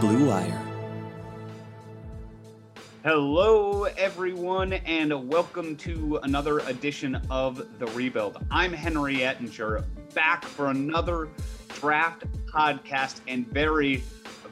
Blue 0.00 0.28
Wire. 0.28 0.62
Hello, 3.02 3.82
everyone, 3.82 4.74
and 4.74 5.28
welcome 5.28 5.74
to 5.78 6.20
another 6.22 6.60
edition 6.60 7.20
of 7.30 7.80
The 7.80 7.86
Rebuild. 7.86 8.38
I'm 8.48 8.72
Henry 8.72 9.24
Ettinger, 9.24 9.84
back 10.14 10.44
for 10.44 10.70
another 10.70 11.28
draft 11.80 12.26
podcast, 12.46 13.22
and 13.26 13.44
very, 13.48 14.04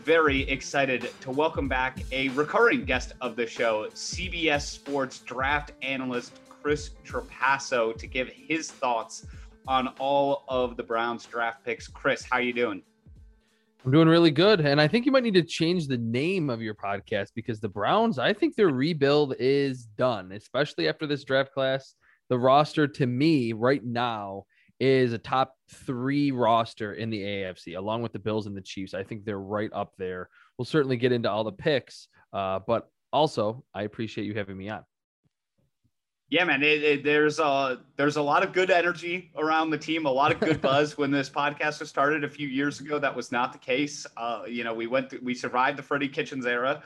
very 0.02 0.40
excited 0.50 1.12
to 1.20 1.30
welcome 1.30 1.68
back 1.68 2.00
a 2.10 2.28
recurring 2.30 2.84
guest 2.84 3.12
of 3.20 3.36
the 3.36 3.46
show, 3.46 3.86
CBS 3.94 4.62
Sports 4.62 5.20
draft 5.20 5.74
analyst 5.80 6.40
Chris 6.48 6.90
Trapasso, 7.04 7.96
to 7.96 8.06
give 8.08 8.28
his 8.30 8.72
thoughts 8.72 9.24
on 9.68 9.88
all 10.00 10.42
of 10.48 10.76
the 10.76 10.82
Browns 10.82 11.24
draft 11.24 11.64
picks. 11.64 11.86
Chris, 11.86 12.24
how 12.24 12.38
you 12.38 12.52
doing? 12.52 12.82
I'm 13.86 13.92
doing 13.92 14.08
really 14.08 14.32
good. 14.32 14.62
And 14.62 14.80
I 14.80 14.88
think 14.88 15.06
you 15.06 15.12
might 15.12 15.22
need 15.22 15.34
to 15.34 15.44
change 15.44 15.86
the 15.86 15.96
name 15.96 16.50
of 16.50 16.60
your 16.60 16.74
podcast 16.74 17.28
because 17.36 17.60
the 17.60 17.68
Browns, 17.68 18.18
I 18.18 18.32
think 18.32 18.56
their 18.56 18.70
rebuild 18.70 19.36
is 19.38 19.84
done, 19.96 20.32
especially 20.32 20.88
after 20.88 21.06
this 21.06 21.22
draft 21.22 21.54
class. 21.54 21.94
The 22.28 22.36
roster 22.36 22.88
to 22.88 23.06
me 23.06 23.52
right 23.52 23.84
now 23.84 24.46
is 24.80 25.12
a 25.12 25.18
top 25.18 25.54
three 25.70 26.32
roster 26.32 26.94
in 26.94 27.10
the 27.10 27.22
AFC, 27.22 27.78
along 27.78 28.02
with 28.02 28.12
the 28.12 28.18
Bills 28.18 28.48
and 28.48 28.56
the 28.56 28.60
Chiefs. 28.60 28.92
I 28.92 29.04
think 29.04 29.24
they're 29.24 29.38
right 29.38 29.70
up 29.72 29.92
there. 29.98 30.30
We'll 30.58 30.64
certainly 30.64 30.96
get 30.96 31.12
into 31.12 31.30
all 31.30 31.44
the 31.44 31.52
picks, 31.52 32.08
uh, 32.32 32.58
but 32.66 32.90
also 33.12 33.62
I 33.72 33.84
appreciate 33.84 34.24
you 34.24 34.34
having 34.34 34.56
me 34.56 34.68
on. 34.68 34.82
Yeah, 36.28 36.44
man. 36.44 36.62
It, 36.62 36.82
it, 36.82 37.04
there's 37.04 37.38
a 37.38 37.80
there's 37.96 38.16
a 38.16 38.22
lot 38.22 38.42
of 38.42 38.52
good 38.52 38.70
energy 38.70 39.30
around 39.36 39.70
the 39.70 39.78
team, 39.78 40.06
a 40.06 40.10
lot 40.10 40.32
of 40.32 40.40
good 40.40 40.60
buzz. 40.62 40.98
when 40.98 41.12
this 41.12 41.30
podcast 41.30 41.78
was 41.78 41.88
started 41.88 42.24
a 42.24 42.28
few 42.28 42.48
years 42.48 42.80
ago, 42.80 42.98
that 42.98 43.14
was 43.14 43.30
not 43.30 43.52
the 43.52 43.58
case. 43.58 44.06
Uh, 44.16 44.42
you 44.48 44.64
know, 44.64 44.74
we 44.74 44.88
went 44.88 45.14
we 45.22 45.34
survived 45.34 45.78
the 45.78 45.82
Freddie 45.82 46.08
Kitchens 46.08 46.44
era, 46.44 46.82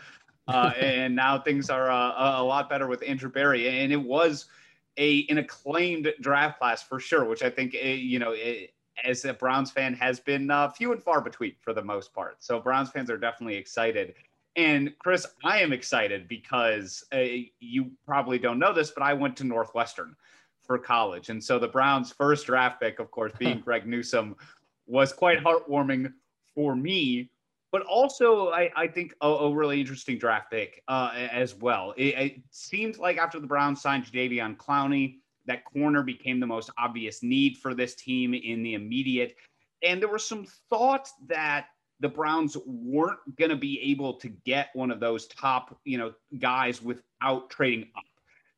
uh, 0.49 0.73
and 0.81 1.17
now 1.17 1.39
things 1.39 1.71
are 1.71 1.91
uh, 1.91 2.41
a 2.41 2.45
lot 2.45 2.69
better 2.69 2.87
with 2.87 3.03
Andrew 3.07 3.31
Berry. 3.31 3.83
and 3.83 3.93
it 3.93 4.03
was 4.03 4.47
a 4.99 5.27
an 5.31 5.39
acclaimed 5.39 6.13
draft 6.21 6.59
class 6.59 6.83
for 6.83 7.01
sure, 7.01 7.25
which 7.25 7.43
I 7.43 7.51
think 7.51 7.75
eh, 7.75 7.95
you 7.95 8.19
know. 8.19 8.33
It, 8.33 8.41
eh, 8.41 8.67
as 9.03 9.25
a 9.25 9.33
Browns 9.33 9.71
fan, 9.71 9.95
has 9.95 10.21
been 10.21 10.51
uh, 10.51 10.69
few 10.69 10.93
and 10.93 11.03
far 11.03 11.23
between 11.23 11.55
for 11.61 11.73
the 11.73 11.83
most 11.83 12.13
part. 12.13 12.37
So 12.45 12.61
Browns 12.61 12.91
fans 12.91 13.11
are 13.11 13.17
definitely 13.17 13.57
excited. 13.57 14.15
And 14.57 14.93
Chris, 14.99 15.27
I 15.45 15.61
am 15.61 15.73
excited 15.73 16.27
because 16.29 17.05
uh, 17.15 17.25
you 17.61 17.93
probably 18.05 18.39
don't 18.39 18.59
know 18.59 18.73
this, 18.73 18.91
but 18.91 19.03
I 19.03 19.15
went 19.15 19.37
to 19.39 19.45
Northwestern 19.45 20.17
for 20.67 20.79
college. 20.79 21.29
And 21.29 21.43
so 21.43 21.59
the 21.59 21.69
Browns' 21.69 22.13
first 22.13 22.47
draft 22.47 22.81
pick, 22.81 22.99
of 22.99 23.11
course, 23.11 23.33
being 23.39 23.61
Greg 23.65 23.87
Newsome, 23.87 24.37
was 24.87 25.13
quite 25.13 25.39
heartwarming 25.39 26.13
for 26.55 26.75
me, 26.75 27.31
but 27.71 27.83
also 27.83 28.49
I, 28.49 28.71
I 28.75 28.89
think 28.89 29.15
a, 29.21 29.29
a, 29.29 29.55
really 29.55 29.81
interesting 29.81 30.19
draft 30.19 30.51
pick 30.51 30.83
uh, 30.89 31.13
as 31.15 31.55
well. 31.55 31.95
It, 31.97 32.19
it 32.19 32.43
seemed 32.51 32.99
like 32.99 33.17
after 33.17 33.39
the 33.39 33.47
Browns 33.47 33.81
signed 33.81 34.05
Jadeveon 34.05 34.57
Clowney, 34.57 35.19
that 35.47 35.65
corner 35.65 36.03
became 36.03 36.41
the 36.41 36.47
most 36.47 36.71
obvious 36.79 37.23
need 37.23 37.57
for 37.57 37.75
this 37.75 37.95
team 37.95 38.35
in 38.35 38.63
the 38.63 38.75
immediate. 38.75 39.37
And 39.83 40.01
there 40.01 40.09
was 40.09 40.27
some 40.27 40.47
thought 40.69 41.09
that 41.29 41.67
the 42.01 42.09
Browns 42.09 42.57
weren't 42.67 43.19
going 43.37 43.51
to 43.51 43.57
be 43.57 43.81
able 43.83 44.15
to 44.15 44.29
get 44.29 44.71
one 44.73 44.91
of 44.91 45.01
those 45.01 45.27
top, 45.27 45.79
you 45.85 45.99
know, 45.99 46.13
guys 46.39 46.83
without 46.83 47.51
trading 47.51 47.89
up. 47.97 48.05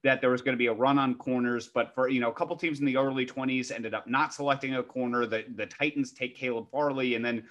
That 0.05 0.21
there 0.21 0.31
was 0.31 0.43
going 0.43 0.55
to 0.55 0.59
be 0.59 0.67
a 0.67 0.73
run 0.73 0.99
on 0.99 1.15
corners, 1.15 1.69
but 1.69 1.95
for 1.95 2.09
you 2.09 2.19
know 2.19 2.29
a 2.29 2.35
couple 2.35 2.57
teams 2.57 2.81
in 2.81 2.87
the 2.87 2.97
early 2.97 3.25
20s 3.25 3.71
ended 3.71 3.95
up 3.95 4.09
not 4.09 4.35
selecting 4.35 4.75
a 4.75 4.83
corner. 4.83 5.27
The 5.27 5.45
the 5.55 5.67
Titans 5.67 6.11
take 6.11 6.35
Caleb 6.37 6.69
Farley, 6.73 7.15
and 7.15 7.25
then 7.25 7.45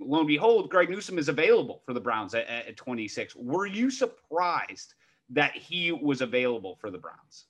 lo 0.00 0.18
and 0.18 0.28
behold, 0.28 0.68
Greg 0.68 0.90
Newsome 0.90 1.18
is 1.18 1.30
available 1.30 1.80
for 1.86 1.94
the 1.94 2.00
Browns 2.00 2.34
at, 2.34 2.46
at 2.46 2.76
26. 2.76 3.36
Were 3.36 3.64
you 3.64 3.90
surprised 3.90 4.92
that 5.30 5.56
he 5.56 5.92
was 5.92 6.20
available 6.20 6.76
for 6.78 6.90
the 6.90 6.98
Browns? 6.98 7.46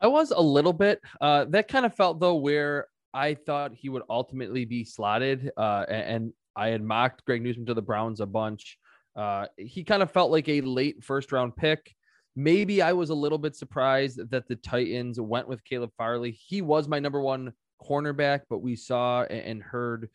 I 0.00 0.08
was 0.08 0.32
a 0.32 0.40
little 0.40 0.72
bit. 0.72 1.00
Uh, 1.20 1.44
that 1.50 1.68
kind 1.68 1.86
of 1.86 1.94
felt 1.94 2.18
though 2.18 2.34
where 2.34 2.88
I 3.14 3.34
thought 3.34 3.72
he 3.72 3.88
would 3.88 4.02
ultimately 4.10 4.64
be 4.64 4.84
slotted, 4.84 5.52
uh, 5.56 5.84
and 5.88 6.32
I 6.56 6.68
had 6.68 6.82
mocked 6.82 7.24
Greg 7.24 7.42
Newsome 7.42 7.66
to 7.66 7.74
the 7.74 7.82
Browns 7.82 8.20
a 8.20 8.26
bunch. 8.26 8.78
Uh, 9.16 9.46
he 9.56 9.84
kind 9.84 10.02
of 10.02 10.10
felt 10.10 10.30
like 10.30 10.48
a 10.48 10.60
late 10.62 11.02
first 11.04 11.32
round 11.32 11.56
pick. 11.56 11.94
Maybe 12.34 12.80
I 12.80 12.92
was 12.92 13.10
a 13.10 13.14
little 13.14 13.38
bit 13.38 13.54
surprised 13.54 14.30
that 14.30 14.48
the 14.48 14.56
Titans 14.56 15.20
went 15.20 15.48
with 15.48 15.64
Caleb 15.64 15.90
Farley. 15.98 16.30
He 16.30 16.62
was 16.62 16.88
my 16.88 16.98
number 16.98 17.20
one 17.20 17.52
cornerback, 17.82 18.42
but 18.48 18.60
we 18.60 18.74
saw 18.74 19.24
and 19.24 19.62
heard 19.62 20.08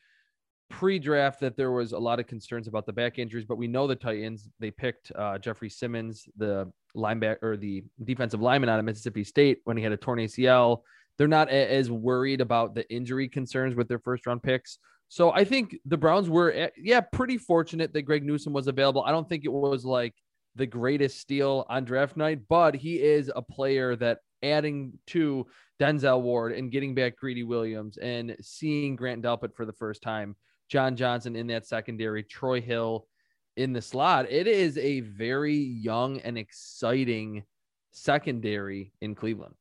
pre-draft 0.69 1.39
that 1.39 1.55
there 1.55 1.71
was 1.71 1.93
a 1.93 1.97
lot 1.97 2.19
of 2.19 2.27
concerns 2.27 2.67
about 2.67 2.85
the 2.85 2.93
back 2.93 3.19
injuries. 3.19 3.45
But 3.45 3.57
we 3.57 3.67
know 3.67 3.87
the 3.87 3.95
Titans 3.95 4.49
they 4.59 4.71
picked 4.71 5.11
uh, 5.15 5.37
Jeffrey 5.37 5.69
Simmons, 5.69 6.27
the 6.37 6.71
linebacker 6.95 7.43
or 7.43 7.57
the 7.57 7.83
defensive 8.03 8.41
lineman 8.41 8.69
out 8.69 8.79
of 8.79 8.85
Mississippi 8.85 9.23
State, 9.23 9.59
when 9.65 9.77
he 9.77 9.83
had 9.83 9.91
a 9.91 9.97
torn 9.97 10.19
ACL. 10.19 10.81
They're 11.17 11.27
not 11.27 11.49
as 11.49 11.89
worried 11.89 12.41
about 12.41 12.75
the 12.75 12.89
injury 12.93 13.27
concerns 13.27 13.75
with 13.75 13.87
their 13.87 13.99
first 13.99 14.25
round 14.27 14.43
picks. 14.43 14.77
So 15.09 15.31
I 15.31 15.43
think 15.45 15.77
the 15.85 15.97
Browns 15.97 16.29
were, 16.29 16.51
eh, 16.51 16.69
yeah, 16.77 17.01
pretty 17.01 17.37
fortunate 17.37 17.93
that 17.93 18.01
Greg 18.03 18.23
Newsome 18.23 18.53
was 18.53 18.67
available. 18.67 19.03
I 19.03 19.11
don't 19.11 19.27
think 19.27 19.45
it 19.45 19.51
was 19.51 19.85
like 19.85 20.13
the 20.55 20.65
greatest 20.65 21.19
steal 21.19 21.65
on 21.69 21.85
draft 21.85 22.17
night, 22.17 22.41
but 22.49 22.75
he 22.75 23.01
is 23.01 23.31
a 23.33 23.41
player 23.41 23.95
that 23.95 24.19
adding 24.43 24.93
to 25.07 25.47
Denzel 25.79 26.21
Ward 26.21 26.51
and 26.53 26.71
getting 26.71 26.95
back 26.95 27.15
Greedy 27.15 27.43
Williams 27.43 27.97
and 27.97 28.35
seeing 28.41 28.95
Grant 28.95 29.23
Delpit 29.23 29.55
for 29.55 29.65
the 29.65 29.73
first 29.73 30.01
time, 30.01 30.35
John 30.69 30.95
Johnson 30.95 31.35
in 31.35 31.47
that 31.47 31.65
secondary, 31.65 32.23
Troy 32.23 32.59
Hill 32.59 33.07
in 33.55 33.73
the 33.73 33.81
slot. 33.81 34.29
It 34.29 34.47
is 34.47 34.77
a 34.77 35.01
very 35.01 35.55
young 35.55 36.19
and 36.19 36.37
exciting 36.37 37.43
secondary 37.91 38.91
in 39.01 39.15
Cleveland. 39.15 39.55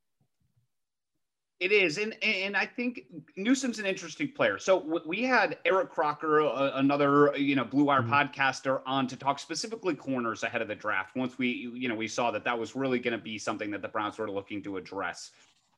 It 1.59 1.71
is, 1.71 1.97
and 1.97 2.15
and 2.23 2.55
I 2.55 2.67
think 2.67 3.05
Newsome's 3.35 3.79
an 3.79 3.87
interesting 3.87 4.31
player. 4.31 4.59
So 4.59 5.01
we 5.07 5.23
had 5.23 5.57
Eric 5.65 5.89
Crocker, 5.89 6.41
uh, 6.41 6.73
another 6.75 7.35
you 7.35 7.55
know 7.55 7.63
Blue 7.63 7.85
Wire 7.85 8.03
mm-hmm. 8.03 8.13
podcaster, 8.13 8.81
on 8.85 9.07
to 9.07 9.15
talk 9.15 9.39
specifically 9.39 9.95
corners 9.95 10.43
ahead 10.43 10.61
of 10.61 10.67
the 10.67 10.75
draft. 10.75 11.15
Once 11.15 11.39
we 11.39 11.47
you 11.73 11.89
know 11.89 11.95
we 11.95 12.07
saw 12.07 12.29
that 12.29 12.43
that 12.43 12.57
was 12.57 12.75
really 12.75 12.99
going 12.99 13.17
to 13.17 13.23
be 13.23 13.39
something 13.39 13.71
that 13.71 13.81
the 13.81 13.87
Browns 13.87 14.19
were 14.19 14.29
looking 14.29 14.61
to 14.63 14.77
address, 14.77 15.31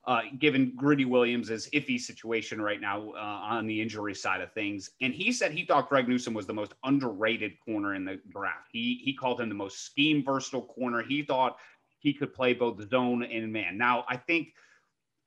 uh, 0.06 0.24
given 0.38 0.74
Greedy 0.76 1.06
Williams' 1.06 1.70
iffy 1.70 1.98
situation 1.98 2.62
right 2.62 2.82
now 2.82 3.12
uh, 3.12 3.18
on 3.18 3.66
the 3.66 3.82
injury 3.82 4.14
side 4.14 4.42
of 4.42 4.52
things. 4.52 4.90
And 5.00 5.14
he 5.14 5.32
said 5.32 5.54
he 5.54 5.64
thought 5.64 5.88
Greg 5.88 6.10
Newsome 6.10 6.34
was 6.34 6.46
the 6.46 6.54
most 6.54 6.74
underrated 6.84 7.54
corner 7.62 7.96
in 7.96 8.04
the 8.04 8.20
draft. 8.34 8.68
He 8.74 9.00
he 9.06 9.14
called 9.14 9.40
him 9.40 9.48
the 9.48 9.56
most 9.56 9.86
scheme 9.86 10.26
versatile 10.26 10.64
corner. 10.64 11.02
He 11.02 11.24
thought 11.24 11.58
he 12.00 12.14
could 12.14 12.34
play 12.34 12.54
both 12.54 12.90
zone 12.90 13.24
and 13.24 13.54
man. 13.54 13.78
Now 13.78 14.04
I 14.10 14.18
think 14.18 14.50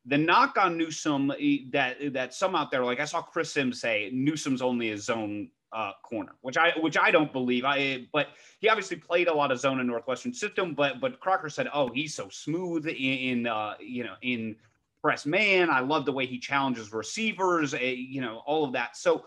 the 0.06 0.18
knock 0.18 0.56
on 0.58 0.76
Newsome 0.76 1.32
eh, 1.38 1.58
that 1.70 2.12
that 2.12 2.34
some 2.34 2.54
out 2.54 2.70
there, 2.70 2.84
like 2.84 3.00
I 3.00 3.04
saw 3.04 3.22
Chris 3.22 3.52
Sims 3.52 3.80
say, 3.80 4.10
Newsome's 4.12 4.62
only 4.62 4.90
a 4.90 4.98
zone 4.98 5.50
uh, 5.72 5.92
corner, 6.02 6.32
which 6.40 6.56
I 6.56 6.72
which 6.78 6.96
I 6.96 7.10
don't 7.10 7.32
believe. 7.32 7.64
I 7.64 8.06
but 8.12 8.28
he 8.60 8.68
obviously 8.68 8.96
played 8.96 9.28
a 9.28 9.34
lot 9.34 9.52
of 9.52 9.60
zone 9.60 9.80
in 9.80 9.86
Northwestern 9.86 10.34
system. 10.34 10.74
But 10.74 11.00
but 11.00 11.20
Crocker 11.20 11.48
said, 11.48 11.68
oh, 11.72 11.88
he's 11.88 12.14
so 12.14 12.28
smooth 12.28 12.86
in, 12.86 12.94
in 12.94 13.46
uh, 13.46 13.74
you 13.80 14.04
know 14.04 14.14
in 14.22 14.56
press 15.02 15.24
man. 15.24 15.70
I 15.70 15.80
love 15.80 16.04
the 16.04 16.12
way 16.12 16.26
he 16.26 16.38
challenges 16.38 16.92
receivers. 16.92 17.74
Uh, 17.74 17.78
you 17.78 18.20
know 18.20 18.42
all 18.44 18.64
of 18.64 18.72
that. 18.72 18.96
So 18.96 19.24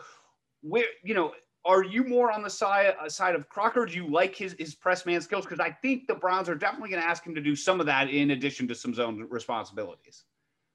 where 0.61 0.85
you 1.03 1.13
know 1.13 1.33
are 1.63 1.83
you 1.83 2.03
more 2.03 2.31
on 2.31 2.43
the 2.43 2.49
side 2.49 2.95
uh, 3.01 3.09
side 3.09 3.33
of 3.33 3.49
Crocker? 3.49 3.85
Do 3.85 3.95
you 3.95 4.07
like 4.07 4.35
his 4.35 4.55
his 4.59 4.75
press 4.75 5.05
man 5.05 5.21
skills? 5.21 5.45
Because 5.45 5.59
I 5.59 5.71
think 5.71 6.05
the 6.07 6.15
Browns 6.15 6.47
are 6.47 6.55
definitely 6.55 6.89
going 6.89 7.01
to 7.01 7.07
ask 7.07 7.25
him 7.25 7.33
to 7.33 7.41
do 7.41 7.55
some 7.55 7.79
of 7.79 7.85
that 7.87 8.09
in 8.09 8.31
addition 8.31 8.67
to 8.67 8.75
some 8.75 8.93
zone 8.93 9.25
responsibilities. 9.29 10.25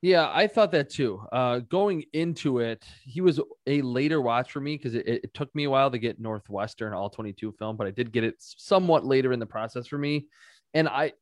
Yeah, 0.02 0.30
I 0.32 0.46
thought 0.46 0.72
that 0.72 0.88
too. 0.88 1.22
Uh, 1.30 1.58
going 1.58 2.04
into 2.14 2.60
it, 2.60 2.84
he 3.04 3.20
was 3.20 3.38
a 3.66 3.82
later 3.82 4.22
watch 4.22 4.50
for 4.50 4.60
me 4.60 4.76
because 4.76 4.94
it, 4.94 5.06
it, 5.06 5.34
took 5.34 5.54
me 5.54 5.64
a 5.64 5.70
while 5.70 5.90
to 5.90 5.98
get 5.98 6.18
Northwestern 6.18 6.94
all 6.94 7.10
22 7.10 7.52
film, 7.58 7.76
but 7.76 7.86
I 7.86 7.90
did 7.90 8.10
get 8.10 8.24
it 8.24 8.36
somewhat 8.38 9.04
later 9.04 9.30
in 9.32 9.38
the 9.38 9.46
process 9.46 9.86
for 9.86 9.98
me. 9.98 10.28
And 10.72 10.88
I, 10.88 11.12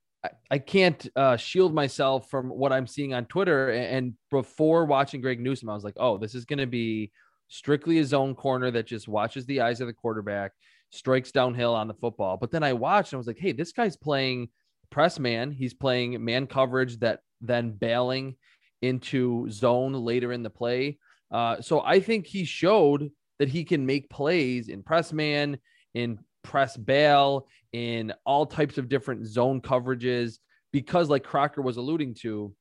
I 0.49 0.59
can't 0.59 1.09
uh, 1.17 1.37
shield 1.37 1.75
myself 1.75 2.31
from 2.31 2.49
what 2.51 2.73
I'm 2.73 2.87
seeing 2.87 3.15
on 3.15 3.27
Twitter. 3.27 3.71
And 3.71 4.15
before 4.31 4.85
watching 4.85 5.21
Greg 5.21 5.41
Newsome, 5.41 5.71
I 5.71 5.75
was 5.75 5.85
like, 5.85 5.97
oh, 5.97 6.17
this 6.17 6.37
is 6.37 6.45
going 6.45 6.61
to 6.61 6.67
be 6.67 7.11
strictly 7.49 7.99
a 7.99 8.05
zone 8.05 8.37
corner 8.37 8.71
that 8.71 8.87
just 8.87 9.09
watches 9.09 9.45
the 9.47 9.61
eyes 9.61 9.81
of 9.81 9.89
the 9.89 9.93
quarterback, 9.93 10.53
strikes 10.91 11.33
downhill 11.33 11.75
on 11.75 11.89
the 11.89 11.95
football. 11.95 12.37
But 12.37 12.53
then 12.53 12.63
I 12.63 12.75
watched 12.75 13.13
and 13.13 13.17
I 13.17 13.19
was 13.19 13.27
like, 13.27 13.39
hey, 13.39 13.51
this 13.51 13.73
guy's 13.73 13.97
playing 13.97 14.51
press 14.91 15.19
man. 15.19 15.51
He's 15.51 15.75
playing 15.75 16.25
man 16.25 16.47
coverage 16.47 16.99
that 16.99 17.21
then 17.41 17.73
bailing 17.73 18.37
into 18.83 19.51
zone 19.51 19.93
later 19.93 20.33
in 20.33 20.43
the 20.43 20.51
play. 20.51 20.99
Uh, 21.31 21.61
so 21.61 21.81
I 21.81 22.01
think 22.01 22.27
he 22.27 22.45
showed 22.45 23.11
that 23.39 23.49
he 23.49 23.65
can 23.65 23.87
make 23.87 24.11
plays 24.11 24.69
in 24.69 24.83
press 24.83 25.13
man, 25.13 25.59
in 25.95 26.19
press 26.43 26.77
bail, 26.77 27.47
in 27.73 28.13
all 28.25 28.47
types 28.47 28.79
of 28.79 28.89
different 28.89 29.27
zone 29.27 29.61
coverages 29.61 30.39
because, 30.73 31.09
like 31.09 31.25
Crocker 31.25 31.63
was 31.63 31.77
alluding 31.77 32.15
to, 32.15 32.55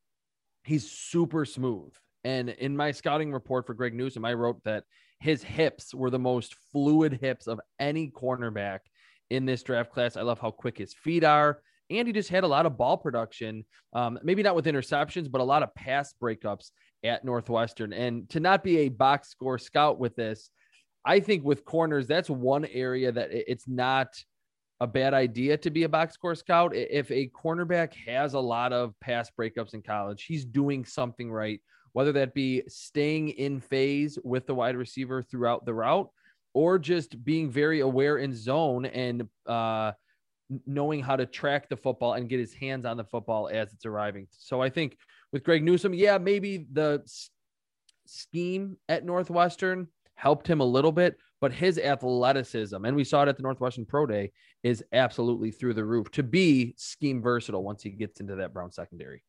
he's 0.64 0.90
super 0.90 1.46
smooth. 1.46 1.94
And 2.24 2.50
in 2.50 2.76
my 2.76 2.92
scouting 2.92 3.32
report 3.32 3.66
for 3.66 3.74
Greg 3.74 3.94
Newsome, 3.94 4.26
I 4.26 4.34
wrote 4.34 4.64
that 4.66 4.84
his 5.20 5.42
hips 5.44 5.94
were 5.94 6.10
the 6.10 6.20
most 6.20 6.56
fluid 6.72 7.14
hips 7.14 7.48
of 7.48 7.60
any 7.80 8.10
cornerback 8.10 8.80
in 9.30 9.46
this 9.46 9.64
draft 9.64 9.92
class. 9.92 10.18
I 10.18 10.22
love 10.22 10.40
how 10.40 10.52
quick 10.52 10.78
his 10.78 10.94
feet 10.94 11.24
are. 11.24 11.62
And 11.90 12.08
he 12.08 12.14
just 12.14 12.30
had 12.30 12.44
a 12.44 12.48
lot 12.48 12.66
of 12.66 12.78
ball 12.78 12.98
production, 12.98 13.64
um, 13.94 14.20
maybe 14.24 14.44
not 14.44 14.56
with 14.56 14.66
interceptions, 14.66 15.32
but 15.32 15.42
a 15.42 15.44
lot 15.44 15.64
of 15.64 15.74
pass 15.76 16.14
breakups 16.22 16.72
at 17.04 17.24
Northwestern. 17.24 17.94
And 17.94 18.30
to 18.30 18.40
not 18.40 18.64
be 18.64 18.80
a 18.80 18.90
box 18.90 19.30
score 19.30 19.58
scout 19.58 20.00
with 20.00 20.16
this, 20.16 20.50
I 21.06 21.22
think 21.22 21.46
with 21.46 21.64
corners, 21.64 22.08
that's 22.08 22.30
one 22.30 22.66
area 22.66 23.12
that 23.12 23.30
it's 23.32 23.68
not 23.68 24.10
a 24.80 24.88
bad 24.88 25.14
idea 25.14 25.58
to 25.58 25.70
be 25.70 25.84
a 25.84 25.90
box 25.90 26.14
score 26.14 26.36
scout. 26.36 26.76
If 26.76 27.10
a 27.10 27.30
cornerback 27.30 27.94
has 28.06 28.34
a 28.34 28.40
lot 28.40 28.74
of 28.74 28.94
pass 29.00 29.32
breakups 29.40 29.74
in 29.74 29.82
college, 29.82 30.26
he's 30.26 30.46
doing 30.46 30.86
something 30.86 31.32
right, 31.32 31.62
whether 31.94 32.12
that 32.12 32.34
be 32.34 32.64
staying 32.68 33.30
in 33.30 33.60
phase 33.60 34.20
with 34.24 34.46
the 34.46 34.54
wide 34.54 34.76
receiver 34.76 35.24
throughout 35.24 35.66
the 35.66 35.74
route 35.74 36.10
or 36.54 36.78
just 36.78 37.24
being 37.24 37.50
very 37.50 37.80
aware 37.80 38.18
in 38.18 38.36
zone 38.36 38.86
and 38.86 39.28
uh, 39.46 39.92
knowing 40.66 41.02
how 41.02 41.16
to 41.16 41.26
track 41.26 41.70
the 41.70 41.78
football 41.78 42.14
and 42.14 42.30
get 42.30 42.40
his 42.40 42.54
hands 42.54 42.86
on 42.86 42.98
the 42.98 43.04
football 43.04 43.50
as 43.52 43.74
it's 43.74 43.86
arriving. 43.86 44.28
So 44.32 44.62
I 44.62 44.70
think 44.70 44.98
with 45.32 45.44
Greg 45.44 45.64
Newsome, 45.64 45.94
yeah, 45.94 46.18
maybe 46.18 46.66
the 46.72 47.04
scheme 48.06 48.78
at 48.88 49.06
Northwestern 49.06 49.88
helped 50.16 50.48
him 50.48 50.62
a 50.62 50.66
little 50.66 50.92
bit, 50.92 51.18
but 51.42 51.52
his 51.52 51.78
athleticism, 51.78 52.84
and 52.86 52.96
we 52.96 53.04
saw 53.04 53.24
it 53.24 53.30
at 53.30 53.38
the 53.38 53.44
Northwestern 53.44 53.86
Pro 53.86 54.06
Day, 54.06 54.32
is 54.64 54.84
absolutely 54.92 55.52
through 55.52 55.76
the 55.76 55.86
roof 55.86 56.10
to 56.12 56.24
be 56.24 56.74
scheme 56.78 57.22
versatile 57.22 57.64
once 57.64 57.84
he 57.84 57.92
gets 57.92 58.20
into 58.20 58.36
that 58.36 58.54
Brown 58.54 58.72
secondary. 58.72 59.24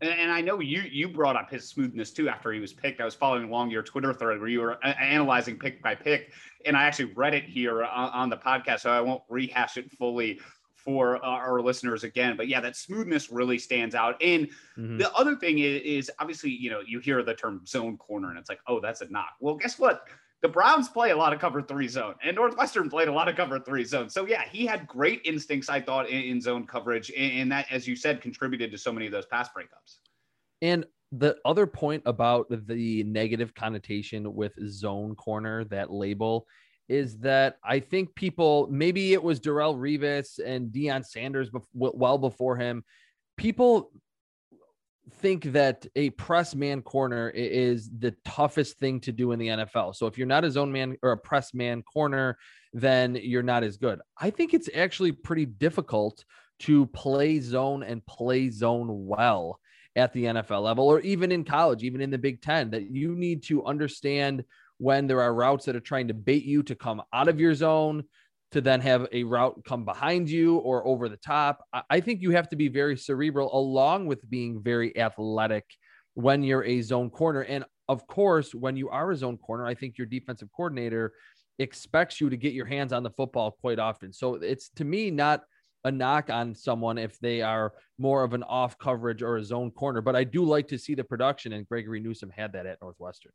And, 0.00 0.30
I 0.30 0.40
know 0.40 0.60
you 0.60 0.82
you 0.82 1.08
brought 1.08 1.36
up 1.36 1.50
his 1.50 1.68
smoothness 1.68 2.10
too 2.12 2.28
after 2.28 2.52
he 2.52 2.60
was 2.60 2.72
picked. 2.72 3.00
I 3.00 3.04
was 3.04 3.14
following 3.14 3.44
along 3.44 3.70
your 3.70 3.82
Twitter 3.82 4.12
thread 4.12 4.38
where 4.38 4.48
you 4.48 4.60
were 4.60 4.84
uh, 4.84 4.88
analyzing 5.00 5.58
pick 5.58 5.82
by 5.82 5.94
pick, 5.94 6.32
and 6.64 6.76
I 6.76 6.84
actually 6.84 7.12
read 7.14 7.34
it 7.34 7.44
here 7.44 7.84
on, 7.84 8.10
on 8.10 8.30
the 8.30 8.36
podcast, 8.36 8.80
so 8.80 8.90
I 8.90 9.00
won't 9.00 9.22
rehash 9.28 9.76
it 9.76 9.92
fully 9.92 10.40
for 10.84 11.16
uh, 11.16 11.28
our 11.28 11.60
listeners 11.62 12.04
again. 12.04 12.36
But 12.36 12.48
yeah, 12.48 12.60
that 12.60 12.76
smoothness 12.76 13.30
really 13.30 13.58
stands 13.58 13.94
out. 13.94 14.22
And 14.22 14.48
mm-hmm. 14.76 14.98
the 14.98 15.12
other 15.14 15.34
thing 15.34 15.58
is, 15.58 15.80
is, 15.82 16.10
obviously, 16.18 16.50
you 16.50 16.70
know, 16.70 16.80
you 16.86 16.98
hear 16.98 17.22
the 17.22 17.34
term 17.34 17.62
zone 17.66 17.96
corner 17.96 18.28
and 18.28 18.38
it's 18.38 18.50
like, 18.50 18.60
oh, 18.66 18.80
that's 18.80 19.00
a 19.00 19.08
knock. 19.08 19.30
Well, 19.40 19.54
guess 19.54 19.78
what? 19.78 20.04
The 20.44 20.48
Browns 20.50 20.90
play 20.90 21.10
a 21.10 21.16
lot 21.16 21.32
of 21.32 21.40
cover 21.40 21.62
three 21.62 21.88
zone, 21.88 22.16
and 22.22 22.36
Northwestern 22.36 22.90
played 22.90 23.08
a 23.08 23.12
lot 23.12 23.28
of 23.28 23.34
cover 23.34 23.58
three 23.58 23.82
zone. 23.82 24.10
So 24.10 24.26
yeah, 24.26 24.42
he 24.46 24.66
had 24.66 24.86
great 24.86 25.22
instincts, 25.24 25.70
I 25.70 25.80
thought, 25.80 26.10
in, 26.10 26.20
in 26.20 26.38
zone 26.38 26.66
coverage, 26.66 27.10
and 27.16 27.50
that, 27.50 27.64
as 27.70 27.88
you 27.88 27.96
said, 27.96 28.20
contributed 28.20 28.70
to 28.72 28.76
so 28.76 28.92
many 28.92 29.06
of 29.06 29.12
those 29.12 29.24
pass 29.24 29.48
breakups. 29.56 30.00
And 30.60 30.84
the 31.12 31.38
other 31.46 31.66
point 31.66 32.02
about 32.04 32.46
the 32.50 33.04
negative 33.04 33.54
connotation 33.54 34.34
with 34.34 34.52
zone 34.68 35.14
corner, 35.14 35.64
that 35.64 35.90
label, 35.90 36.46
is 36.90 37.16
that 37.20 37.56
I 37.64 37.80
think 37.80 38.14
people 38.14 38.68
maybe 38.70 39.14
it 39.14 39.22
was 39.22 39.40
Darrelle 39.40 39.78
Revis 39.78 40.38
and 40.44 40.70
Deion 40.70 41.06
Sanders 41.06 41.48
well 41.72 42.18
before 42.18 42.58
him. 42.58 42.84
People 43.38 43.92
think 45.10 45.44
that 45.52 45.86
a 45.96 46.10
press 46.10 46.54
man 46.54 46.82
corner 46.82 47.30
is 47.30 47.90
the 47.98 48.14
toughest 48.24 48.78
thing 48.78 49.00
to 49.00 49.12
do 49.12 49.32
in 49.32 49.38
the 49.38 49.48
NFL. 49.48 49.94
So 49.94 50.06
if 50.06 50.16
you're 50.16 50.26
not 50.26 50.44
a 50.44 50.50
zone 50.50 50.72
man 50.72 50.96
or 51.02 51.12
a 51.12 51.18
press 51.18 51.52
man 51.54 51.82
corner, 51.82 52.38
then 52.72 53.14
you're 53.14 53.42
not 53.42 53.64
as 53.64 53.76
good. 53.76 54.00
I 54.18 54.30
think 54.30 54.54
it's 54.54 54.70
actually 54.74 55.12
pretty 55.12 55.46
difficult 55.46 56.24
to 56.60 56.86
play 56.86 57.40
zone 57.40 57.82
and 57.82 58.04
play 58.06 58.50
zone 58.50 59.06
well 59.06 59.60
at 59.96 60.12
the 60.12 60.24
NFL 60.24 60.62
level 60.62 60.86
or 60.86 61.00
even 61.00 61.30
in 61.30 61.44
college, 61.44 61.84
even 61.84 62.00
in 62.00 62.10
the 62.10 62.18
Big 62.18 62.40
10 62.42 62.70
that 62.70 62.90
you 62.90 63.14
need 63.14 63.42
to 63.44 63.64
understand 63.64 64.44
when 64.78 65.06
there 65.06 65.20
are 65.20 65.34
routes 65.34 65.66
that 65.66 65.76
are 65.76 65.80
trying 65.80 66.08
to 66.08 66.14
bait 66.14 66.44
you 66.44 66.62
to 66.64 66.74
come 66.74 67.00
out 67.12 67.28
of 67.28 67.38
your 67.38 67.54
zone 67.54 68.04
to 68.54 68.60
then 68.60 68.80
have 68.80 69.08
a 69.10 69.24
route 69.24 69.60
come 69.64 69.84
behind 69.84 70.30
you 70.30 70.58
or 70.58 70.86
over 70.86 71.08
the 71.08 71.16
top. 71.16 71.64
I 71.90 71.98
think 71.98 72.22
you 72.22 72.30
have 72.30 72.48
to 72.50 72.56
be 72.56 72.68
very 72.68 72.96
cerebral 72.96 73.50
along 73.52 74.06
with 74.06 74.30
being 74.30 74.62
very 74.62 74.96
athletic 74.96 75.64
when 76.14 76.44
you're 76.44 76.62
a 76.62 76.80
zone 76.80 77.10
corner. 77.10 77.40
And 77.40 77.64
of 77.88 78.06
course, 78.06 78.54
when 78.54 78.76
you 78.76 78.90
are 78.90 79.10
a 79.10 79.16
zone 79.16 79.38
corner, 79.38 79.66
I 79.66 79.74
think 79.74 79.98
your 79.98 80.06
defensive 80.06 80.50
coordinator 80.56 81.14
expects 81.58 82.20
you 82.20 82.30
to 82.30 82.36
get 82.36 82.52
your 82.52 82.66
hands 82.66 82.92
on 82.92 83.02
the 83.02 83.10
football 83.10 83.50
quite 83.60 83.80
often. 83.80 84.12
So 84.12 84.36
it's 84.36 84.68
to 84.76 84.84
me 84.84 85.10
not 85.10 85.42
a 85.82 85.90
knock 85.90 86.30
on 86.30 86.54
someone 86.54 86.96
if 86.96 87.18
they 87.18 87.42
are 87.42 87.72
more 87.98 88.22
of 88.22 88.34
an 88.34 88.44
off 88.44 88.78
coverage 88.78 89.20
or 89.20 89.36
a 89.36 89.44
zone 89.44 89.72
corner, 89.72 90.00
but 90.00 90.14
I 90.14 90.22
do 90.22 90.44
like 90.44 90.68
to 90.68 90.78
see 90.78 90.94
the 90.94 91.02
production, 91.02 91.54
and 91.54 91.66
Gregory 91.66 91.98
Newsome 91.98 92.30
had 92.30 92.52
that 92.52 92.66
at 92.66 92.78
Northwestern. 92.80 93.32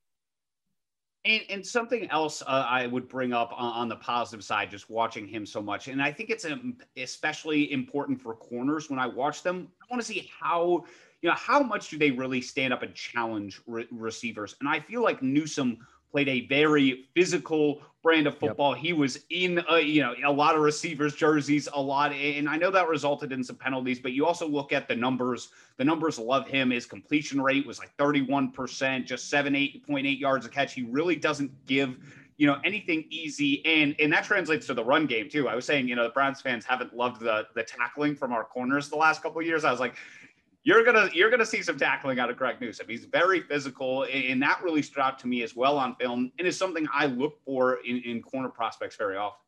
And, 1.26 1.42
and, 1.50 1.66
something 1.66 2.10
else 2.12 2.42
uh, 2.42 2.66
I 2.70 2.88
would 2.88 3.10
bring 3.10 3.34
up 3.34 3.52
on, 3.54 3.74
on, 3.74 3.90
the 3.90 3.98
positive 3.98 4.42
side, 4.42 4.72
just 4.72 4.90
watching 4.90 5.28
him 5.28 5.46
so 5.46 5.62
much, 5.62 5.90
and 5.90 6.02
I 6.02 6.14
think 6.14 6.30
it's 6.30 6.46
um, 6.46 6.78
especially 6.96 7.74
important 7.74 8.22
for 8.22 8.34
corners 8.36 8.90
when 8.90 9.00
I 9.00 9.08
watch 9.08 9.44
them. 9.44 9.68
I 9.82 9.86
want 9.92 10.02
to 10.02 10.08
see 10.08 10.32
how, 10.40 10.86
you 11.22 11.30
know, 11.30 11.36
how 11.36 11.60
much 11.62 11.90
do 11.90 11.98
they 11.98 12.12
really 12.12 12.40
stand 12.40 12.72
up 12.72 12.84
and 12.84 12.96
challenge 12.96 13.60
re- 13.68 13.88
receivers? 13.92 14.56
And 14.62 14.70
I 14.70 14.80
feel 14.80 15.04
like 15.04 15.22
Newsome 15.22 15.86
played 16.10 16.30
a 16.30 16.48
very 16.48 17.10
physical 17.14 17.82
brand 18.02 18.28
of 18.28 18.38
football. 18.38 18.76
Yep. 18.76 18.84
He 18.84 18.94
was 18.94 19.20
in, 19.30 19.64
a, 19.70 19.80
you 19.80 20.02
know, 20.02 20.16
a 20.26 20.32
lot 20.32 20.56
of 20.56 20.62
receivers' 20.62 21.16
jerseys, 21.16 21.68
a 21.74 21.82
lot, 21.82 22.14
and 22.14 22.48
I 22.48 22.58
know 22.58 22.72
that 22.72 22.88
resulted 22.88 23.32
in 23.32 23.44
some 23.44 23.56
penalties. 23.56 24.00
But 24.00 24.14
you 24.14 24.26
also 24.26 24.48
look 24.48 24.72
at 24.72 24.88
the 24.88 24.96
numbers. 24.96 25.50
The 25.78 25.84
numbers 25.84 26.18
love 26.18 26.48
him. 26.48 26.72
His 26.72 26.86
completion 26.86 27.42
rate 27.42 27.66
was 27.66 27.80
like 27.80 27.96
31%, 27.98 29.06
just 29.06 29.30
seven, 29.30 29.56
eight 29.56 29.86
point 29.86 30.08
eight 30.08 30.20
yards 30.20 30.46
a 30.46 30.50
catch. 30.50 30.74
He 30.74 30.84
really 30.84 31.16
doesn't 31.16 31.52
give. 31.66 31.98
You 32.38 32.48
know 32.48 32.58
anything 32.64 33.04
easy, 33.10 33.66
and 33.66 33.94
and 34.00 34.14
that 34.14 34.24
translates 34.24 34.66
to 34.68 34.74
the 34.74 34.82
run 34.82 35.08
game 35.08 35.28
too. 35.28 35.50
I 35.50 35.56
was 35.56 35.66
saying, 35.66 35.90
you 35.90 35.96
know, 35.98 36.04
the 36.04 36.12
Browns 36.12 36.40
fans 36.40 36.64
haven't 36.64 36.96
loved 36.96 37.20
the 37.20 37.48
the 37.54 37.64
tackling 37.64 38.16
from 38.16 38.32
our 38.32 38.46
corners 38.46 38.88
the 38.88 38.96
last 38.96 39.22
couple 39.22 39.42
years. 39.42 39.66
I 39.66 39.72
was 39.72 39.82
like, 39.82 39.96
you're 40.64 40.84
gonna 40.84 41.10
you're 41.14 41.30
gonna 41.30 41.46
see 41.46 41.62
some 41.62 41.78
tackling 41.78 42.20
out 42.20 42.30
of 42.30 42.38
Greg 42.38 42.60
Newsome. 42.60 42.88
He's 42.88 43.06
very 43.06 43.42
physical, 43.42 44.06
and 44.12 44.42
that 44.42 44.62
really 44.62 44.82
stood 44.82 45.02
out 45.02 45.20
to 45.20 45.28
me 45.28 45.42
as 45.44 45.56
well 45.56 45.78
on 45.78 45.96
film, 45.96 46.32
and 46.38 46.48
is 46.48 46.58
something 46.58 46.88
I 46.94 47.06
look 47.06 47.40
for 47.46 47.80
in, 47.86 48.02
in 48.04 48.22
corner 48.22 48.50
prospects 48.50 48.96
very 48.96 49.16
often. 49.16 49.40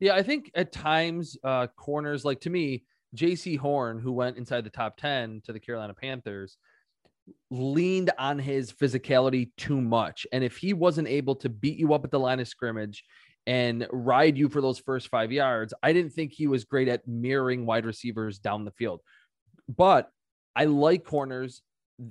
Yeah, 0.00 0.14
I 0.14 0.22
think 0.22 0.50
at 0.54 0.72
times 0.72 1.36
uh, 1.42 1.68
corners 1.68 2.24
like 2.24 2.40
to 2.40 2.50
me, 2.50 2.84
Jaycee 3.16 3.58
Horn, 3.58 3.98
who 3.98 4.12
went 4.12 4.36
inside 4.36 4.64
the 4.64 4.70
top 4.70 4.96
ten 4.98 5.40
to 5.44 5.52
the 5.52 5.60
Carolina 5.60 5.94
Panthers, 5.94 6.58
leaned 7.50 8.10
on 8.18 8.38
his 8.38 8.72
physicality 8.72 9.50
too 9.56 9.80
much, 9.80 10.26
and 10.32 10.44
if 10.44 10.58
he 10.58 10.74
wasn't 10.74 11.08
able 11.08 11.36
to 11.36 11.48
beat 11.48 11.78
you 11.78 11.94
up 11.94 12.04
at 12.04 12.10
the 12.10 12.20
line 12.20 12.40
of 12.40 12.48
scrimmage 12.48 13.04
and 13.46 13.86
ride 13.90 14.36
you 14.36 14.48
for 14.48 14.60
those 14.60 14.78
first 14.78 15.08
five 15.08 15.32
yards, 15.32 15.72
I 15.82 15.92
didn't 15.92 16.12
think 16.12 16.32
he 16.32 16.46
was 16.46 16.64
great 16.64 16.88
at 16.88 17.06
mirroring 17.06 17.66
wide 17.66 17.84
receivers 17.84 18.38
down 18.38 18.64
the 18.64 18.70
field 18.70 19.00
but 19.68 20.10
I 20.56 20.64
like 20.66 21.04
corners 21.04 21.62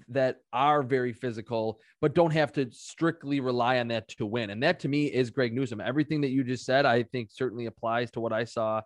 that 0.09 0.37
are 0.53 0.81
very 0.81 1.13
physical, 1.13 1.79
but 2.01 2.15
don't 2.15 2.31
have 2.31 2.53
to 2.53 2.69
strictly 2.71 3.39
rely 3.39 3.79
on 3.79 3.89
that 3.89 4.07
to 4.07 4.25
win. 4.25 4.49
And 4.49 4.63
that 4.63 4.79
to 4.81 4.87
me 4.87 5.07
is 5.07 5.29
Greg 5.29 5.53
Newsome. 5.53 5.81
Everything 5.81 6.21
that 6.21 6.29
you 6.29 6.43
just 6.43 6.65
said, 6.65 6.85
I 6.85 7.03
think 7.03 7.29
certainly 7.31 7.65
applies 7.65 8.11
to 8.11 8.21
what 8.21 8.33
I 8.33 8.45
saw 8.45 8.81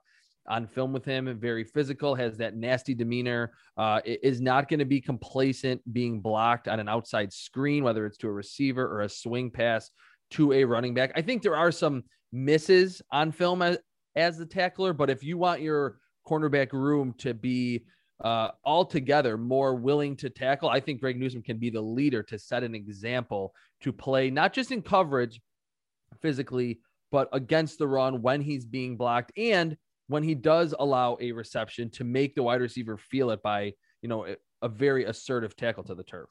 on 0.48 0.66
film 0.66 0.94
with 0.94 1.06
him. 1.06 1.38
Very 1.40 1.64
physical, 1.64 2.16
has 2.16 2.38
that 2.38 2.56
nasty 2.56 2.96
demeanor, 2.96 3.52
uh, 3.78 4.02
is 4.06 4.42
not 4.42 4.70
going 4.70 4.80
to 4.80 4.86
be 4.86 5.02
complacent 5.02 5.82
being 5.94 6.20
blocked 6.20 6.68
on 6.68 6.80
an 6.80 6.90
outside 6.90 7.32
screen, 7.32 7.84
whether 7.84 8.06
it's 8.06 8.18
to 8.18 8.28
a 8.28 8.32
receiver 8.32 8.88
or 8.88 9.02
a 9.02 9.10
swing 9.10 9.52
pass 9.52 9.92
to 10.32 10.54
a 10.54 10.64
running 10.64 10.94
back. 10.94 11.12
I 11.16 11.22
think 11.22 11.42
there 11.42 11.56
are 11.56 11.72
some 11.72 12.04
misses 12.32 13.02
on 13.12 13.32
film 13.32 13.62
as, 13.62 13.78
as 14.16 14.38
the 14.38 14.46
tackler, 14.46 14.94
but 14.94 15.10
if 15.10 15.24
you 15.24 15.38
want 15.38 15.62
your 15.62 15.98
cornerback 16.28 16.74
room 16.74 17.14
to 17.20 17.34
be 17.34 17.84
uh, 18.24 18.50
altogether 18.66 19.38
more 19.38 19.76
willing 19.76 20.16
to 20.18 20.30
tackle. 20.30 20.70
I 20.70 20.80
think 20.80 21.00
Greg 21.00 21.20
Newsome 21.20 21.44
can 21.44 21.58
be 21.58 21.70
the 21.70 21.82
leader 21.82 22.24
to 22.24 22.40
set 22.40 22.64
an 22.64 22.76
example 22.76 23.54
to 23.82 23.94
play 23.94 24.30
not 24.30 24.54
just 24.54 24.72
in 24.72 24.82
coverage 24.82 25.40
physically, 26.22 26.80
but 27.12 27.30
against 27.32 27.78
the 27.78 27.88
run 27.88 28.22
when 28.22 28.42
he's 28.42 28.66
being 28.66 28.98
blocked 28.98 29.32
and 29.38 29.78
when 30.08 30.24
he 30.24 30.36
does 30.36 30.74
allow 30.80 31.18
a 31.20 31.32
reception 31.32 31.90
to 31.92 32.04
make 32.04 32.34
the 32.34 32.44
wide 32.44 32.62
receiver 32.62 32.98
feel 32.98 33.30
it 33.30 33.42
by, 33.42 33.74
you 34.02 34.10
know, 34.10 34.26
a 34.62 34.70
very 34.70 35.06
assertive 35.06 35.56
tackle 35.56 35.84
to 35.84 35.96
the 35.96 36.04
turf 36.04 36.30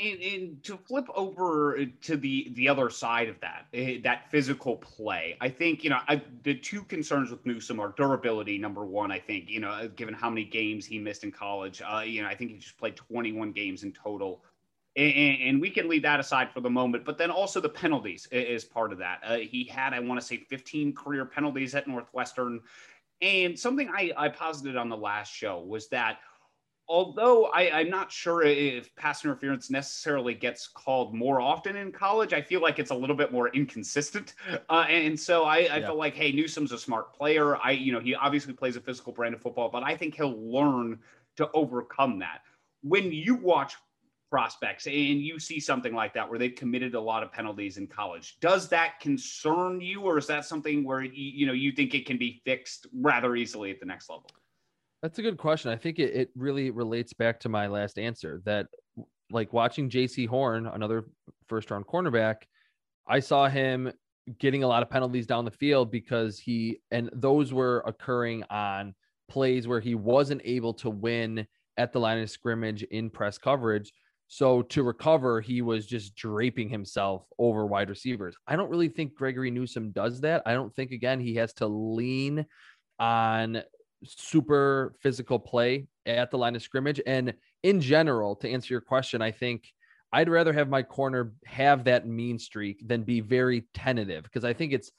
and, 0.00 0.22
and, 0.22 0.64
to 0.64 0.76
flip 0.76 1.06
over 1.14 1.84
to 1.84 2.16
the 2.16 2.50
the 2.54 2.68
other 2.68 2.90
side 2.90 3.28
of 3.28 3.38
that, 3.40 3.66
eh, 3.74 3.98
that 4.02 4.30
physical 4.30 4.76
play, 4.76 5.36
I 5.40 5.48
think 5.48 5.84
you 5.84 5.90
know 5.90 5.98
I, 6.08 6.22
the 6.42 6.54
two 6.54 6.82
concerns 6.84 7.30
with 7.30 7.44
Newsome 7.44 7.80
are 7.80 7.92
durability. 7.96 8.58
Number 8.58 8.84
one, 8.84 9.12
I 9.12 9.18
think 9.18 9.50
you 9.50 9.60
know, 9.60 9.88
given 9.96 10.14
how 10.14 10.30
many 10.30 10.44
games 10.44 10.86
he 10.86 10.98
missed 10.98 11.24
in 11.24 11.32
college, 11.32 11.82
uh, 11.82 12.00
you 12.00 12.22
know, 12.22 12.28
I 12.28 12.34
think 12.34 12.50
he 12.50 12.58
just 12.58 12.78
played 12.78 12.96
21 12.96 13.52
games 13.52 13.82
in 13.82 13.92
total, 13.92 14.42
and, 14.96 15.40
and, 15.42 15.60
we 15.60 15.70
can 15.70 15.88
leave 15.88 16.02
that 16.02 16.20
aside 16.20 16.50
for 16.52 16.60
the 16.60 16.70
moment. 16.70 17.04
But 17.04 17.18
then 17.18 17.30
also 17.30 17.60
the 17.60 17.68
penalties 17.68 18.26
is 18.32 18.64
part 18.64 18.92
of 18.92 18.98
that. 18.98 19.20
Uh, 19.24 19.36
he 19.36 19.64
had, 19.64 19.92
I 19.92 20.00
want 20.00 20.20
to 20.20 20.26
say, 20.26 20.38
15 20.48 20.94
career 20.94 21.24
penalties 21.24 21.74
at 21.74 21.86
Northwestern, 21.86 22.60
and 23.22 23.58
something 23.58 23.88
I, 23.94 24.12
I 24.16 24.28
posited 24.28 24.76
on 24.76 24.88
the 24.88 24.96
last 24.96 25.32
show 25.32 25.60
was 25.60 25.88
that 25.88 26.18
although 26.90 27.44
I, 27.46 27.80
am 27.80 27.88
not 27.88 28.10
sure 28.10 28.42
if 28.42 28.94
pass 28.96 29.24
interference 29.24 29.70
necessarily 29.70 30.34
gets 30.34 30.66
called 30.66 31.14
more 31.14 31.40
often 31.40 31.76
in 31.76 31.92
college, 31.92 32.32
I 32.32 32.42
feel 32.42 32.60
like 32.60 32.80
it's 32.80 32.90
a 32.90 32.94
little 32.94 33.14
bit 33.14 33.32
more 33.32 33.48
inconsistent. 33.50 34.34
Uh, 34.68 34.84
and, 34.88 35.18
so 35.18 35.44
I, 35.44 35.56
I 35.56 35.60
yeah. 35.60 35.86
feel 35.86 35.96
like, 35.96 36.14
hey, 36.14 36.32
Newsome's 36.32 36.72
a 36.72 36.78
smart 36.78 37.12
player. 37.12 37.56
I, 37.56 37.70
you 37.72 37.92
know, 37.92 38.00
he 38.00 38.14
obviously 38.14 38.52
plays 38.52 38.76
a 38.76 38.80
physical 38.80 39.12
brand 39.12 39.34
of 39.34 39.40
football, 39.40 39.68
but 39.68 39.82
I 39.82 39.96
think 39.96 40.14
he'll 40.14 40.38
learn 40.38 40.98
to 41.36 41.50
overcome 41.52 42.18
that. 42.18 42.42
When 42.82 43.12
you 43.12 43.36
watch 43.36 43.74
prospects 44.30 44.86
and 44.86 44.94
you 44.94 45.38
see 45.38 45.60
something 45.60 45.94
like 45.94 46.14
that 46.14 46.28
where 46.28 46.38
they've 46.38 46.54
committed 46.54 46.94
a 46.94 47.00
lot 47.00 47.22
of 47.22 47.32
penalties 47.32 47.76
in 47.76 47.86
college, 47.86 48.38
does 48.40 48.68
that 48.68 49.00
concern 49.00 49.80
you, 49.80 50.02
or 50.02 50.18
is 50.18 50.26
that 50.26 50.44
something 50.44 50.84
where 50.84 51.02
you, 51.02 51.12
you 51.14 51.46
know 51.46 51.52
you 51.52 51.72
think 51.72 51.94
it 51.94 52.06
can 52.06 52.16
be 52.16 52.40
fixed 52.44 52.86
rather 52.92 53.36
easily 53.36 53.70
at 53.70 53.80
the 53.80 53.86
next 53.86 54.08
level? 54.08 54.26
That's 55.02 55.18
a 55.18 55.22
good 55.22 55.38
question. 55.38 55.70
I 55.70 55.76
think 55.76 55.98
it, 55.98 56.14
it 56.14 56.30
really 56.36 56.70
relates 56.70 57.12
back 57.12 57.40
to 57.40 57.48
my 57.48 57.66
last 57.66 57.98
answer 57.98 58.42
that 58.44 58.66
like 59.30 59.52
watching 59.52 59.88
Jaycee 59.88 60.28
Horn, 60.28 60.66
another 60.66 61.06
first 61.46 61.70
round 61.70 61.86
cornerback, 61.86 62.42
I 63.08 63.20
saw 63.20 63.48
him 63.48 63.92
getting 64.38 64.62
a 64.62 64.68
lot 64.68 64.82
of 64.82 64.90
penalties 64.90 65.26
down 65.26 65.44
the 65.44 65.50
field 65.50 65.90
because 65.90 66.38
he 66.38 66.80
and 66.90 67.10
those 67.12 67.52
were 67.52 67.82
occurring 67.86 68.44
on 68.50 68.94
plays 69.28 69.66
where 69.66 69.80
he 69.80 69.94
wasn't 69.94 70.42
able 70.44 70.74
to 70.74 70.90
win 70.90 71.46
at 71.76 71.92
the 71.92 72.00
line 72.00 72.18
of 72.18 72.30
scrimmage 72.30 72.82
in 72.82 73.08
press 73.08 73.38
coverage. 73.38 73.92
So 74.28 74.62
to 74.62 74.82
recover, 74.82 75.40
he 75.40 75.62
was 75.62 75.86
just 75.86 76.14
draping 76.14 76.68
himself 76.68 77.24
over 77.38 77.66
wide 77.66 77.88
receivers. 77.88 78.36
I 78.46 78.54
don't 78.54 78.70
really 78.70 78.88
think 78.88 79.14
Gregory 79.14 79.50
Newsome 79.50 79.90
does 79.90 80.20
that. 80.20 80.42
I 80.46 80.52
don't 80.52 80.74
think 80.74 80.92
again 80.92 81.20
he 81.20 81.36
has 81.36 81.52
to 81.54 81.66
lean 81.66 82.46
on 82.98 83.62
super 84.04 84.94
physical 85.00 85.38
play 85.38 85.86
at 86.06 86.30
the 86.30 86.38
line 86.38 86.56
of 86.56 86.62
scrimmage. 86.62 87.00
And 87.06 87.34
in 87.62 87.80
general, 87.80 88.36
to 88.36 88.50
answer 88.50 88.74
your 88.74 88.80
question, 88.80 89.22
I 89.22 89.30
think 89.30 89.72
I'd 90.12 90.28
rather 90.28 90.52
have 90.52 90.68
my 90.68 90.82
corner 90.82 91.32
have 91.44 91.84
that 91.84 92.06
mean 92.06 92.38
streak 92.38 92.86
than 92.86 93.02
be 93.02 93.20
very 93.20 93.66
tentative 93.74 94.24
because 94.24 94.44
I 94.44 94.52
think 94.52 94.72
it's 94.72 94.90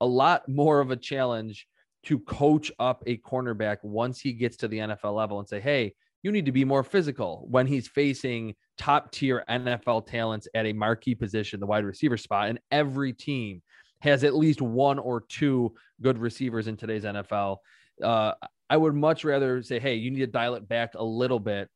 a 0.00 0.06
lot 0.06 0.48
more 0.48 0.80
of 0.80 0.90
a 0.90 0.96
challenge 0.96 1.66
to 2.04 2.18
coach 2.20 2.72
up 2.78 3.02
a 3.06 3.18
cornerback 3.18 3.78
once 3.82 4.20
he 4.20 4.32
gets 4.32 4.56
to 4.58 4.68
the 4.68 4.78
NFL 4.78 5.14
level 5.14 5.38
and 5.38 5.48
say, 5.48 5.60
hey, 5.60 5.94
you 6.22 6.32
need 6.32 6.46
to 6.46 6.52
be 6.52 6.64
more 6.64 6.84
physical 6.84 7.46
when 7.50 7.66
he's 7.66 7.88
facing 7.88 8.54
top 8.78 9.10
tier 9.10 9.44
NFL 9.48 10.06
talents 10.06 10.48
at 10.54 10.66
a 10.66 10.72
marquee 10.72 11.14
position, 11.14 11.60
the 11.60 11.66
wide 11.66 11.84
receiver 11.84 12.16
spot. 12.16 12.48
And 12.48 12.60
every 12.70 13.12
team 13.12 13.62
has 14.00 14.24
at 14.24 14.34
least 14.34 14.62
one 14.62 14.98
or 14.98 15.22
two 15.28 15.74
good 16.00 16.18
receivers 16.18 16.66
in 16.66 16.76
today's 16.76 17.04
NFL 17.04 17.58
uh, 18.02 18.34
I 18.68 18.76
would 18.76 18.94
much 18.94 19.24
rather 19.24 19.62
say, 19.62 19.78
hey, 19.78 19.94
you 19.94 20.10
need 20.10 20.20
to 20.20 20.26
dial 20.26 20.54
it 20.54 20.68
back 20.68 20.94
a 20.94 21.04
little 21.04 21.40
bit 21.40 21.68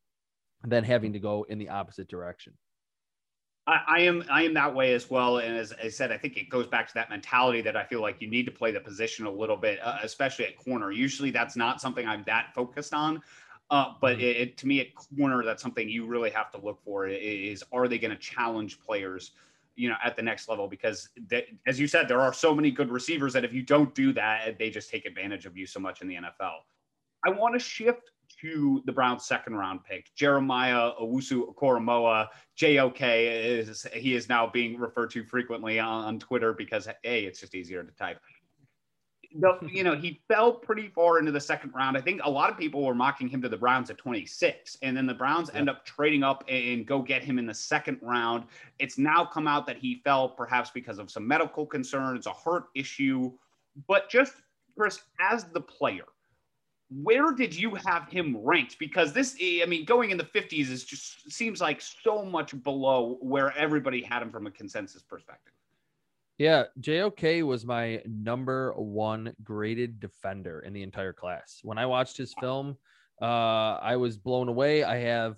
than 0.65 0.85
having 0.85 1.13
to 1.13 1.19
go 1.19 1.45
in 1.49 1.59
the 1.59 1.69
opposite 1.69 2.09
direction. 2.09 2.55
I, 3.67 3.81
I, 3.87 4.01
am 4.01 4.25
I 4.31 4.43
am 4.43 4.55
that 4.55 4.75
way 4.75 4.93
as 4.93 5.09
well, 5.09 5.39
and 5.39 5.57
as 5.57 5.73
I 5.83 5.89
said, 5.89 6.13
I 6.13 6.19
think 6.19 6.37
it 6.37 6.51
goes 6.51 6.67
back 6.67 6.87
to 6.89 6.95
that 6.95 7.09
mentality 7.09 7.63
that 7.63 7.77
I 7.77 7.85
feel 7.85 8.03
like 8.03 8.21
you 8.21 8.29
need 8.29 8.45
to 8.47 8.53
play 8.53 8.71
the 8.71 8.81
position 8.81 9.25
a 9.25 9.31
little 9.31 9.57
bit, 9.57 9.79
uh, 9.83 9.99
especially 10.03 10.45
at 10.45 10.59
corner. 10.59 10.91
Usually, 10.91 11.31
that's 11.31 11.57
not 11.57 11.81
something 11.81 12.07
I'm 12.07 12.25
that 12.25 12.53
focused 12.55 12.93
on, 12.93 13.23
uh, 13.71 13.95
but 14.01 14.17
mm-hmm. 14.17 14.25
it, 14.25 14.37
it, 14.37 14.57
to 14.59 14.67
me 14.67 14.81
at 14.81 14.89
corner, 14.95 15.43
that's 15.43 15.63
something 15.63 15.89
you 15.89 16.07
really 16.07 16.31
have 16.31 16.51
to 16.51 16.59
look 16.59 16.83
for. 16.85 17.07
Is 17.07 17.65
are 17.73 17.89
they 17.89 17.99
going 17.99 18.11
to 18.11 18.19
challenge 18.19 18.81
players? 18.81 19.33
You 19.77 19.89
know, 19.89 19.97
at 20.05 20.17
the 20.17 20.23
next 20.23 20.49
level 20.49 20.69
because 20.69 21.09
they, 21.29 21.47
as 21.67 21.79
you 21.81 21.87
said, 21.87 22.09
there 22.09 22.21
are 22.21 22.33
so 22.33 22.55
many 22.55 22.71
good 22.71 22.91
receivers 22.91 23.33
that 23.33 23.45
if 23.45 23.53
you 23.53 23.63
don't 23.63 23.95
do 23.95 24.13
that, 24.13 24.59
they 24.59 24.71
just 24.71 24.91
take 24.91 25.05
advantage 25.05 25.47
of 25.47 25.57
you 25.57 25.67
so 25.67 25.81
much 25.81 26.03
in 26.03 26.09
the 26.09 26.15
NFL. 26.15 26.59
I 27.27 27.31
want 27.31 27.55
to 27.55 27.59
shift 27.59 28.11
to 28.41 28.83
the 28.85 28.93
Browns' 28.93 29.27
second 29.27 29.55
round 29.55 29.85
pick, 29.85 30.15
Jeremiah 30.15 30.91
Owusu 31.01 31.55
Koramoah. 31.55 32.29
JOK 32.57 33.01
is 33.01 33.87
he 33.93 34.15
is 34.15 34.29
now 34.29 34.47
being 34.47 34.79
referred 34.79 35.11
to 35.11 35.25
frequently 35.25 35.79
on, 35.79 36.05
on 36.05 36.19
Twitter 36.19 36.53
because 36.53 36.89
hey, 37.03 37.25
it's 37.25 37.41
just 37.41 37.55
easier 37.55 37.83
to 37.83 37.93
type 37.93 38.21
the, 39.35 39.59
you 39.73 39.83
know, 39.83 39.95
he 39.95 40.21
fell 40.29 40.53
pretty 40.53 40.89
far 40.89 41.19
into 41.19 41.33
the 41.33 41.41
second 41.41 41.73
round. 41.75 41.97
I 41.97 42.01
think 42.01 42.21
a 42.25 42.31
lot 42.31 42.51
of 42.51 42.59
people 42.59 42.85
were 42.85 42.95
mocking 42.95 43.29
him 43.29 43.43
to 43.43 43.49
the 43.49 43.57
Browns 43.57 43.91
at 43.91 43.99
26, 43.99 44.79
and 44.83 44.97
then 44.97 45.07
the 45.07 45.15
Browns 45.15 45.51
yeah. 45.53 45.61
end 45.61 45.71
up 45.71 45.85
trading 45.85 46.23
up 46.23 46.45
and 46.49 46.87
go 46.87 47.03
get 47.03 47.23
him 47.23 47.39
in 47.39 47.47
the 47.47 47.55
second 47.55 47.99
round. 48.03 48.45
It's 48.79 48.99
now 48.99 49.25
come 49.25 49.47
out 49.47 49.67
that 49.67 49.77
he 49.77 50.01
fell 50.05 50.29
perhaps 50.29 50.71
because 50.71 50.99
of 50.99 51.11
some 51.11 51.27
medical 51.27 51.67
concerns, 51.67 52.27
a 52.27 52.33
heart 52.33 52.67
issue. 52.75 53.33
But 53.89 54.09
just, 54.09 54.35
Chris, 54.77 55.01
as 55.21 55.45
the 55.45 55.61
player, 55.61 56.05
where 57.03 57.33
did 57.33 57.55
you 57.57 57.75
have 57.75 58.09
him 58.09 58.37
ranked? 58.37 58.79
Because 58.79 59.13
this, 59.13 59.37
I 59.41 59.65
mean, 59.67 59.85
going 59.85 60.11
in 60.11 60.19
the 60.19 60.25
50s 60.25 60.71
is 60.71 60.85
just 60.85 61.31
seems 61.33 61.61
like 61.61 61.81
so 61.81 62.25
much 62.25 62.63
below 62.63 63.19
where 63.21 63.57
everybody 63.57 64.03
had 64.03 64.23
him 64.23 64.31
from 64.31 64.47
a 64.47 64.51
consensus 64.51 65.03
perspective. 65.03 65.55
Yeah, 66.39 66.65
JOK 66.81 67.45
was 67.45 67.65
my 67.65 68.03
number 68.07 68.73
one 68.73 69.35
graded 69.45 70.01
defender 70.01 70.61
in 70.61 70.73
the 70.73 70.83
entire 70.83 71.13
class. 71.13 71.61
When 71.63 71.79
I 71.79 71.87
watched 71.87 72.17
his 72.17 72.35
film, 72.41 72.77
uh, 73.23 73.79
I 73.81 73.97
was 73.97 74.19
blown 74.19 74.49
away. 74.49 74.83
I 74.83 74.97
have 74.97 75.37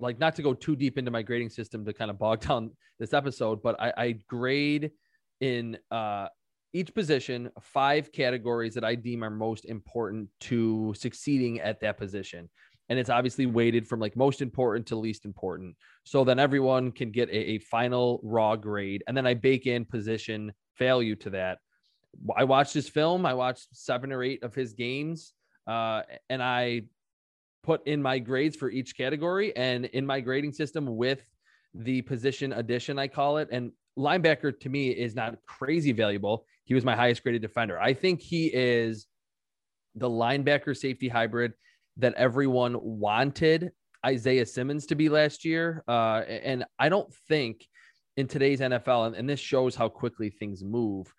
like 0.00 0.18
not 0.18 0.34
to 0.36 0.42
go 0.42 0.54
too 0.54 0.74
deep 0.74 0.96
into 0.96 1.10
my 1.10 1.22
grading 1.22 1.50
system 1.50 1.84
to 1.84 1.92
kind 1.92 2.10
of 2.10 2.18
bog 2.18 2.40
down 2.46 2.70
this 2.98 3.12
episode, 3.12 3.62
but 3.62 3.80
I, 3.80 3.92
I 3.96 4.12
grade 4.26 4.92
in 5.40 5.76
uh, 5.90 6.28
each 6.72 6.94
position 6.94 7.50
five 7.60 8.10
categories 8.10 8.74
that 8.74 8.84
I 8.84 8.94
deem 8.94 9.22
are 9.22 9.30
most 9.30 9.66
important 9.66 10.28
to 10.40 10.94
succeeding 10.96 11.60
at 11.60 11.80
that 11.80 11.98
position 11.98 12.48
and 12.88 12.98
it's 12.98 13.10
obviously 13.10 13.46
weighted 13.46 13.86
from 13.86 14.00
like 14.00 14.16
most 14.16 14.40
important 14.40 14.86
to 14.86 14.96
least 14.96 15.24
important. 15.24 15.76
So 16.04 16.24
then 16.24 16.38
everyone 16.38 16.92
can 16.92 17.10
get 17.10 17.28
a, 17.30 17.36
a, 17.36 17.58
final 17.58 18.20
raw 18.22 18.56
grade, 18.56 19.02
and 19.06 19.16
then 19.16 19.26
I 19.26 19.34
bake 19.34 19.66
in 19.66 19.84
position 19.84 20.52
value 20.78 21.16
to 21.16 21.30
that. 21.30 21.58
I 22.36 22.44
watched 22.44 22.74
his 22.74 22.88
film. 22.88 23.26
I 23.26 23.34
watched 23.34 23.68
seven 23.72 24.12
or 24.12 24.22
eight 24.22 24.42
of 24.42 24.54
his 24.54 24.72
games, 24.72 25.32
uh, 25.66 26.02
and 26.30 26.42
I 26.42 26.82
put 27.62 27.86
in 27.86 28.00
my 28.00 28.18
grades 28.18 28.56
for 28.56 28.70
each 28.70 28.96
category 28.96 29.54
and 29.56 29.86
in 29.86 30.06
my 30.06 30.20
grading 30.20 30.52
system 30.52 30.96
with 30.96 31.20
the 31.74 32.00
position 32.02 32.52
addition, 32.52 32.98
I 32.98 33.08
call 33.08 33.38
it. 33.38 33.48
And 33.50 33.72
linebacker 33.98 34.58
to 34.60 34.68
me 34.68 34.90
is 34.90 35.16
not 35.16 35.34
crazy 35.46 35.92
valuable. 35.92 36.46
He 36.64 36.74
was 36.74 36.84
my 36.84 36.94
highest 36.94 37.24
graded 37.24 37.42
defender. 37.42 37.78
I 37.78 37.92
think 37.92 38.20
he 38.20 38.46
is 38.46 39.06
the 39.96 40.08
linebacker 40.08 40.76
safety 40.76 41.08
hybrid 41.08 41.52
that 41.98 42.14
everyone 42.14 42.76
wanted 42.80 43.70
Isaiah 44.04 44.46
Simmons 44.46 44.86
to 44.86 44.94
be 44.94 45.08
last 45.08 45.44
year. 45.44 45.82
Uh, 45.88 46.22
and 46.28 46.64
I 46.78 46.88
don't 46.88 47.12
think 47.28 47.66
in 48.16 48.26
today's 48.26 48.60
NFL, 48.60 49.08
and, 49.08 49.16
and 49.16 49.28
this 49.28 49.40
shows 49.40 49.74
how 49.74 49.88
quickly 49.88 50.30
things 50.30 50.62
move, 50.62 51.12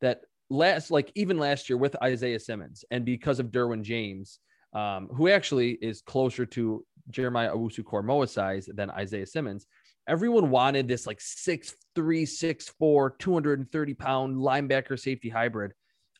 that 0.00 0.22
last, 0.48 0.90
like 0.90 1.12
even 1.14 1.38
last 1.38 1.68
year 1.68 1.76
with 1.76 2.00
Isaiah 2.02 2.40
Simmons, 2.40 2.84
and 2.90 3.04
because 3.04 3.38
of 3.38 3.50
Derwin 3.50 3.82
James, 3.82 4.40
um, 4.72 5.08
who 5.14 5.28
actually 5.28 5.72
is 5.82 6.00
closer 6.00 6.46
to 6.46 6.84
Jeremiah 7.10 7.52
Owusu 7.52 7.80
Koramoah 7.80 8.28
size 8.28 8.68
than 8.72 8.90
Isaiah 8.90 9.26
Simmons, 9.26 9.66
everyone 10.08 10.50
wanted 10.50 10.88
this 10.88 11.06
like 11.06 11.20
six 11.20 11.76
three, 11.94 12.24
six 12.24 12.68
four, 12.68 13.10
230 13.18 13.94
pound 13.94 14.36
linebacker 14.36 14.98
safety 14.98 15.28
hybrid. 15.28 15.72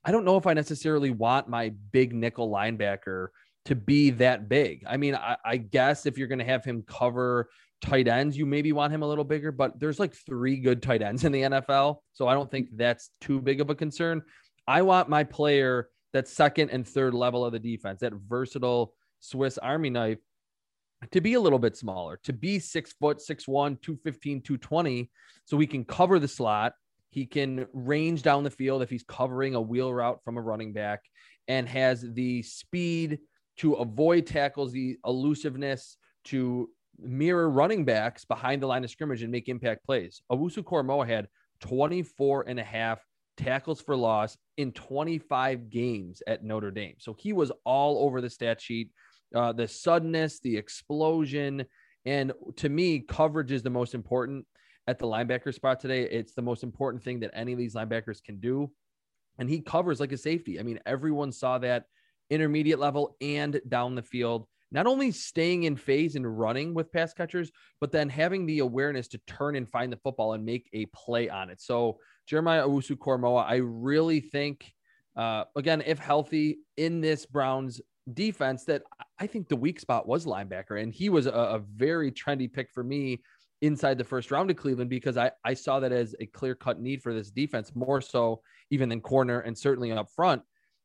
I 0.05 0.13
don't 0.13 0.25
know 0.25 0.37
if 0.37 0.47
I 0.47 0.55
necessarily 0.55 1.11
want 1.11 1.49
my 1.49 1.73
big 1.93 2.15
nickel 2.15 2.51
linebacker 2.51 3.29
to 3.67 3.75
be 3.75 4.11
that 4.11 4.49
big. 4.49 4.85
I 4.87 4.97
mean, 4.97 5.15
I, 5.15 5.37
I 5.45 5.57
guess 5.57 6.07
if 6.07 6.17
you're 6.17 6.29
going 6.29 6.39
to 6.39 6.45
have 6.45 6.65
him 6.65 6.83
cover 6.87 7.51
tight 7.83 8.09
ends, 8.09 8.37
you 8.37 8.47
maybe 8.47 8.73
want 8.73 8.93
him 8.93 9.03
a 9.03 9.07
little 9.07 9.25
bigger, 9.25 9.53
but 9.53 9.79
there's 9.79 9.99
like 9.99 10.15
three 10.15 10.57
good 10.57 10.83
tight 10.83 11.03
ends 11.03 11.25
in 11.25 11.33
the 11.33 11.43
NFL. 11.43 11.99
So 12.13 12.29
I 12.29 12.35
don't 12.35 12.51
think 12.51 12.69
that's 12.77 13.11
too 13.21 13.41
big 13.41 13.61
of 13.61 13.71
a 13.71 13.75
concern. 13.75 14.23
I 14.67 14.83
want 14.83 15.09
my 15.09 15.25
player 15.25 15.89
that 16.13 16.29
second 16.29 16.71
and 16.71 16.87
third 16.87 17.15
level 17.15 17.45
of 17.45 17.53
the 17.53 17.59
defense, 17.59 18.01
that 18.01 18.13
versatile 18.13 18.95
Swiss 19.21 19.59
Army 19.59 19.91
knife, 19.91 20.19
to 21.13 21.21
be 21.21 21.35
a 21.35 21.41
little 21.41 21.59
bit 21.59 21.77
smaller, 21.77 22.19
to 22.25 22.33
be 22.33 22.59
six 22.59 22.93
foot, 22.93 23.21
six 23.21 23.49
one, 23.49 23.77
215, 23.77 24.43
220, 24.43 25.11
so 25.45 25.57
we 25.57 25.67
can 25.67 25.85
cover 25.85 26.19
the 26.19 26.29
slot. 26.29 26.75
He 27.11 27.27
can 27.27 27.67
range 27.73 28.23
down 28.23 28.45
the 28.45 28.51
field 28.51 28.83
if 28.83 28.91
he's 28.91 29.03
covering 29.03 29.55
a 29.55 29.61
wheel 29.61 29.93
route 29.93 30.21
from 30.25 30.37
a 30.37 30.41
running 30.41 30.73
back 30.73 31.01
and 31.49 31.69
has 31.69 32.05
the 32.13 32.43
speed 32.43 33.19
to 33.61 33.75
avoid 33.75 34.27
tackles, 34.27 34.73
the 34.73 34.99
elusiveness 35.05 35.99
to 36.25 36.71
mirror 36.99 37.51
running 37.51 37.85
backs 37.85 38.25
behind 38.25 38.63
the 38.63 38.67
line 38.67 38.85
of 38.85 38.91
scrimmage 38.91 39.23
and 39.23 39.31
make 39.31 39.51
impact 39.51 39.85
plays. 39.85 40.23
Owusu 40.33 40.63
Koramoah 40.63 41.07
had 41.07 41.29
24 41.61 42.47
and 42.49 42.59
a 42.59 42.65
half 42.65 43.05
tackles 43.37 43.79
for 43.79 43.95
loss 43.95 44.39
in 44.57 44.73
25 44.73 45.69
games 45.69 46.23
at 46.27 46.43
Notre 46.43 46.71
Dame. 46.71 46.95
So 46.99 47.15
he 47.19 47.35
was 47.35 47.53
all 47.67 48.03
over 48.03 48.23
the 48.23 48.31
stat 48.31 48.63
sheet. 48.63 48.91
Uh, 49.35 49.53
the 49.53 49.69
suddenness, 49.69 50.41
the 50.41 50.57
explosion, 50.57 51.67
and 52.07 52.33
to 52.57 52.71
me, 52.71 53.01
coverage 53.01 53.53
is 53.53 53.63
the 53.63 53.69
most 53.69 53.95
important 53.95 54.47
at 54.87 54.99
the 54.99 55.07
linebacker 55.07 55.53
spot 55.53 55.81
today. 55.81 56.05
It's 56.05 56.33
the 56.33 56.41
most 56.41 56.63
important 56.63 57.05
thing 57.05 57.21
that 57.21 57.31
any 57.35 57.53
of 57.53 57.59
these 57.59 57.75
linebackers 57.75 58.23
can 58.23 58.41
do. 58.41 58.71
And 59.39 59.51
he 59.51 59.61
covers 59.61 60.01
like 60.01 60.13
a 60.13 60.17
safety. 60.17 60.59
I 60.59 60.63
mean, 60.63 60.81
everyone 60.87 61.31
saw 61.31 61.59
that 61.59 61.85
intermediate 62.31 62.79
level 62.79 63.17
and 63.21 63.61
down 63.69 63.95
the 63.95 64.03
field. 64.03 64.47
not 64.73 64.87
only 64.87 65.11
staying 65.11 65.65
in 65.65 65.77
phase 65.77 66.15
and 66.15 66.39
running 66.39 66.75
with 66.75 66.93
pass 66.93 67.13
catchers, 67.13 67.51
but 67.81 67.91
then 67.91 68.09
having 68.09 68.47
the 68.47 68.61
awareness 68.61 69.09
to 69.09 69.19
turn 69.27 69.57
and 69.57 69.69
find 69.69 69.93
the 69.93 69.97
football 69.97 70.35
and 70.35 70.45
make 70.45 70.69
a 70.73 70.87
play 70.87 71.29
on 71.29 71.51
it. 71.51 71.61
So 71.61 71.99
Jeremiah 72.27 72.67
Owusu 72.67 72.97
Koramoah, 72.97 73.45
I 73.45 73.57
really 73.57 74.21
think, 74.21 74.73
uh, 75.17 75.45
again, 75.57 75.83
if 75.85 75.99
healthy 75.99 76.59
in 76.77 77.01
this 77.01 77.27
Browns 77.27 77.81
defense, 78.15 78.65
that 78.67 78.83
I 79.19 79.27
think 79.27 79.49
the 79.49 79.57
weak 79.57 79.81
spot 79.81 80.07
was 80.07 80.25
linebacker, 80.25 80.81
and 80.81 80.93
he 80.93 81.09
was 81.09 81.27
a, 81.27 81.31
a 81.31 81.59
very 81.59 82.13
trendy 82.13 82.53
pick 82.53 82.71
for 82.73 82.85
me 82.85 83.23
inside 83.63 83.99
the 83.99 84.05
first 84.05 84.31
round 84.31 84.51
of 84.51 84.57
Cleveland 84.57 84.89
because 84.89 85.19
I, 85.19 85.33
I 85.45 85.55
saw 85.55 85.81
that 85.81 85.93
as 85.93 86.15
a 86.21 86.27
clear 86.27 86.55
cut 86.55 86.81
need 86.81 87.03
for 87.03 87.13
this 87.13 87.31
defense, 87.31 87.75
more 87.75 88.01
so 88.01 88.41
even 88.71 88.89
than 88.89 89.01
corner 89.01 89.41
and 89.41 89.59
certainly 89.59 89.93
up 89.93 90.09
front. 90.15 90.43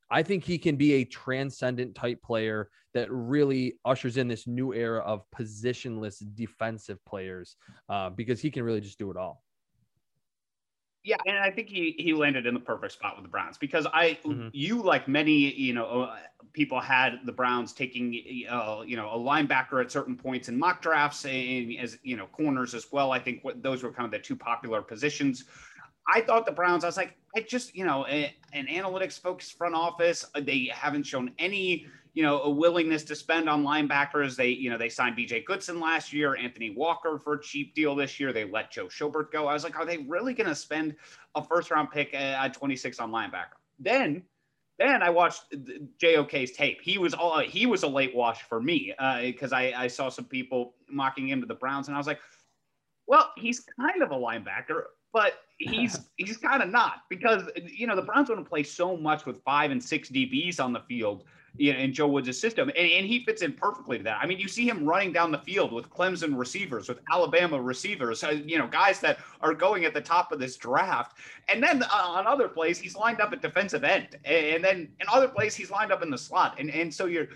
I 0.09 0.23
think 0.23 0.43
he 0.43 0.57
can 0.57 0.75
be 0.75 0.93
a 0.93 1.05
transcendent 1.05 1.95
type 1.95 2.21
player 2.21 2.69
that 2.93 3.11
really 3.11 3.75
ushers 3.83 4.17
in 4.17 4.27
this 4.27 4.47
new 4.47 4.73
era 4.73 5.01
of 5.01 5.23
positionless 5.35 6.23
defensive 6.35 7.03
players 7.05 7.55
uh, 7.89 8.09
because 8.09 8.39
he 8.39 8.51
can 8.51 8.63
really 8.63 8.81
just 8.81 8.99
do 8.99 9.11
it 9.11 9.17
all. 9.17 9.43
Yeah, 11.05 11.17
and 11.27 11.37
I 11.37 11.51
think 11.51 11.69
he 11.69 11.95
he 11.99 12.13
landed 12.13 12.47
in 12.47 12.55
the 12.55 12.59
perfect 12.59 12.93
spot 12.93 13.15
with 13.15 13.23
the 13.23 13.29
Browns 13.29 13.59
because 13.59 13.85
I 13.93 14.17
mm-hmm. 14.25 14.47
you 14.53 14.81
like 14.81 15.07
many 15.07 15.53
you 15.53 15.71
know 15.71 15.85
uh, 15.85 16.15
people 16.51 16.79
had 16.79 17.19
the 17.25 17.31
Browns 17.31 17.73
taking 17.73 18.43
uh, 18.49 18.81
you 18.83 18.97
know 18.97 19.11
a 19.11 19.17
linebacker 19.17 19.79
at 19.83 19.91
certain 19.91 20.15
points 20.15 20.49
in 20.49 20.57
mock 20.57 20.81
drafts 20.81 21.23
and 21.25 21.77
as 21.77 21.99
you 22.01 22.17
know 22.17 22.25
corners 22.25 22.73
as 22.73 22.91
well. 22.91 23.11
I 23.11 23.19
think 23.19 23.43
what, 23.43 23.61
those 23.61 23.83
were 23.83 23.91
kind 23.91 24.05
of 24.05 24.11
the 24.11 24.17
two 24.17 24.35
popular 24.35 24.81
positions. 24.81 25.45
I 26.07 26.21
thought 26.21 26.45
the 26.45 26.51
Browns. 26.51 26.83
I 26.83 26.87
was 26.87 26.97
like, 26.97 27.15
I 27.35 27.41
just 27.41 27.75
you 27.75 27.85
know 27.85 28.05
a, 28.07 28.33
an 28.53 28.67
analytics 28.67 29.19
focused 29.19 29.57
front 29.57 29.75
office. 29.75 30.25
Uh, 30.35 30.41
they 30.41 30.69
haven't 30.73 31.03
shown 31.03 31.31
any 31.39 31.87
you 32.15 32.23
know, 32.23 32.41
a 32.43 32.49
willingness 32.49 33.03
to 33.03 33.13
spend 33.13 33.49
on 33.49 33.63
linebackers. 33.63 34.37
They, 34.37 34.47
you 34.47 34.69
know, 34.69 34.77
they 34.77 34.87
signed 34.87 35.17
BJ 35.17 35.43
Goodson 35.43 35.81
last 35.81 36.13
year, 36.13 36.37
Anthony 36.37 36.69
Walker 36.69 37.19
for 37.19 37.33
a 37.33 37.41
cheap 37.41 37.75
deal 37.75 37.93
this 37.93 38.19
year. 38.21 38.31
They 38.31 38.45
let 38.45 38.71
Joe 38.71 38.85
Schobert 38.85 39.31
go. 39.31 39.47
I 39.47 39.53
was 39.53 39.65
like, 39.65 39.77
are 39.77 39.85
they 39.85 39.97
really 39.97 40.33
going 40.33 40.47
to 40.47 40.55
spend 40.55 40.95
a 41.35 41.43
first 41.43 41.71
round 41.71 41.91
pick 41.91 42.13
at 42.13 42.53
26 42.53 42.99
on 42.99 43.11
linebacker? 43.11 43.57
Then, 43.79 44.23
then 44.79 45.03
I 45.03 45.09
watched 45.09 45.53
JOK's 46.01 46.51
tape. 46.51 46.79
He 46.81 46.97
was 46.97 47.13
all 47.13 47.39
he 47.39 47.65
was 47.65 47.83
a 47.83 47.87
late 47.87 48.15
wash 48.15 48.43
for 48.43 48.61
me 48.61 48.93
because 49.21 49.51
uh, 49.51 49.57
I, 49.57 49.73
I 49.75 49.87
saw 49.87 50.07
some 50.07 50.25
people 50.25 50.75
mocking 50.89 51.27
him 51.27 51.41
to 51.41 51.47
the 51.47 51.55
Browns, 51.55 51.89
and 51.89 51.95
I 51.95 51.97
was 51.97 52.07
like, 52.07 52.21
well, 53.07 53.31
he's 53.35 53.65
kind 53.77 54.01
of 54.01 54.11
a 54.11 54.15
linebacker, 54.15 54.83
but 55.15 55.45
he's 55.57 55.97
he's 56.17 56.35
kind 56.35 56.61
of 56.61 56.69
not 56.69 57.03
because 57.09 57.43
you 57.55 57.87
know 57.87 57.95
the 57.95 58.01
Browns 58.01 58.29
want 58.29 58.43
to 58.43 58.47
play 58.47 58.61
so 58.61 58.97
much 58.97 59.25
with 59.25 59.41
five 59.43 59.71
and 59.71 59.81
six 59.81 60.09
DBs 60.09 60.59
on 60.59 60.73
the 60.73 60.81
field 60.81 61.23
you 61.57 61.71
know, 61.71 61.79
in 61.79 61.93
Joe 61.93 62.07
Woods' 62.07 62.37
system. 62.37 62.67
And, 62.75 62.91
and 62.91 63.05
he 63.05 63.23
fits 63.23 63.41
in 63.41 63.53
perfectly 63.53 63.97
to 63.97 64.03
that. 64.03 64.19
I 64.21 64.25
mean, 64.25 64.39
you 64.39 64.49
see 64.49 64.67
him 64.67 64.83
running 64.83 65.13
down 65.13 65.31
the 65.31 65.37
field 65.37 65.71
with 65.71 65.89
Clemson 65.89 66.37
receivers, 66.37 66.89
with 66.89 66.99
Alabama 67.09 67.61
receivers, 67.61 68.25
uh, 68.25 68.31
you 68.31 68.57
know, 68.57 68.67
guys 68.67 68.99
that 68.99 69.19
are 69.39 69.53
going 69.53 69.85
at 69.85 69.93
the 69.93 70.01
top 70.01 70.33
of 70.33 70.39
this 70.39 70.57
draft. 70.57 71.17
And 71.47 71.63
then 71.63 71.81
uh, 71.83 71.87
on 71.93 72.27
other 72.27 72.49
plays, 72.49 72.77
he's 72.77 72.97
lined 72.97 73.21
up 73.21 73.31
at 73.31 73.41
defensive 73.41 73.85
end. 73.85 74.17
And, 74.25 74.45
and 74.47 74.63
then 74.63 74.77
in 74.99 75.07
other 75.07 75.29
plays, 75.29 75.55
he's 75.55 75.71
lined 75.71 75.93
up 75.93 76.03
in 76.03 76.09
the 76.09 76.17
slot. 76.17 76.57
And, 76.59 76.69
and 76.69 76.93
so 76.93 77.05
you're, 77.05 77.27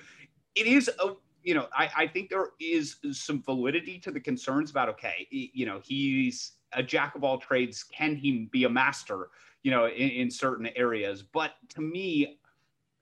it 0.55 0.67
is 0.67 0.89
a, 0.99 1.13
you 1.43 1.53
know, 1.53 1.67
I, 1.73 1.89
I 1.95 2.07
think 2.07 2.29
there 2.29 2.49
is 2.59 2.97
some 3.13 3.41
validity 3.41 3.99
to 3.99 4.11
the 4.11 4.19
concerns 4.19 4.69
about, 4.69 4.89
okay, 4.89 5.27
you 5.31 5.65
know, 5.65 5.79
he's 5.81 6.51
a 6.73 6.83
jack 6.83 7.15
of 7.15 7.23
all 7.23 7.37
trades. 7.37 7.83
Can 7.83 8.15
he 8.15 8.49
be 8.51 8.63
a 8.63 8.69
master, 8.69 9.29
you 9.63 9.71
know, 9.71 9.87
in, 9.87 10.09
in 10.09 10.31
certain 10.31 10.67
areas? 10.75 11.23
But 11.23 11.53
to 11.69 11.81
me, 11.81 12.39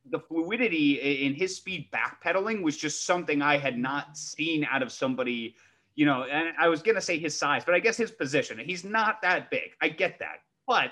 the 0.09 0.19
fluidity 0.19 1.25
in 1.25 1.33
his 1.33 1.55
speed 1.55 1.89
backpedaling 1.91 2.61
was 2.61 2.77
just 2.77 3.05
something 3.05 3.41
I 3.41 3.57
had 3.57 3.77
not 3.77 4.17
seen 4.17 4.65
out 4.69 4.81
of 4.81 4.91
somebody, 4.91 5.55
you 5.95 6.05
know, 6.05 6.23
and 6.23 6.53
I 6.57 6.69
was 6.69 6.81
going 6.81 6.95
to 6.95 7.01
say 7.01 7.17
his 7.17 7.37
size, 7.37 7.65
but 7.65 7.75
I 7.75 7.79
guess 7.79 7.97
his 7.97 8.11
position. 8.11 8.57
He's 8.57 8.83
not 8.83 9.21
that 9.21 9.49
big. 9.51 9.71
I 9.81 9.89
get 9.89 10.19
that. 10.19 10.41
But 10.65 10.91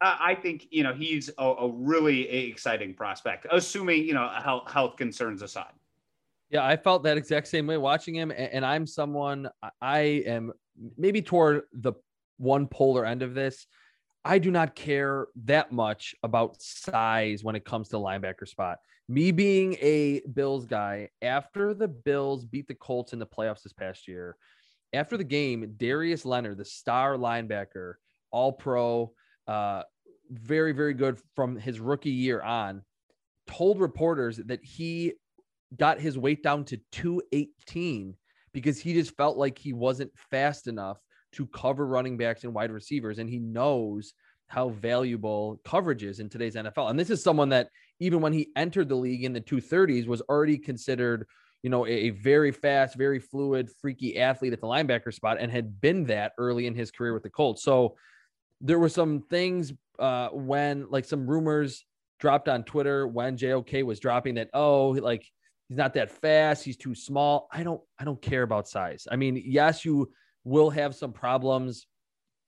uh, 0.00 0.16
I 0.20 0.34
think, 0.34 0.66
you 0.70 0.82
know, 0.82 0.92
he's 0.92 1.30
a, 1.38 1.44
a, 1.44 1.68
really 1.68 2.28
exciting 2.28 2.92
prospect, 2.92 3.46
assuming, 3.50 4.04
you 4.04 4.14
know, 4.14 4.28
health, 4.28 4.70
health 4.70 4.96
concerns 4.96 5.42
aside. 5.42 5.72
Yeah, 6.50 6.66
I 6.66 6.76
felt 6.76 7.04
that 7.04 7.16
exact 7.16 7.48
same 7.48 7.66
way 7.66 7.78
watching 7.78 8.14
him. 8.14 8.32
And 8.36 8.66
I'm 8.66 8.86
someone, 8.86 9.48
I 9.80 10.00
am 10.26 10.52
maybe 10.98 11.22
toward 11.22 11.62
the 11.72 11.94
one 12.36 12.66
polar 12.66 13.04
end 13.04 13.22
of 13.22 13.34
this. 13.34 13.66
I 14.24 14.38
do 14.38 14.50
not 14.50 14.76
care 14.76 15.26
that 15.44 15.72
much 15.72 16.14
about 16.22 16.62
size 16.62 17.42
when 17.42 17.56
it 17.56 17.64
comes 17.64 17.88
to 17.88 17.96
linebacker 17.96 18.46
spot. 18.46 18.78
Me 19.08 19.32
being 19.32 19.74
a 19.80 20.22
Bills 20.32 20.64
guy, 20.64 21.08
after 21.20 21.74
the 21.74 21.88
Bills 21.88 22.44
beat 22.44 22.68
the 22.68 22.74
Colts 22.74 23.12
in 23.12 23.18
the 23.18 23.26
playoffs 23.26 23.62
this 23.62 23.72
past 23.72 24.06
year, 24.06 24.36
after 24.92 25.16
the 25.16 25.24
game, 25.24 25.74
Darius 25.76 26.24
Leonard, 26.24 26.58
the 26.58 26.64
star 26.64 27.16
linebacker, 27.16 27.94
all 28.30 28.52
pro, 28.52 29.12
uh, 29.48 29.82
very, 30.30 30.72
very 30.72 30.94
good 30.94 31.18
from 31.34 31.56
his 31.56 31.80
rookie 31.80 32.10
year 32.10 32.40
on, 32.40 32.82
told 33.46 33.80
reporters 33.80 34.36
that 34.36 34.64
he 34.64 35.14
got 35.76 36.00
his 36.00 36.16
weight 36.16 36.42
down 36.42 36.64
to 36.66 36.80
218 36.92 38.14
because 38.52 38.78
he 38.78 38.94
just 38.94 39.16
felt 39.16 39.36
like 39.36 39.58
he 39.58 39.72
wasn't 39.72 40.12
fast 40.30 40.68
enough 40.68 40.98
to 41.32 41.46
cover 41.46 41.86
running 41.86 42.16
backs 42.16 42.44
and 42.44 42.54
wide 42.54 42.70
receivers. 42.70 43.18
And 43.18 43.28
he 43.28 43.38
knows 43.38 44.14
how 44.48 44.68
valuable 44.68 45.60
coverage 45.64 46.02
is 46.02 46.20
in 46.20 46.28
today's 46.28 46.54
NFL. 46.54 46.90
And 46.90 46.98
this 46.98 47.10
is 47.10 47.22
someone 47.22 47.48
that 47.50 47.68
even 48.00 48.20
when 48.20 48.32
he 48.32 48.50
entered 48.54 48.88
the 48.88 48.94
league 48.94 49.24
in 49.24 49.32
the 49.32 49.40
230s 49.40 50.06
was 50.06 50.20
already 50.22 50.58
considered, 50.58 51.26
you 51.62 51.70
know, 51.70 51.86
a, 51.86 52.10
very 52.10 52.52
fast, 52.52 52.96
very 52.96 53.18
fluid, 53.18 53.70
freaky 53.80 54.18
athlete 54.18 54.52
at 54.52 54.60
the 54.60 54.66
linebacker 54.66 55.12
spot 55.12 55.38
and 55.40 55.50
had 55.50 55.80
been 55.80 56.04
that 56.04 56.32
early 56.36 56.66
in 56.66 56.74
his 56.74 56.90
career 56.90 57.14
with 57.14 57.22
the 57.22 57.30
Colts. 57.30 57.62
So 57.62 57.96
there 58.60 58.78
were 58.78 58.90
some 58.90 59.22
things 59.30 59.72
uh, 59.98 60.28
when 60.28 60.86
like 60.90 61.06
some 61.06 61.26
rumors 61.26 61.84
dropped 62.20 62.48
on 62.48 62.62
Twitter 62.62 63.06
when 63.06 63.36
JOK 63.36 63.84
was 63.84 64.00
dropping 64.00 64.34
that, 64.34 64.50
oh, 64.52 64.90
like 64.90 65.24
he's 65.68 65.78
not 65.78 65.94
that 65.94 66.10
fast, 66.10 66.62
he's 66.62 66.76
too 66.76 66.94
small. 66.94 67.48
I 67.50 67.62
don't 67.62 67.80
I 67.98 68.04
don't 68.04 68.20
care 68.20 68.42
about 68.42 68.68
size. 68.68 69.06
I 69.10 69.16
mean, 69.16 69.42
yes, 69.44 69.84
you 69.84 70.12
will 70.44 70.70
have 70.70 70.94
some 70.94 71.12
problems 71.12 71.86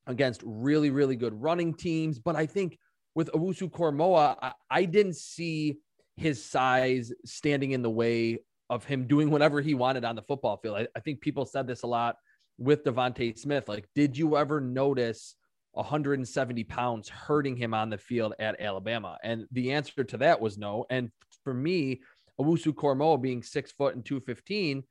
against 0.07 0.43
really, 0.45 0.91
really 0.91 1.17
good 1.17 1.35
running 1.41 1.75
teams. 1.75 2.19
But 2.19 2.37
I 2.37 2.47
think 2.47 2.79
with 3.15 3.31
Owusu 3.33 3.71
Koramoah, 3.71 4.37
I, 4.43 4.53
I 4.71 4.85
didn't 4.85 5.17
see 5.17 5.79
his 6.17 6.45
size 6.45 7.13
standing 7.25 7.73
in 7.73 7.83
the 7.83 7.91
way 7.91 8.39
of 8.71 8.85
him 8.85 9.07
doing 9.07 9.31
whatever 9.31 9.61
he 9.61 9.75
wanted 9.75 10.05
on 10.05 10.17
the 10.17 10.23
football 10.23 10.57
field. 10.57 10.77
I, 10.77 10.89
I 10.97 11.01
think 11.01 11.21
people 11.21 11.45
said 11.45 11.67
this 11.67 11.83
a 11.83 11.87
lot 11.87 12.17
with 12.59 12.85
DeVonta 12.85 13.39
Smith. 13.39 13.69
Like, 13.69 13.89
did 13.95 14.17
you 14.17 14.37
ever 14.37 14.61
notice 14.61 15.37
170 15.73 16.65
pounds 16.65 17.09
hurting 17.09 17.57
him 17.57 17.75
on 17.75 17.91
the 17.91 17.99
field 17.99 18.35
at 18.39 18.61
Alabama? 18.61 19.19
And 19.23 19.47
the 19.53 19.73
answer 19.73 20.05
to 20.05 20.17
that 20.19 20.41
was 20.41 20.57
no. 20.57 20.87
And 20.91 21.11
for 21.43 21.55
me, 21.55 22.03
Owusu 22.41 22.73
Koramoah 22.75 23.21
being 23.21 23.43
six 23.43 23.73
foot 23.73 23.95
and 23.95 24.05
215, 24.05 24.83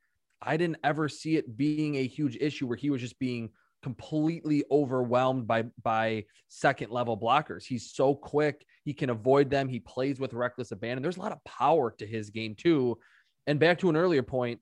I 0.44 0.56
didn't 0.56 0.78
ever 0.84 1.08
see 1.08 1.36
it 1.36 1.56
being 1.56 1.96
a 1.96 2.06
huge 2.06 2.36
issue 2.40 2.66
where 2.66 2.76
he 2.76 2.90
was 2.90 3.00
just 3.00 3.18
being 3.18 3.50
completely 3.82 4.64
overwhelmed 4.70 5.46
by 5.46 5.64
by 5.82 6.24
second 6.48 6.90
level 6.90 7.18
blockers. 7.18 7.64
He's 7.64 7.92
so 7.92 8.14
quick, 8.14 8.64
he 8.84 8.94
can 8.94 9.10
avoid 9.10 9.50
them. 9.50 9.68
He 9.68 9.80
plays 9.80 10.18
with 10.18 10.32
reckless 10.32 10.72
abandon. 10.72 11.02
There's 11.02 11.18
a 11.18 11.20
lot 11.20 11.32
of 11.32 11.44
power 11.44 11.90
to 11.98 12.06
his 12.06 12.30
game 12.30 12.54
too. 12.54 12.98
And 13.46 13.60
back 13.60 13.78
to 13.80 13.90
an 13.90 13.96
earlier 13.96 14.22
point, 14.22 14.60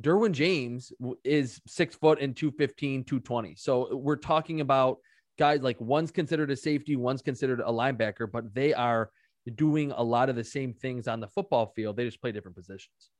Derwin 0.00 0.32
James 0.32 0.92
is 1.24 1.60
six 1.66 1.94
foot 1.94 2.20
and 2.20 2.34
215, 2.34 3.04
220. 3.04 3.54
So 3.56 3.94
we're 3.94 4.16
talking 4.16 4.60
about 4.60 4.98
guys 5.38 5.60
like 5.60 5.80
one's 5.80 6.10
considered 6.10 6.50
a 6.50 6.56
safety, 6.56 6.96
one's 6.96 7.22
considered 7.22 7.60
a 7.60 7.70
linebacker, 7.70 8.30
but 8.30 8.54
they 8.54 8.72
are 8.72 9.10
doing 9.54 9.92
a 9.92 10.02
lot 10.02 10.30
of 10.30 10.36
the 10.36 10.44
same 10.44 10.72
things 10.72 11.06
on 11.06 11.20
the 11.20 11.28
football 11.28 11.66
field. 11.76 11.96
They 11.96 12.04
just 12.04 12.20
play 12.20 12.32
different 12.32 12.56
positions. 12.56 13.10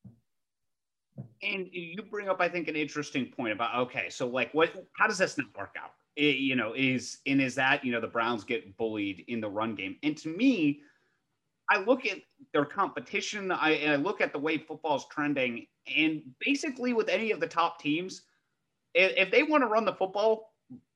And 1.43 1.69
you 1.73 2.03
bring 2.03 2.29
up, 2.29 2.41
I 2.41 2.49
think, 2.49 2.69
an 2.69 2.77
interesting 2.77 3.27
point 3.27 3.53
about 3.53 3.77
okay, 3.87 4.09
so 4.11 4.27
like, 4.27 4.53
what? 4.53 4.73
How 4.97 5.07
does 5.07 5.19
this 5.19 5.39
not 5.39 5.47
work 5.57 5.75
out? 5.81 5.91
It, 6.17 6.37
you 6.37 6.57
know, 6.57 6.73
is 6.75 7.19
and 7.27 7.41
is 7.41 7.55
that 7.57 7.85
you 7.85 7.93
know 7.93 8.01
the 8.01 8.07
Browns 8.07 8.45
get 8.45 8.77
bullied 8.77 9.25
in 9.29 9.41
the 9.41 9.49
run 9.49 9.75
game? 9.75 9.97
And 10.03 10.17
to 10.19 10.29
me, 10.29 10.81
I 11.71 11.79
look 11.79 12.07
at 12.07 12.19
their 12.53 12.65
competition. 12.65 13.53
I 13.53 13.73
and 13.73 13.93
I 13.93 13.97
look 13.97 14.21
at 14.21 14.33
the 14.33 14.39
way 14.39 14.59
football's 14.59 15.07
trending, 15.09 15.67
and 15.97 16.23
basically 16.41 16.93
with 16.93 17.09
any 17.09 17.31
of 17.31 17.41
the 17.41 17.47
top 17.47 17.81
teams, 17.81 18.23
if, 18.95 19.13
if 19.17 19.31
they 19.31 19.43
want 19.43 19.63
to 19.63 19.69
run 19.69 19.85
the 19.85 19.93
football, 19.93 20.53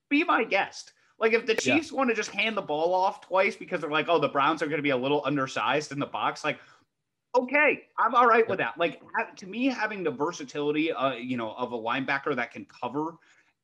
be 0.09 0.25
my 0.25 0.45
guest. 0.45 0.93
Like 1.19 1.33
if 1.33 1.47
the 1.47 1.55
Chiefs 1.55 1.91
yeah. 1.91 1.97
want 1.97 2.11
to 2.11 2.17
just 2.17 2.31
hand 2.31 2.57
the 2.57 2.63
ball 2.63 2.95
off 2.95 3.21
twice 3.21 3.57
because 3.57 3.81
they're 3.81 3.91
like, 3.91 4.09
oh, 4.09 4.21
the 4.21 4.29
Browns 4.29 4.63
are 4.63 4.67
going 4.67 4.79
to 4.79 4.83
be 4.83 4.91
a 4.91 4.97
little 4.97 5.23
undersized 5.25 5.91
in 5.91 5.99
the 5.99 6.07
box, 6.07 6.45
like 6.45 6.59
okay, 7.35 7.83
I'm 7.99 8.15
all 8.15 8.27
right 8.27 8.49
with 8.49 8.59
that. 8.59 8.79
Like 8.79 9.01
to 9.37 9.47
me, 9.47 9.67
having 9.67 10.03
the 10.03 10.11
versatility, 10.11 10.93
uh, 10.93 11.15
you 11.15 11.37
know, 11.37 11.53
of 11.53 11.73
a 11.73 11.79
linebacker 11.79 12.35
that 12.37 12.53
can 12.53 12.67
cover 12.67 13.15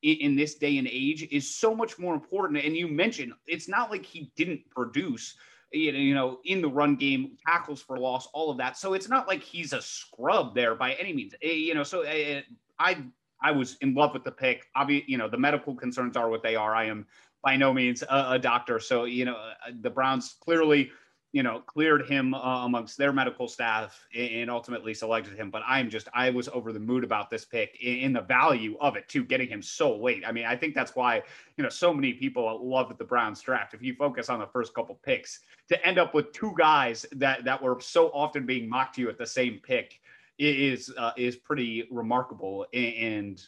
in, 0.01 0.17
in, 0.17 0.35
this 0.35 0.55
day 0.55 0.77
and 0.77 0.87
age 0.87 1.27
is 1.31 1.55
so 1.55 1.75
much 1.75 1.97
more 1.97 2.13
important. 2.13 2.63
And 2.63 2.75
you 2.75 2.87
mentioned 2.87 3.33
it's 3.47 3.67
not 3.67 3.91
like 3.91 4.05
he 4.05 4.31
didn't 4.35 4.69
produce 4.69 5.35
you 5.71 6.13
know, 6.13 6.39
in 6.45 6.61
the 6.61 6.69
run 6.69 6.95
game, 6.95 7.37
tackles 7.45 7.81
for 7.81 7.97
loss, 7.97 8.27
all 8.33 8.49
of 8.49 8.57
that. 8.57 8.77
So 8.77 8.93
it's 8.93 9.09
not 9.09 9.27
like 9.27 9.41
he's 9.41 9.73
a 9.73 9.81
scrub 9.81 10.55
there 10.55 10.75
by 10.75 10.93
any 10.93 11.13
means. 11.13 11.33
Eh, 11.41 11.51
you 11.51 11.73
know, 11.73 11.83
so 11.83 12.01
eh, 12.01 12.41
I 12.79 13.03
I 13.41 13.51
was 13.51 13.75
in 13.81 13.93
love 13.93 14.13
with 14.13 14.23
the 14.23 14.31
pick. 14.31 14.65
Obviously, 14.75 15.11
you 15.11 15.17
know, 15.17 15.29
the 15.29 15.37
medical 15.37 15.75
concerns 15.75 16.15
are 16.15 16.29
what 16.29 16.43
they 16.43 16.55
are. 16.55 16.75
I 16.75 16.85
am 16.85 17.05
by 17.43 17.57
no 17.57 17.73
means 17.73 18.03
a, 18.03 18.25
a 18.31 18.39
doctor, 18.39 18.79
so 18.79 19.03
you 19.03 19.25
know, 19.25 19.35
uh, 19.35 19.71
the 19.81 19.89
Browns 19.89 20.35
clearly 20.39 20.91
you 21.35 21.43
know, 21.43 21.59
cleared 21.59 22.07
him 22.07 22.33
uh, 22.33 22.65
amongst 22.65 22.97
their 22.97 23.11
medical 23.11 23.49
staff 23.49 24.07
and 24.15 24.49
ultimately 24.49 24.93
selected 24.93 25.37
him. 25.37 25.51
But 25.51 25.63
I'm 25.67 25.89
just, 25.89 26.07
I 26.13 26.29
was 26.29 26.47
over 26.47 26.71
the 26.71 26.79
mood 26.79 27.03
about 27.03 27.29
this 27.29 27.43
pick 27.43 27.77
in, 27.81 28.13
the 28.13 28.21
value 28.21 28.77
of 28.79 28.95
it 28.95 29.09
too, 29.09 29.25
getting 29.25 29.49
him 29.49 29.61
so 29.61 29.97
late. 29.97 30.23
I 30.25 30.31
mean, 30.31 30.45
I 30.45 30.55
think 30.55 30.73
that's 30.73 30.95
why, 30.95 31.21
you 31.57 31.63
know, 31.65 31.69
so 31.69 31.93
many 31.93 32.13
people 32.13 32.65
loved 32.65 32.97
the 32.97 33.03
Browns 33.03 33.41
draft. 33.41 33.73
If 33.73 33.81
you 33.81 33.95
focus 33.95 34.29
on 34.29 34.39
the 34.39 34.47
first 34.47 34.73
couple 34.73 34.97
picks, 35.03 35.41
to 35.67 35.85
end 35.85 35.97
up 35.97 36.13
with 36.13 36.31
two 36.31 36.53
guys 36.57 37.05
that 37.11 37.43
that 37.43 37.61
were 37.61 37.81
so 37.81 38.11
often 38.11 38.45
being 38.45 38.69
mocked 38.69 38.95
to 38.95 39.01
you 39.01 39.09
at 39.09 39.17
the 39.17 39.27
same 39.27 39.59
pick 39.61 39.99
is 40.39 40.89
uh, 40.97 41.11
is 41.17 41.35
pretty 41.35 41.85
remarkable 41.91 42.65
and 42.73 43.45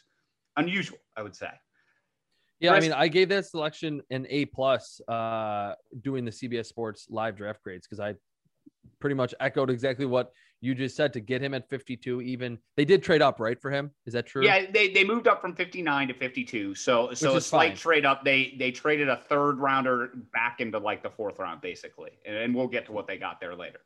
unusual, 0.58 0.98
I 1.16 1.22
would 1.22 1.34
say. 1.34 1.52
Yeah, 2.60 2.72
I 2.72 2.80
mean, 2.80 2.92
I 2.92 3.08
gave 3.08 3.28
that 3.28 3.46
selection 3.46 4.02
an 4.10 4.26
A 4.28 4.44
plus 4.46 5.00
uh, 5.06 5.74
doing 6.00 6.24
the 6.24 6.30
CBS 6.30 6.66
Sports 6.66 7.06
live 7.08 7.36
draft 7.36 7.62
grades 7.62 7.86
because 7.86 8.00
I 8.00 8.14
pretty 9.00 9.14
much 9.14 9.34
echoed 9.38 9.70
exactly 9.70 10.06
what 10.06 10.32
you 10.60 10.74
just 10.74 10.96
said 10.96 11.12
to 11.12 11.20
get 11.20 11.40
him 11.40 11.54
at 11.54 11.68
52. 11.68 12.20
Even 12.20 12.58
they 12.76 12.84
did 12.84 13.02
trade 13.02 13.22
up, 13.22 13.38
right, 13.38 13.60
for 13.60 13.70
him? 13.70 13.92
Is 14.06 14.12
that 14.14 14.26
true? 14.26 14.44
Yeah, 14.44 14.66
they, 14.70 14.92
they 14.92 15.04
moved 15.04 15.28
up 15.28 15.40
from 15.40 15.54
59 15.54 16.08
to 16.08 16.14
52. 16.14 16.74
So 16.74 17.12
so 17.14 17.36
a 17.36 17.40
slight 17.40 17.70
fine. 17.70 17.76
trade 17.76 18.04
up. 18.04 18.24
They 18.24 18.54
they 18.58 18.72
traded 18.72 19.08
a 19.08 19.16
third 19.28 19.58
rounder 19.58 20.10
back 20.32 20.60
into 20.60 20.78
like 20.78 21.02
the 21.02 21.10
fourth 21.10 21.38
round, 21.38 21.60
basically, 21.60 22.10
and, 22.26 22.36
and 22.36 22.54
we'll 22.54 22.66
get 22.66 22.86
to 22.86 22.92
what 22.92 23.06
they 23.06 23.18
got 23.18 23.40
there 23.40 23.54
later. 23.54 23.80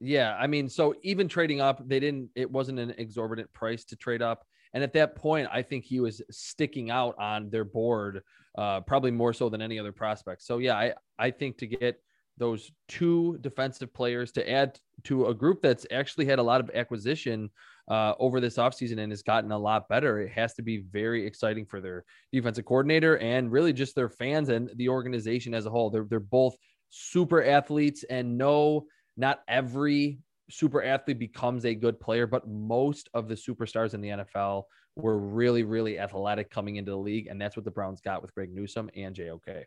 Yeah, 0.00 0.36
I 0.40 0.46
mean, 0.46 0.68
so 0.68 0.94
even 1.02 1.28
trading 1.28 1.60
up, 1.60 1.86
they 1.86 2.00
didn't. 2.00 2.30
It 2.34 2.50
wasn't 2.50 2.78
an 2.78 2.94
exorbitant 2.96 3.52
price 3.52 3.84
to 3.86 3.96
trade 3.96 4.22
up. 4.22 4.46
And 4.74 4.82
at 4.82 4.92
that 4.94 5.16
point, 5.16 5.48
I 5.52 5.62
think 5.62 5.84
he 5.84 6.00
was 6.00 6.22
sticking 6.30 6.90
out 6.90 7.14
on 7.18 7.50
their 7.50 7.64
board, 7.64 8.22
uh, 8.56 8.80
probably 8.80 9.10
more 9.10 9.32
so 9.32 9.48
than 9.48 9.60
any 9.62 9.78
other 9.78 9.92
prospect. 9.92 10.42
So 10.42 10.58
yeah, 10.58 10.76
I 10.76 10.94
I 11.18 11.30
think 11.30 11.58
to 11.58 11.66
get 11.66 12.00
those 12.38 12.72
two 12.88 13.38
defensive 13.40 13.92
players 13.92 14.32
to 14.32 14.50
add 14.50 14.78
to 15.04 15.26
a 15.26 15.34
group 15.34 15.60
that's 15.62 15.86
actually 15.90 16.24
had 16.24 16.38
a 16.38 16.42
lot 16.42 16.60
of 16.60 16.70
acquisition 16.74 17.50
uh, 17.88 18.14
over 18.18 18.40
this 18.40 18.56
offseason 18.56 18.98
and 18.98 19.12
has 19.12 19.22
gotten 19.22 19.52
a 19.52 19.58
lot 19.58 19.88
better. 19.88 20.20
It 20.20 20.32
has 20.32 20.54
to 20.54 20.62
be 20.62 20.78
very 20.78 21.26
exciting 21.26 21.66
for 21.66 21.80
their 21.80 22.04
defensive 22.32 22.64
coordinator 22.64 23.18
and 23.18 23.52
really 23.52 23.72
just 23.72 23.94
their 23.94 24.08
fans 24.08 24.48
and 24.48 24.70
the 24.76 24.88
organization 24.88 25.52
as 25.52 25.66
a 25.66 25.70
whole. 25.70 25.90
They're, 25.90 26.06
they're 26.08 26.20
both 26.20 26.56
super 26.90 27.44
athletes 27.44 28.04
and 28.04 28.38
no, 28.38 28.86
not 29.16 29.40
every 29.48 30.18
super 30.52 30.82
athlete 30.82 31.18
becomes 31.18 31.64
a 31.64 31.74
good 31.74 31.98
player, 31.98 32.26
but 32.26 32.48
most 32.48 33.08
of 33.14 33.28
the 33.28 33.34
superstars 33.34 33.94
in 33.94 34.00
the 34.00 34.08
NFL 34.08 34.64
were 34.96 35.18
really, 35.18 35.62
really 35.62 35.98
athletic 35.98 36.50
coming 36.50 36.76
into 36.76 36.90
the 36.90 36.96
league. 36.96 37.26
And 37.26 37.40
that's 37.40 37.56
what 37.56 37.64
the 37.64 37.70
Browns 37.70 38.00
got 38.00 38.22
with 38.22 38.34
Greg 38.34 38.54
Newsome 38.54 38.90
and 38.94 39.14
JOK. 39.14 39.66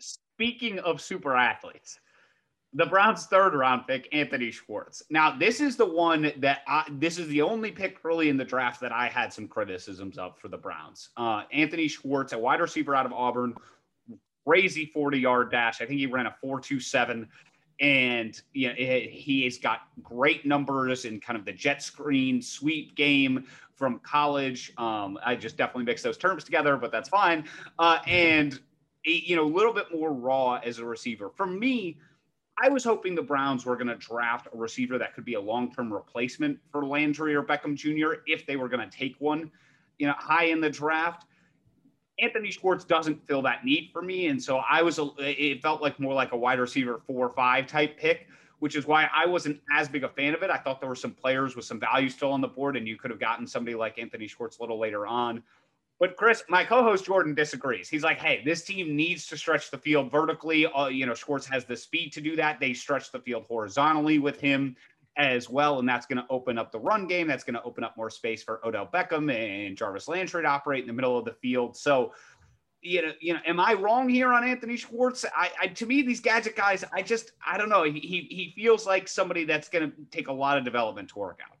Speaking 0.00 0.78
of 0.80 1.00
super 1.00 1.36
athletes, 1.36 2.00
the 2.74 2.86
Browns' 2.86 3.26
third 3.26 3.54
round 3.54 3.86
pick, 3.86 4.08
Anthony 4.12 4.50
Schwartz. 4.50 5.02
Now, 5.10 5.36
this 5.36 5.60
is 5.60 5.76
the 5.76 5.86
one 5.86 6.32
that 6.36 6.60
I, 6.66 6.84
this 6.92 7.18
is 7.18 7.26
the 7.28 7.42
only 7.42 7.70
pick 7.70 7.98
early 8.04 8.28
in 8.28 8.36
the 8.36 8.44
draft 8.44 8.80
that 8.82 8.92
I 8.92 9.08
had 9.08 9.32
some 9.32 9.48
criticisms 9.48 10.18
of 10.18 10.38
for 10.38 10.48
the 10.48 10.58
Browns. 10.58 11.08
Uh, 11.16 11.44
Anthony 11.52 11.88
Schwartz, 11.88 12.32
a 12.32 12.38
wide 12.38 12.60
receiver 12.60 12.94
out 12.94 13.06
of 13.06 13.12
Auburn, 13.12 13.54
crazy 14.46 14.86
40 14.86 15.18
yard 15.18 15.50
dash. 15.50 15.80
I 15.80 15.86
think 15.86 15.98
he 15.98 16.06
ran 16.06 16.26
a 16.26 16.36
4.27 16.44 17.26
and 17.80 18.40
you 18.52 18.68
know, 18.68 18.74
he 18.74 19.44
has 19.44 19.58
got 19.58 19.82
great 20.02 20.44
numbers 20.44 21.04
in 21.04 21.20
kind 21.20 21.38
of 21.38 21.44
the 21.44 21.52
jet 21.52 21.82
screen 21.82 22.42
sweep 22.42 22.96
game 22.96 23.46
from 23.76 24.00
college. 24.00 24.72
Um, 24.76 25.18
I 25.24 25.36
just 25.36 25.56
definitely 25.56 25.84
mix 25.84 26.02
those 26.02 26.18
terms 26.18 26.44
together, 26.44 26.76
but 26.76 26.90
that's 26.90 27.08
fine. 27.08 27.44
Uh, 27.78 27.98
and 28.06 28.58
you 29.04 29.36
know, 29.36 29.44
a 29.44 29.52
little 29.52 29.72
bit 29.72 29.86
more 29.94 30.12
raw 30.12 30.60
as 30.64 30.78
a 30.78 30.84
receiver. 30.84 31.30
For 31.30 31.46
me, 31.46 31.98
I 32.60 32.68
was 32.68 32.82
hoping 32.82 33.14
the 33.14 33.22
Browns 33.22 33.64
were 33.64 33.76
going 33.76 33.88
to 33.88 33.94
draft 33.94 34.48
a 34.52 34.56
receiver 34.56 34.98
that 34.98 35.14
could 35.14 35.24
be 35.24 35.34
a 35.34 35.40
long-term 35.40 35.92
replacement 35.92 36.58
for 36.72 36.84
Landry 36.84 37.34
or 37.34 37.42
Beckham 37.42 37.76
Jr. 37.76 38.20
if 38.26 38.44
they 38.46 38.56
were 38.56 38.68
going 38.68 38.88
to 38.88 38.96
take 38.96 39.14
one, 39.20 39.50
you 39.98 40.08
know, 40.08 40.14
high 40.18 40.46
in 40.46 40.60
the 40.60 40.68
draft. 40.68 41.26
Anthony 42.20 42.50
Schwartz 42.50 42.84
doesn't 42.84 43.24
fill 43.26 43.42
that 43.42 43.64
need 43.64 43.90
for 43.92 44.02
me. 44.02 44.26
And 44.26 44.42
so 44.42 44.58
I 44.58 44.82
was, 44.82 44.98
a, 44.98 45.08
it 45.18 45.62
felt 45.62 45.80
like 45.80 46.00
more 46.00 46.14
like 46.14 46.32
a 46.32 46.36
wide 46.36 46.58
receiver 46.58 47.00
four 47.06 47.26
or 47.26 47.34
five 47.34 47.66
type 47.66 47.96
pick, 47.96 48.26
which 48.58 48.74
is 48.74 48.86
why 48.86 49.08
I 49.14 49.26
wasn't 49.26 49.60
as 49.72 49.88
big 49.88 50.04
a 50.04 50.08
fan 50.08 50.34
of 50.34 50.42
it. 50.42 50.50
I 50.50 50.58
thought 50.58 50.80
there 50.80 50.88
were 50.88 50.96
some 50.96 51.12
players 51.12 51.54
with 51.54 51.64
some 51.64 51.78
value 51.78 52.08
still 52.08 52.32
on 52.32 52.40
the 52.40 52.48
board, 52.48 52.76
and 52.76 52.88
you 52.88 52.96
could 52.96 53.10
have 53.10 53.20
gotten 53.20 53.46
somebody 53.46 53.76
like 53.76 53.98
Anthony 53.98 54.26
Schwartz 54.26 54.58
a 54.58 54.62
little 54.62 54.78
later 54.78 55.06
on. 55.06 55.42
But 56.00 56.16
Chris, 56.16 56.44
my 56.48 56.64
co-host 56.64 57.04
Jordan 57.04 57.34
disagrees. 57.34 57.88
He's 57.88 58.04
like, 58.04 58.18
"Hey, 58.18 58.42
this 58.44 58.62
team 58.62 58.94
needs 58.94 59.26
to 59.28 59.36
stretch 59.36 59.70
the 59.70 59.78
field 59.78 60.12
vertically. 60.12 60.66
Uh, 60.66 60.86
you 60.86 61.06
know, 61.06 61.14
Schwartz 61.14 61.46
has 61.46 61.64
the 61.64 61.76
speed 61.76 62.12
to 62.12 62.20
do 62.20 62.36
that. 62.36 62.60
They 62.60 62.72
stretch 62.72 63.10
the 63.10 63.18
field 63.18 63.46
horizontally 63.48 64.20
with 64.20 64.40
him 64.40 64.76
as 65.18 65.50
well, 65.50 65.80
and 65.80 65.88
that's 65.88 66.06
going 66.06 66.16
to 66.16 66.26
open 66.30 66.58
up 66.58 66.70
the 66.70 66.78
run 66.78 67.06
game. 67.06 67.26
That's 67.26 67.44
going 67.44 67.54
to 67.54 67.62
open 67.64 67.82
up 67.82 67.96
more 67.96 68.08
space 68.08 68.42
for 68.42 68.64
Odell 68.64 68.88
Beckham 68.92 69.30
and 69.34 69.76
Jarvis 69.76 70.08
Landry 70.08 70.42
to 70.42 70.48
operate 70.48 70.82
in 70.82 70.86
the 70.86 70.92
middle 70.92 71.18
of 71.18 71.24
the 71.24 71.32
field. 71.32 71.76
So, 71.76 72.12
you 72.80 73.02
know, 73.02 73.12
you 73.20 73.34
know, 73.34 73.40
am 73.44 73.58
I 73.58 73.74
wrong 73.74 74.08
here 74.08 74.32
on 74.32 74.44
Anthony 74.44 74.76
Schwartz? 74.76 75.24
I, 75.36 75.50
I 75.60 75.66
to 75.66 75.86
me, 75.86 76.02
these 76.02 76.20
gadget 76.20 76.54
guys, 76.54 76.84
I 76.92 77.02
just, 77.02 77.32
I 77.44 77.58
don't 77.58 77.68
know. 77.68 77.82
He 77.82 77.98
he, 77.98 78.52
feels 78.56 78.86
like 78.86 79.08
somebody 79.08 79.44
that's 79.44 79.68
going 79.68 79.90
to 79.90 79.96
take 80.12 80.28
a 80.28 80.32
lot 80.32 80.56
of 80.56 80.64
development 80.64 81.08
to 81.10 81.18
work 81.18 81.40
out. 81.44 81.56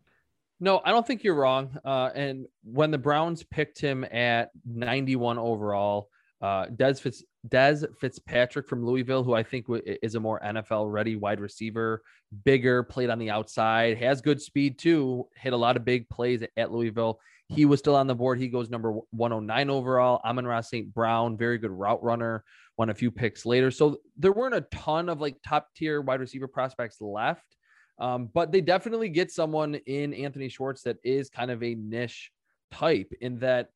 No, 0.60 0.80
I 0.84 0.90
don't 0.90 1.06
think 1.06 1.24
you're 1.24 1.34
wrong. 1.34 1.76
Uh, 1.84 2.10
and 2.14 2.46
when 2.64 2.92
the 2.92 2.98
Browns 2.98 3.42
picked 3.42 3.80
him 3.80 4.04
at 4.04 4.50
91 4.64 5.38
overall, 5.38 6.10
uh, 6.40 6.66
Dez 6.66 7.00
Fitz 7.00 7.24
Dez 7.48 7.84
Fitzpatrick 7.98 8.68
from 8.68 8.84
Louisville, 8.84 9.24
who 9.24 9.34
I 9.34 9.42
think 9.42 9.66
is 10.02 10.14
a 10.14 10.20
more 10.20 10.40
NFL 10.40 10.90
ready 10.92 11.16
wide 11.16 11.40
receiver, 11.40 12.02
bigger, 12.44 12.82
played 12.82 13.10
on 13.10 13.18
the 13.18 13.30
outside, 13.30 13.98
has 13.98 14.20
good 14.20 14.40
speed 14.40 14.78
too, 14.78 15.26
hit 15.34 15.52
a 15.52 15.56
lot 15.56 15.76
of 15.76 15.84
big 15.84 16.08
plays 16.08 16.42
at 16.56 16.72
Louisville. 16.72 17.20
He 17.48 17.64
was 17.64 17.80
still 17.80 17.96
on 17.96 18.06
the 18.06 18.14
board. 18.14 18.38
He 18.38 18.48
goes 18.48 18.68
number 18.68 18.92
109 19.10 19.70
overall. 19.70 20.20
Amon-Ra 20.22 20.60
St. 20.60 20.92
Brown, 20.92 21.38
very 21.38 21.56
good 21.56 21.70
route 21.70 22.02
runner, 22.02 22.44
won 22.76 22.90
a 22.90 22.94
few 22.94 23.10
picks 23.10 23.46
later. 23.46 23.70
So 23.70 23.96
there 24.18 24.32
weren't 24.32 24.54
a 24.54 24.66
ton 24.72 25.08
of 25.08 25.20
like 25.20 25.36
top 25.46 25.68
tier 25.74 26.02
wide 26.02 26.20
receiver 26.20 26.46
prospects 26.46 27.00
left. 27.00 27.56
Um, 27.98 28.28
but 28.32 28.52
they 28.52 28.60
definitely 28.60 29.08
get 29.08 29.32
someone 29.32 29.74
in 29.74 30.12
Anthony 30.12 30.48
Schwartz 30.48 30.82
that 30.82 30.98
is 31.02 31.30
kind 31.30 31.50
of 31.50 31.62
a 31.62 31.74
niche 31.74 32.30
type 32.70 33.12
in 33.20 33.38
that 33.38 33.70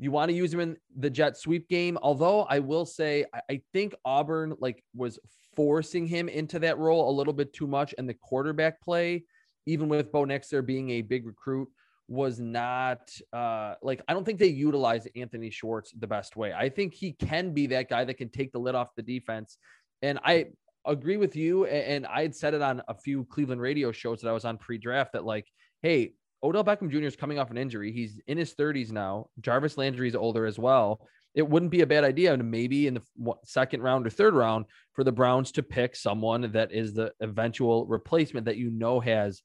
you 0.00 0.10
want 0.10 0.30
to 0.30 0.34
use 0.34 0.52
him 0.52 0.60
in 0.60 0.78
the 0.96 1.10
jet 1.10 1.36
sweep 1.36 1.68
game. 1.68 1.98
Although 2.00 2.44
I 2.44 2.58
will 2.58 2.86
say, 2.86 3.26
I, 3.50 3.60
think 3.74 3.94
Auburn 4.06 4.54
like 4.58 4.82
was 4.94 5.18
forcing 5.54 6.06
him 6.06 6.30
into 6.30 6.58
that 6.60 6.78
role 6.78 7.10
a 7.10 7.12
little 7.12 7.34
bit 7.34 7.52
too 7.52 7.66
much. 7.66 7.94
And 7.98 8.08
the 8.08 8.14
quarterback 8.14 8.80
play, 8.80 9.24
even 9.66 9.90
with 9.90 10.10
Bo 10.10 10.24
Nix 10.24 10.48
there 10.48 10.62
being 10.62 10.88
a 10.90 11.02
big 11.02 11.26
recruit, 11.26 11.68
was 12.08 12.40
not 12.40 13.08
uh 13.32 13.74
like 13.82 14.02
I 14.08 14.14
don't 14.14 14.24
think 14.24 14.40
they 14.40 14.48
utilize 14.48 15.06
Anthony 15.14 15.50
Schwartz 15.50 15.92
the 15.92 16.06
best 16.06 16.34
way. 16.34 16.52
I 16.52 16.70
think 16.70 16.94
he 16.94 17.12
can 17.12 17.52
be 17.52 17.66
that 17.68 17.90
guy 17.90 18.04
that 18.04 18.14
can 18.14 18.30
take 18.30 18.52
the 18.52 18.58
lid 18.58 18.74
off 18.74 18.94
the 18.96 19.02
defense. 19.02 19.58
And 20.00 20.18
I 20.24 20.46
agree 20.86 21.18
with 21.18 21.36
you. 21.36 21.66
And 21.66 22.06
I 22.06 22.22
had 22.22 22.34
said 22.34 22.54
it 22.54 22.62
on 22.62 22.82
a 22.88 22.94
few 22.94 23.26
Cleveland 23.26 23.60
radio 23.60 23.92
shows 23.92 24.22
that 24.22 24.30
I 24.30 24.32
was 24.32 24.46
on 24.46 24.56
pre-draft 24.56 25.12
that 25.12 25.26
like, 25.26 25.46
hey, 25.82 26.14
Odell 26.42 26.64
Beckham 26.64 26.90
Jr. 26.90 27.04
is 27.04 27.16
coming 27.16 27.38
off 27.38 27.50
an 27.50 27.58
injury. 27.58 27.92
He's 27.92 28.20
in 28.26 28.38
his 28.38 28.54
30s 28.54 28.90
now. 28.90 29.26
Jarvis 29.40 29.76
Landry 29.76 30.08
is 30.08 30.14
older 30.14 30.46
as 30.46 30.58
well. 30.58 31.06
It 31.34 31.48
wouldn't 31.48 31.70
be 31.70 31.82
a 31.82 31.86
bad 31.86 32.02
idea 32.02 32.36
to 32.36 32.42
maybe 32.42 32.86
in 32.86 32.94
the 32.94 33.34
second 33.44 33.82
round 33.82 34.06
or 34.06 34.10
third 34.10 34.34
round 34.34 34.64
for 34.94 35.04
the 35.04 35.12
Browns 35.12 35.52
to 35.52 35.62
pick 35.62 35.94
someone 35.94 36.50
that 36.52 36.72
is 36.72 36.94
the 36.94 37.12
eventual 37.20 37.86
replacement 37.86 38.46
that 38.46 38.56
you 38.56 38.70
know 38.70 39.00
has 39.00 39.42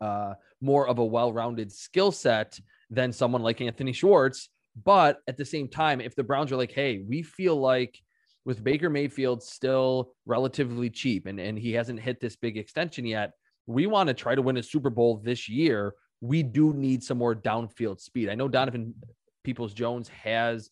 uh, 0.00 0.34
more 0.60 0.88
of 0.88 0.98
a 0.98 1.04
well-rounded 1.04 1.70
skill 1.70 2.10
set 2.10 2.58
than 2.90 3.12
someone 3.12 3.42
like 3.42 3.60
Anthony 3.60 3.92
Schwartz. 3.92 4.48
But 4.84 5.20
at 5.28 5.36
the 5.36 5.44
same 5.44 5.68
time, 5.68 6.00
if 6.00 6.14
the 6.14 6.24
Browns 6.24 6.50
are 6.50 6.56
like, 6.56 6.72
hey, 6.72 7.04
we 7.06 7.22
feel 7.22 7.56
like 7.56 7.98
with 8.44 8.62
Baker 8.62 8.90
Mayfield 8.90 9.42
still 9.42 10.12
relatively 10.24 10.90
cheap 10.90 11.26
and, 11.26 11.40
and 11.40 11.58
he 11.58 11.72
hasn't 11.72 12.00
hit 12.00 12.20
this 12.20 12.36
big 12.36 12.56
extension 12.56 13.06
yet, 13.06 13.32
we 13.66 13.86
want 13.86 14.08
to 14.08 14.14
try 14.14 14.34
to 14.34 14.42
win 14.42 14.56
a 14.56 14.62
Super 14.62 14.90
Bowl 14.90 15.20
this 15.24 15.48
year. 15.48 15.94
We 16.26 16.42
do 16.42 16.72
need 16.72 17.02
some 17.02 17.18
more 17.18 17.34
downfield 17.34 18.00
speed. 18.00 18.28
I 18.28 18.34
know 18.34 18.48
Donovan 18.48 18.94
Peoples 19.44 19.74
Jones 19.74 20.08
has 20.08 20.70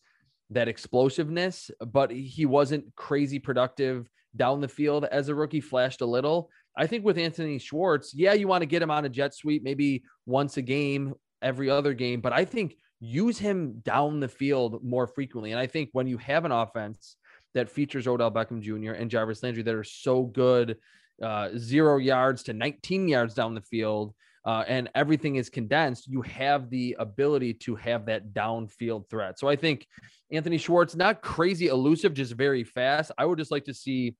that 0.49 0.67
explosiveness, 0.67 1.71
but 1.79 2.11
he 2.11 2.45
wasn't 2.45 2.93
crazy 2.95 3.39
productive 3.39 4.09
down 4.35 4.61
the 4.61 4.67
field 4.67 5.05
as 5.05 5.29
a 5.29 5.35
rookie, 5.35 5.61
flashed 5.61 6.01
a 6.01 6.05
little. 6.05 6.49
I 6.77 6.87
think 6.87 7.05
with 7.05 7.17
Anthony 7.17 7.57
Schwartz, 7.57 8.13
yeah, 8.13 8.33
you 8.33 8.47
want 8.47 8.61
to 8.61 8.67
get 8.67 8.81
him 8.81 8.91
on 8.91 9.05
a 9.05 9.09
jet 9.09 9.33
sweep 9.33 9.63
maybe 9.63 10.03
once 10.25 10.57
a 10.57 10.61
game, 10.61 11.13
every 11.41 11.69
other 11.69 11.93
game, 11.93 12.21
but 12.21 12.33
I 12.33 12.45
think 12.45 12.75
use 12.99 13.37
him 13.37 13.81
down 13.83 14.19
the 14.19 14.27
field 14.27 14.83
more 14.83 15.07
frequently. 15.07 15.51
And 15.51 15.59
I 15.59 15.67
think 15.67 15.89
when 15.93 16.07
you 16.07 16.17
have 16.17 16.45
an 16.45 16.51
offense 16.51 17.17
that 17.53 17.69
features 17.69 18.07
Odell 18.07 18.31
Beckham 18.31 18.61
Jr. 18.61 18.91
and 18.91 19.09
Jarvis 19.09 19.43
Landry 19.43 19.63
that 19.63 19.75
are 19.75 19.83
so 19.83 20.23
good, 20.23 20.77
uh, 21.21 21.49
zero 21.57 21.97
yards 21.97 22.43
to 22.43 22.53
19 22.53 23.07
yards 23.07 23.33
down 23.33 23.53
the 23.53 23.61
field, 23.61 24.13
uh, 24.45 24.63
and 24.67 24.89
everything 24.93 25.37
is 25.37 25.49
condensed, 25.49 26.07
you 26.07 26.21
have 26.21 26.69
the 26.69 26.95
ability 26.99 27.53
to 27.53 27.75
have 27.75 28.05
that 28.05 28.33
downfield 28.33 29.09
threat. 29.09 29.39
So 29.39 29.47
I 29.47 29.55
think 29.55 29.87
Anthony 30.31 30.57
Schwartz, 30.57 30.95
not 30.95 31.21
crazy 31.21 31.67
elusive, 31.67 32.13
just 32.13 32.33
very 32.33 32.63
fast. 32.63 33.11
I 33.17 33.25
would 33.25 33.39
just 33.39 33.51
like 33.51 33.65
to 33.65 33.73
see 33.73 34.15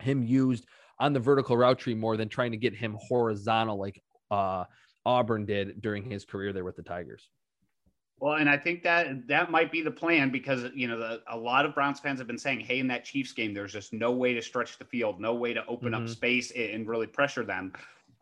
him 0.00 0.22
used 0.22 0.66
on 0.98 1.12
the 1.12 1.20
vertical 1.20 1.56
route 1.56 1.78
tree 1.78 1.94
more 1.94 2.16
than 2.16 2.28
trying 2.28 2.50
to 2.52 2.56
get 2.56 2.74
him 2.74 2.96
horizontal 3.08 3.78
like 3.78 4.02
uh, 4.30 4.64
Auburn 5.06 5.46
did 5.46 5.80
during 5.80 6.10
his 6.10 6.24
career 6.24 6.52
there 6.52 6.64
with 6.64 6.76
the 6.76 6.82
Tigers. 6.82 7.28
Well, 8.18 8.34
and 8.34 8.48
I 8.48 8.56
think 8.56 8.84
that 8.84 9.26
that 9.26 9.50
might 9.50 9.72
be 9.72 9.82
the 9.82 9.90
plan 9.90 10.30
because 10.30 10.66
you 10.76 10.86
know 10.86 10.96
the, 10.96 11.22
a 11.28 11.36
lot 11.36 11.66
of 11.66 11.74
Browns 11.74 11.98
fans 11.98 12.20
have 12.20 12.28
been 12.28 12.38
saying, 12.38 12.60
"Hey, 12.60 12.78
in 12.78 12.86
that 12.86 13.04
Chiefs 13.04 13.32
game, 13.32 13.52
there's 13.52 13.72
just 13.72 13.92
no 13.92 14.12
way 14.12 14.32
to 14.32 14.40
stretch 14.40 14.78
the 14.78 14.84
field, 14.84 15.20
no 15.20 15.34
way 15.34 15.52
to 15.52 15.66
open 15.66 15.90
mm-hmm. 15.90 16.04
up 16.04 16.08
space 16.08 16.52
and 16.52 16.86
really 16.86 17.08
pressure 17.08 17.44
them." 17.44 17.72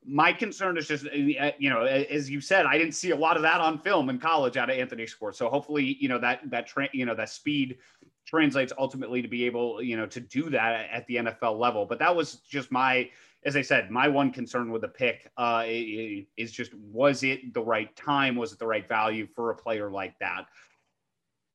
My 0.04 0.32
concern 0.32 0.78
is 0.78 0.88
just, 0.88 1.06
uh, 1.06 1.50
you 1.58 1.68
know, 1.68 1.82
as 1.82 2.30
you 2.30 2.40
said, 2.40 2.66
I 2.66 2.78
didn't 2.78 2.94
see 2.94 3.10
a 3.10 3.16
lot 3.16 3.36
of 3.36 3.42
that 3.42 3.60
on 3.60 3.78
film 3.78 4.08
in 4.08 4.18
college 4.18 4.56
out 4.56 4.70
of 4.70 4.76
Anthony 4.78 5.06
Schwartz. 5.06 5.38
So 5.38 5.48
hopefully, 5.48 5.96
you 6.00 6.08
know, 6.08 6.18
that 6.18 6.40
that 6.50 6.66
tra- 6.66 6.88
you 6.92 7.04
know 7.04 7.14
that 7.14 7.28
speed 7.28 7.78
translates 8.26 8.72
ultimately 8.78 9.20
to 9.20 9.28
be 9.28 9.44
able, 9.44 9.82
you 9.82 9.96
know, 9.96 10.06
to 10.06 10.20
do 10.20 10.48
that 10.50 10.88
at 10.90 11.06
the 11.06 11.16
NFL 11.16 11.58
level. 11.58 11.84
But 11.84 11.98
that 11.98 12.14
was 12.14 12.36
just 12.36 12.70
my 12.72 13.10
as 13.44 13.56
I 13.56 13.62
said, 13.62 13.90
my 13.90 14.06
one 14.06 14.30
concern 14.30 14.70
with 14.70 14.82
the 14.82 14.88
pick 14.88 15.30
uh, 15.38 15.64
is 15.66 16.52
just 16.52 16.74
was 16.74 17.22
it 17.22 17.54
the 17.54 17.62
right 17.62 17.94
time? 17.96 18.36
Was 18.36 18.52
it 18.52 18.58
the 18.58 18.66
right 18.66 18.86
value 18.86 19.26
for 19.34 19.50
a 19.50 19.54
player 19.54 19.90
like 19.90 20.18
that? 20.18 20.46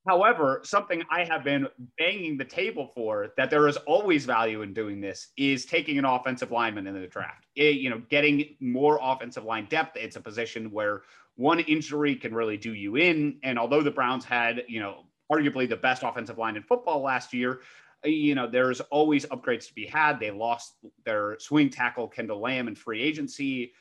However, 0.08 0.62
something 0.64 1.04
I 1.10 1.24
have 1.24 1.44
been 1.44 1.68
banging 1.98 2.38
the 2.38 2.46
table 2.46 2.92
for 2.94 3.34
that 3.38 3.50
there 3.50 3.68
is 3.68 3.78
always 3.78 4.26
value 4.26 4.62
in 4.62 4.74
doing 4.74 5.02
this 5.02 5.30
is 5.36 5.66
taking 5.66 5.98
an 5.98 6.06
offensive 6.06 6.52
lineman 6.52 6.86
in 6.86 6.94
the 6.94 7.08
draft. 7.08 7.48
It, 7.56 7.78
you 7.78 7.90
know, 7.90 8.02
getting 8.10 8.56
more 8.60 9.00
offensive 9.02 9.46
line 9.46 9.66
depth. 9.66 9.98
It's 9.98 10.16
a 10.16 10.22
position 10.22 10.70
where 10.70 11.02
one 11.36 11.60
injury 11.60 12.16
can 12.16 12.36
really 12.36 12.58
do 12.58 12.74
you 12.74 12.98
in. 12.98 13.40
And 13.44 13.58
although 13.58 13.82
the 13.82 13.92
Browns 13.92 14.26
had, 14.26 14.64
you 14.68 14.80
know, 14.80 15.06
arguably 15.32 15.68
the 15.68 15.76
best 15.76 16.04
offensive 16.04 16.38
line 16.38 16.56
in 16.56 16.62
football 16.62 17.02
last 17.02 17.34
year, 17.34 17.62
eh, 18.04 18.10
you 18.10 18.36
know, 18.36 18.48
there's 18.48 18.82
always 18.82 19.26
upgrades 19.26 19.68
to 19.68 19.74
be 19.74 19.88
had. 19.88 20.20
They 20.20 20.30
lost 20.30 20.76
their 21.04 21.38
swing 21.40 21.72
tackle, 21.72 22.08
Kendall 22.08 22.42
Lamp 22.42 22.70
in 22.70 22.76
free 22.76 23.02
agency. 23.02 23.74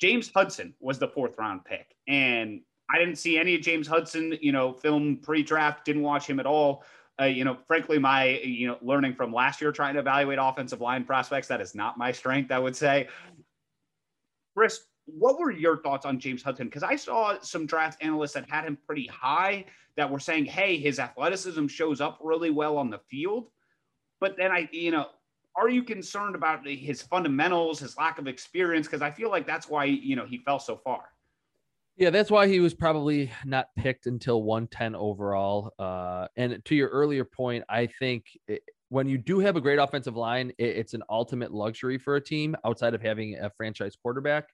James 0.00 0.30
Hudson 0.34 0.74
was 0.80 0.98
the 0.98 1.08
fourth 1.08 1.38
round 1.38 1.64
pick. 1.64 1.94
And 2.08 2.62
I 2.90 2.98
didn't 2.98 3.16
see 3.16 3.38
any 3.38 3.54
of 3.54 3.62
James 3.62 3.86
Hudson, 3.86 4.38
you 4.40 4.52
know, 4.52 4.72
film 4.72 5.18
pre 5.22 5.42
draft, 5.42 5.84
didn't 5.84 6.02
watch 6.02 6.28
him 6.28 6.38
at 6.38 6.46
all. 6.46 6.84
Uh, 7.20 7.24
you 7.24 7.44
know, 7.44 7.56
frankly, 7.66 7.98
my, 7.98 8.38
you 8.40 8.68
know, 8.68 8.78
learning 8.82 9.14
from 9.14 9.32
last 9.32 9.60
year 9.60 9.72
trying 9.72 9.94
to 9.94 10.00
evaluate 10.00 10.38
offensive 10.40 10.80
line 10.80 11.02
prospects, 11.02 11.48
that 11.48 11.60
is 11.60 11.74
not 11.74 11.96
my 11.96 12.12
strength, 12.12 12.52
I 12.52 12.58
would 12.58 12.76
say. 12.76 13.08
Chris, 14.54 14.80
what 15.06 15.38
were 15.38 15.50
your 15.50 15.78
thoughts 15.78 16.04
on 16.04 16.20
James 16.20 16.42
Hudson? 16.42 16.66
Because 16.66 16.82
I 16.82 16.94
saw 16.96 17.40
some 17.40 17.64
draft 17.64 18.02
analysts 18.02 18.34
that 18.34 18.48
had 18.50 18.64
him 18.64 18.76
pretty 18.86 19.06
high 19.06 19.64
that 19.96 20.10
were 20.10 20.20
saying, 20.20 20.44
hey, 20.44 20.76
his 20.76 20.98
athleticism 20.98 21.68
shows 21.68 22.00
up 22.00 22.18
really 22.22 22.50
well 22.50 22.76
on 22.76 22.90
the 22.90 22.98
field. 23.10 23.48
But 24.20 24.36
then 24.36 24.52
I, 24.52 24.68
you 24.72 24.90
know, 24.90 25.06
are 25.56 25.70
you 25.70 25.82
concerned 25.82 26.34
about 26.34 26.66
his 26.66 27.00
fundamentals, 27.00 27.78
his 27.80 27.96
lack 27.96 28.18
of 28.18 28.26
experience? 28.26 28.86
Because 28.86 29.00
I 29.00 29.10
feel 29.10 29.30
like 29.30 29.46
that's 29.46 29.68
why, 29.68 29.84
you 29.84 30.16
know, 30.16 30.26
he 30.26 30.38
fell 30.38 30.58
so 30.58 30.76
far. 30.76 31.04
Yeah, 31.96 32.10
that's 32.10 32.30
why 32.30 32.46
he 32.46 32.60
was 32.60 32.74
probably 32.74 33.30
not 33.44 33.68
picked 33.76 34.06
until 34.06 34.42
110 34.42 34.94
overall. 34.94 35.72
Uh, 35.78 36.28
and 36.36 36.62
to 36.66 36.74
your 36.74 36.88
earlier 36.88 37.24
point, 37.24 37.64
I 37.70 37.86
think 37.86 38.26
it, 38.48 38.62
when 38.90 39.08
you 39.08 39.16
do 39.16 39.38
have 39.38 39.56
a 39.56 39.60
great 39.62 39.78
offensive 39.78 40.14
line, 40.14 40.52
it, 40.58 40.76
it's 40.76 40.92
an 40.94 41.02
ultimate 41.08 41.52
luxury 41.52 41.96
for 41.96 42.16
a 42.16 42.20
team 42.20 42.54
outside 42.66 42.94
of 42.94 43.00
having 43.00 43.36
a 43.36 43.50
franchise 43.56 43.96
quarterback 43.96 44.48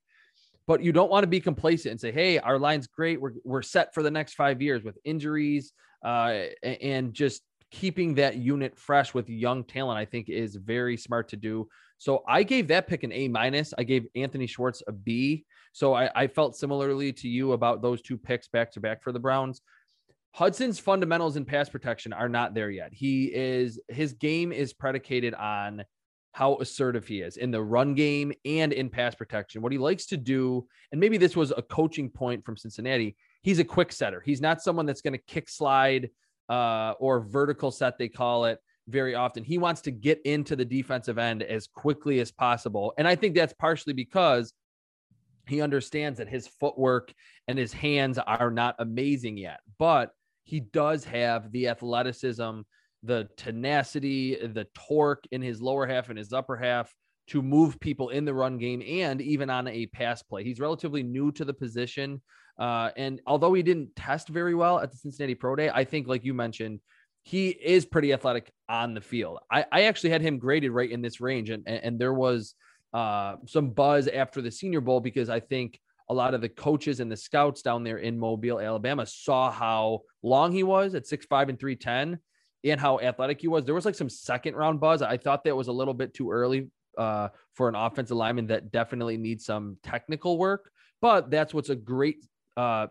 but 0.66 0.82
you 0.82 0.92
don't 0.92 1.10
want 1.10 1.22
to 1.24 1.28
be 1.28 1.40
complacent 1.40 1.90
and 1.90 2.00
say, 2.00 2.12
"Hey, 2.12 2.38
our 2.38 2.58
line's 2.58 2.86
great. 2.86 3.20
We're 3.20 3.32
we're 3.44 3.62
set 3.62 3.92
for 3.94 4.02
the 4.02 4.10
next 4.10 4.34
five 4.34 4.62
years 4.62 4.82
with 4.84 4.98
injuries 5.04 5.72
uh, 6.04 6.44
and 6.62 7.12
just 7.12 7.42
keeping 7.70 8.14
that 8.14 8.36
unit 8.36 8.78
fresh 8.78 9.14
with 9.14 9.28
young 9.28 9.64
talent." 9.64 9.98
I 9.98 10.04
think 10.04 10.28
is 10.28 10.56
very 10.56 10.96
smart 10.96 11.28
to 11.30 11.36
do. 11.36 11.68
So 11.98 12.22
I 12.28 12.42
gave 12.42 12.68
that 12.68 12.86
pick 12.86 13.02
an 13.02 13.12
A 13.12 13.28
minus. 13.28 13.74
I 13.76 13.84
gave 13.84 14.06
Anthony 14.14 14.46
Schwartz 14.46 14.82
a 14.86 14.92
B. 14.92 15.44
So 15.72 15.94
I, 15.94 16.10
I 16.14 16.26
felt 16.26 16.56
similarly 16.56 17.12
to 17.14 17.28
you 17.28 17.52
about 17.52 17.82
those 17.82 18.02
two 18.02 18.18
picks 18.18 18.48
back 18.48 18.72
to 18.72 18.80
back 18.80 19.02
for 19.02 19.12
the 19.12 19.18
Browns. 19.18 19.60
Hudson's 20.34 20.78
fundamentals 20.78 21.36
in 21.36 21.44
pass 21.44 21.68
protection 21.68 22.12
are 22.12 22.28
not 22.28 22.54
there 22.54 22.70
yet. 22.70 22.92
He 22.92 23.26
is 23.26 23.78
his 23.88 24.14
game 24.14 24.52
is 24.52 24.72
predicated 24.72 25.34
on 25.34 25.84
how 26.32 26.56
assertive 26.56 27.06
he 27.06 27.20
is 27.20 27.36
in 27.36 27.50
the 27.50 27.62
run 27.62 27.94
game 27.94 28.32
and 28.46 28.72
in 28.72 28.88
pass 28.88 29.14
protection. 29.14 29.60
What 29.60 29.72
he 29.72 29.78
likes 29.78 30.06
to 30.06 30.16
do, 30.16 30.66
and 30.90 31.00
maybe 31.00 31.18
this 31.18 31.36
was 31.36 31.52
a 31.54 31.60
coaching 31.60 32.08
point 32.08 32.44
from 32.44 32.56
Cincinnati, 32.56 33.16
he's 33.42 33.58
a 33.58 33.64
quick 33.64 33.92
setter. 33.92 34.22
He's 34.24 34.40
not 34.40 34.62
someone 34.62 34.86
that's 34.86 35.02
going 35.02 35.12
to 35.12 35.22
kick 35.26 35.50
slide 35.50 36.08
uh, 36.48 36.94
or 36.98 37.20
vertical 37.20 37.70
set, 37.70 37.98
they 37.98 38.08
call 38.08 38.46
it 38.46 38.58
very 38.88 39.14
often. 39.14 39.44
He 39.44 39.58
wants 39.58 39.82
to 39.82 39.90
get 39.90 40.20
into 40.24 40.56
the 40.56 40.64
defensive 40.64 41.18
end 41.18 41.42
as 41.42 41.66
quickly 41.66 42.20
as 42.20 42.32
possible. 42.32 42.94
And 42.96 43.06
I 43.06 43.14
think 43.14 43.34
that's 43.34 43.52
partially 43.52 43.92
because 43.92 44.54
he 45.52 45.60
understands 45.60 46.18
that 46.18 46.28
his 46.28 46.46
footwork 46.46 47.12
and 47.48 47.58
his 47.58 47.72
hands 47.72 48.18
are 48.18 48.50
not 48.50 48.76
amazing 48.78 49.36
yet, 49.36 49.60
but 49.78 50.10
he 50.44 50.60
does 50.60 51.04
have 51.04 51.52
the 51.52 51.68
athleticism 51.68 52.60
the 53.02 53.28
tenacity, 53.36 54.36
the 54.36 54.66
torque 54.74 55.24
in 55.32 55.42
his 55.42 55.60
lower 55.60 55.86
half 55.86 56.08
and 56.08 56.18
his 56.18 56.32
upper 56.32 56.56
half 56.56 56.92
to 57.28 57.42
move 57.42 57.80
people 57.80 58.10
in 58.10 58.24
the 58.24 58.34
run 58.34 58.58
game 58.58 58.82
and 58.86 59.20
even 59.20 59.50
on 59.50 59.66
a 59.68 59.86
pass 59.86 60.22
play. 60.22 60.44
He's 60.44 60.60
relatively 60.60 61.02
new 61.02 61.32
to 61.32 61.44
the 61.44 61.54
position. 61.54 62.20
Uh, 62.58 62.90
and 62.96 63.20
although 63.26 63.54
he 63.54 63.62
didn't 63.62 63.96
test 63.96 64.28
very 64.28 64.54
well 64.54 64.78
at 64.78 64.90
the 64.90 64.96
Cincinnati 64.96 65.34
Pro 65.34 65.56
Day, 65.56 65.70
I 65.70 65.84
think, 65.84 66.06
like 66.06 66.24
you 66.24 66.34
mentioned, 66.34 66.80
he 67.22 67.48
is 67.48 67.86
pretty 67.86 68.12
athletic 68.12 68.52
on 68.68 68.94
the 68.94 69.00
field. 69.00 69.38
I, 69.50 69.64
I 69.72 69.82
actually 69.84 70.10
had 70.10 70.22
him 70.22 70.38
graded 70.38 70.72
right 70.72 70.90
in 70.90 71.02
this 71.02 71.20
range, 71.20 71.50
and, 71.50 71.66
and 71.66 71.98
there 71.98 72.12
was 72.12 72.54
uh, 72.92 73.36
some 73.46 73.70
buzz 73.70 74.08
after 74.08 74.42
the 74.42 74.50
Senior 74.50 74.80
Bowl 74.80 75.00
because 75.00 75.28
I 75.28 75.40
think 75.40 75.80
a 76.08 76.14
lot 76.14 76.34
of 76.34 76.40
the 76.40 76.48
coaches 76.48 77.00
and 77.00 77.10
the 77.10 77.16
scouts 77.16 77.62
down 77.62 77.84
there 77.84 77.98
in 77.98 78.18
Mobile, 78.18 78.60
Alabama, 78.60 79.06
saw 79.06 79.50
how 79.50 80.02
long 80.22 80.52
he 80.52 80.62
was 80.62 80.94
at 80.94 81.06
six 81.06 81.24
five 81.26 81.48
and 81.48 81.58
310 81.58 82.18
and 82.64 82.80
how 82.80 83.00
athletic 83.00 83.40
he 83.40 83.48
was. 83.48 83.64
There 83.64 83.74
was 83.74 83.84
like 83.84 83.94
some 83.94 84.08
second 84.08 84.54
round 84.54 84.80
buzz. 84.80 85.02
I 85.02 85.16
thought 85.16 85.44
that 85.44 85.56
was 85.56 85.68
a 85.68 85.72
little 85.72 85.94
bit 85.94 86.14
too 86.14 86.30
early 86.30 86.68
uh, 86.98 87.28
for 87.54 87.68
an 87.68 87.74
offensive 87.74 88.16
lineman 88.16 88.48
that 88.48 88.70
definitely 88.70 89.16
needs 89.16 89.44
some 89.44 89.78
technical 89.82 90.38
work. 90.38 90.70
But 91.00 91.30
that's 91.30 91.52
what's 91.52 91.70
a 91.70 91.74
great 91.74 92.24
uh, 92.56 92.86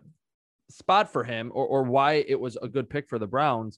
spot 0.70 1.12
for 1.12 1.24
him, 1.24 1.52
or, 1.54 1.66
or 1.66 1.84
why 1.84 2.14
it 2.14 2.40
was 2.40 2.58
a 2.58 2.68
good 2.68 2.90
pick 2.90 3.08
for 3.08 3.20
the 3.20 3.28
Browns. 3.28 3.78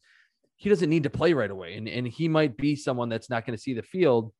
He 0.55 0.69
doesn't 0.69 0.89
need 0.89 1.03
to 1.03 1.09
play 1.09 1.33
right 1.33 1.51
away, 1.51 1.75
and 1.75 1.87
and 1.87 2.07
he 2.07 2.27
might 2.27 2.57
be 2.57 2.75
someone 2.75 3.09
that's 3.09 3.29
not 3.29 3.45
going 3.45 3.55
to 3.55 3.61
see 3.61 3.73
the 3.73 3.83
field 3.83 4.31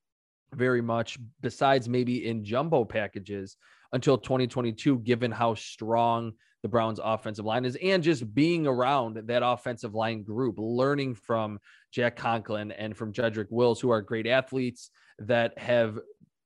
very 0.56 0.82
much. 0.82 1.18
Besides, 1.42 1.90
maybe 1.90 2.28
in 2.28 2.44
jumbo 2.44 2.86
packages 2.86 3.58
until 3.92 4.18
2022, 4.18 5.00
given 5.00 5.32
how 5.32 5.56
strong 5.56 6.34
the 6.64 6.70
Browns 6.70 7.00
offensive 7.04 7.46
line 7.46 7.66
is 7.66 7.78
and 7.84 8.02
just 8.02 8.34
being 8.34 8.66
around 8.66 9.18
that 9.28 9.46
offensive 9.46 9.94
line 9.94 10.24
group, 10.24 10.56
learning 10.58 11.14
from 11.14 11.60
Jack 11.92 12.16
Conklin 12.16 12.72
and 12.72 12.96
from 12.96 13.12
Jedrick 13.12 13.48
Wills, 13.50 13.82
who 13.82 13.90
are 13.92 14.02
great 14.02 14.26
athletes 14.26 14.90
that 15.20 15.58
have 15.60 16.00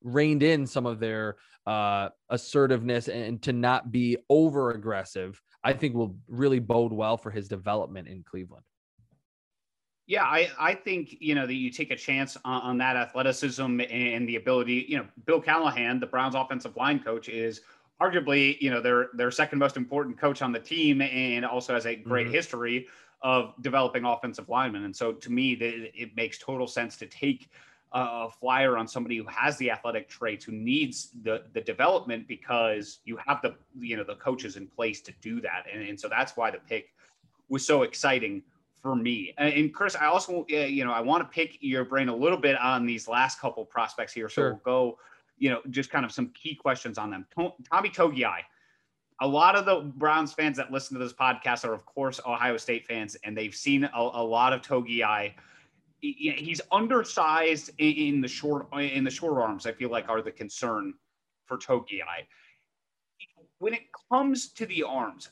reined 0.04 0.44
in 0.44 0.66
some 0.66 0.86
of 0.86 1.00
their 1.00 1.38
uh, 1.68 2.10
assertiveness 2.30 3.08
and 3.08 3.42
to 3.44 3.54
not 3.54 3.92
be 3.92 4.18
over 4.30 4.72
aggressive, 4.72 5.40
I 5.64 5.74
think 5.74 5.96
will 5.96 6.18
really 6.28 6.60
bode 6.60 6.94
well 6.94 7.18
for 7.18 7.30
his 7.30 7.48
development 7.48 8.08
in 8.08 8.24
Cleveland. 8.24 8.64
Yeah, 10.08 10.24
I, 10.24 10.50
I 10.58 10.74
think, 10.74 11.18
you 11.20 11.36
know, 11.36 11.46
that 11.46 11.54
you 11.54 11.70
take 11.70 11.92
a 11.92 11.96
chance 11.96 12.38
on, 12.46 12.62
on 12.62 12.78
that 12.78 12.96
athleticism 12.96 13.82
and 13.82 14.28
the 14.28 14.38
ability, 14.38 14.86
you 14.88 14.98
know, 14.98 15.06
Bill 15.26 15.42
Callahan, 15.42 16.00
the 16.00 16.08
Browns 16.08 16.34
offensive 16.34 16.78
line 16.78 17.00
coach, 17.00 17.28
is 17.28 17.62
arguably, 18.02 18.58
you 18.62 18.72
know, 18.72 18.80
their 18.80 19.10
their 19.14 19.32
second 19.32 19.60
most 19.60 19.76
important 19.76 20.18
coach 20.18 20.42
on 20.42 20.54
the 20.54 20.60
team, 20.60 21.02
and 21.02 21.46
also 21.46 21.74
has 21.74 21.86
a 21.86 21.96
great 21.96 22.28
mm-hmm. 22.28 22.36
history 22.36 22.88
of 23.22 23.54
developing 23.62 24.06
offensive 24.06 24.48
linemen. 24.48 24.86
And 24.86 24.96
so, 24.96 25.12
to 25.12 25.32
me, 25.32 25.56
the, 25.56 25.92
it 26.00 26.16
makes 26.16 26.38
total 26.38 26.68
sense 26.68 26.96
to 26.98 27.06
take 27.06 27.50
a 27.92 28.30
flyer 28.30 28.78
on 28.78 28.88
somebody 28.88 29.18
who 29.18 29.26
has 29.26 29.58
the 29.58 29.72
athletic 29.72 30.08
traits, 30.08 30.46
who 30.46 30.54
needs 30.54 31.10
the 31.24 31.44
the 31.52 31.62
development 31.62 32.30
because 32.30 33.00
you 33.04 33.18
have 33.26 33.42
the 33.42 33.56
you 33.78 33.98
know 33.98 34.06
the 34.06 34.16
coaches 34.16 34.56
in 34.56 34.68
place 34.68 35.02
to 35.02 35.12
do 35.22 35.42
that. 35.42 35.66
And, 35.72 35.84
and 35.84 36.00
so 36.00 36.08
that's 36.08 36.38
why 36.38 36.50
the 36.50 36.60
pick 36.60 36.94
was 37.50 37.66
so 37.66 37.84
exciting 37.84 38.44
for 38.88 38.96
me. 38.96 39.34
And 39.38 39.74
Chris, 39.74 39.98
I 39.98 40.06
also 40.06 40.46
you 40.48 40.86
know 40.86 40.94
I 40.94 41.02
want 41.02 41.22
to 41.22 41.28
pick 41.30 41.58
your 41.60 41.84
brain 41.84 42.08
a 42.08 42.16
little 42.16 42.38
bit 42.38 42.58
on 42.58 42.86
these 42.86 43.08
last 43.08 43.42
couple 43.42 43.66
prospects 43.66 44.14
here. 44.14 44.30
So 44.30 44.34
sure. 44.34 44.50
we'll 44.52 44.62
go 44.64 44.98
you 45.40 45.50
know, 45.52 45.62
just 45.70 45.92
kind 45.92 46.04
of 46.04 46.12
some 46.12 46.30
key 46.30 46.56
questions 46.56 46.98
on 46.98 47.12
them. 47.12 47.26
Tommy 47.72 47.90
Togiai. 47.90 48.40
A 49.22 49.28
lot 49.28 49.56
of 49.56 49.66
the 49.66 49.92
Browns 49.96 50.34
fans 50.34 50.58
that 50.58 50.72
listen 50.72 50.98
to 50.98 51.04
this 51.04 51.14
podcast 51.14 51.64
are, 51.64 51.74
of 51.74 51.86
course, 51.86 52.20
Ohio 52.26 52.58
State 52.58 52.88
fans, 52.88 53.16
and 53.24 53.38
they've 53.38 53.54
seen 53.54 53.84
a, 53.84 53.90
a 53.96 54.24
lot 54.24 54.54
of 54.54 54.62
Togiai 54.62 55.34
he's 56.00 56.62
undersized 56.72 57.72
in 57.80 58.22
the 58.22 58.28
short 58.28 58.68
in 58.80 59.04
the 59.04 59.12
short 59.12 59.42
arms. 59.42 59.66
I 59.66 59.72
feel 59.72 59.90
like 59.90 60.08
are 60.10 60.22
the 60.22 60.32
concern 60.32 60.94
for 61.46 61.58
Togiai. 61.58 62.26
When 63.60 63.74
it 63.74 63.88
comes 64.12 64.50
to 64.54 64.66
the 64.68 64.84
arms, 64.84 65.30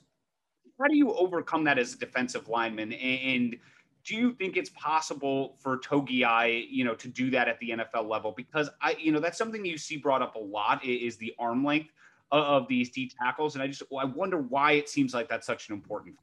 how 0.80 0.88
do 0.88 0.96
you 0.96 1.14
overcome 1.14 1.64
that 1.66 1.78
as 1.80 1.94
a 1.94 1.98
defensive 1.98 2.48
lineman? 2.48 2.94
And 2.94 3.56
do 4.04 4.16
you 4.16 4.34
think 4.34 4.58
it's 4.58 4.70
possible 4.72 5.56
for 5.60 5.78
Togiai, 5.78 6.68
you 6.70 6.84
know, 6.84 6.94
to 6.96 7.08
do 7.08 7.30
that 7.32 7.48
at 7.48 7.60
the 7.60 7.72
NFL 7.72 8.08
level? 8.08 8.34
Because 8.36 8.70
I, 8.82 8.96
you 9.00 9.12
know, 9.12 9.20
that's 9.20 9.38
something 9.38 9.66
you 9.66 9.78
see 9.78 9.98
brought 9.98 10.22
up 10.22 10.36
a 10.36 10.40
lot 10.40 10.84
is 10.86 11.18
the 11.18 11.34
arm 11.40 11.64
length 11.64 11.90
of 12.32 12.68
these 12.68 12.90
D 12.90 13.12
tackles, 13.22 13.56
and 13.56 13.64
I 13.64 13.68
just 13.68 13.84
I 13.98 14.06
wonder 14.06 14.38
why 14.38 14.74
it 14.74 14.90
seems 14.90 15.14
like 15.14 15.30
that's 15.30 15.48
such 15.48 15.70
an 15.70 15.76
important 15.76 16.16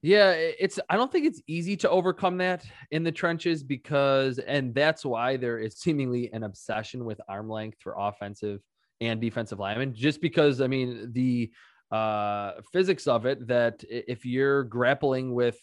yeah, 0.00 0.30
it's 0.30 0.78
I 0.88 0.96
don't 0.96 1.10
think 1.10 1.26
it's 1.26 1.42
easy 1.48 1.76
to 1.78 1.90
overcome 1.90 2.38
that 2.38 2.64
in 2.92 3.02
the 3.02 3.10
trenches 3.10 3.64
because 3.64 4.38
and 4.38 4.72
that's 4.72 5.04
why 5.04 5.36
there 5.36 5.58
is 5.58 5.76
seemingly 5.76 6.32
an 6.32 6.44
obsession 6.44 7.04
with 7.04 7.20
arm 7.28 7.48
length 7.48 7.78
for 7.80 7.96
offensive 7.98 8.60
and 9.00 9.20
defensive 9.20 9.58
linemen 9.58 9.94
just 9.94 10.20
because 10.20 10.60
I 10.60 10.68
mean 10.68 11.10
the 11.12 11.50
uh 11.90 12.52
physics 12.72 13.06
of 13.06 13.24
it 13.24 13.46
that 13.48 13.82
if 13.88 14.26
you're 14.26 14.64
grappling 14.64 15.32
with 15.32 15.58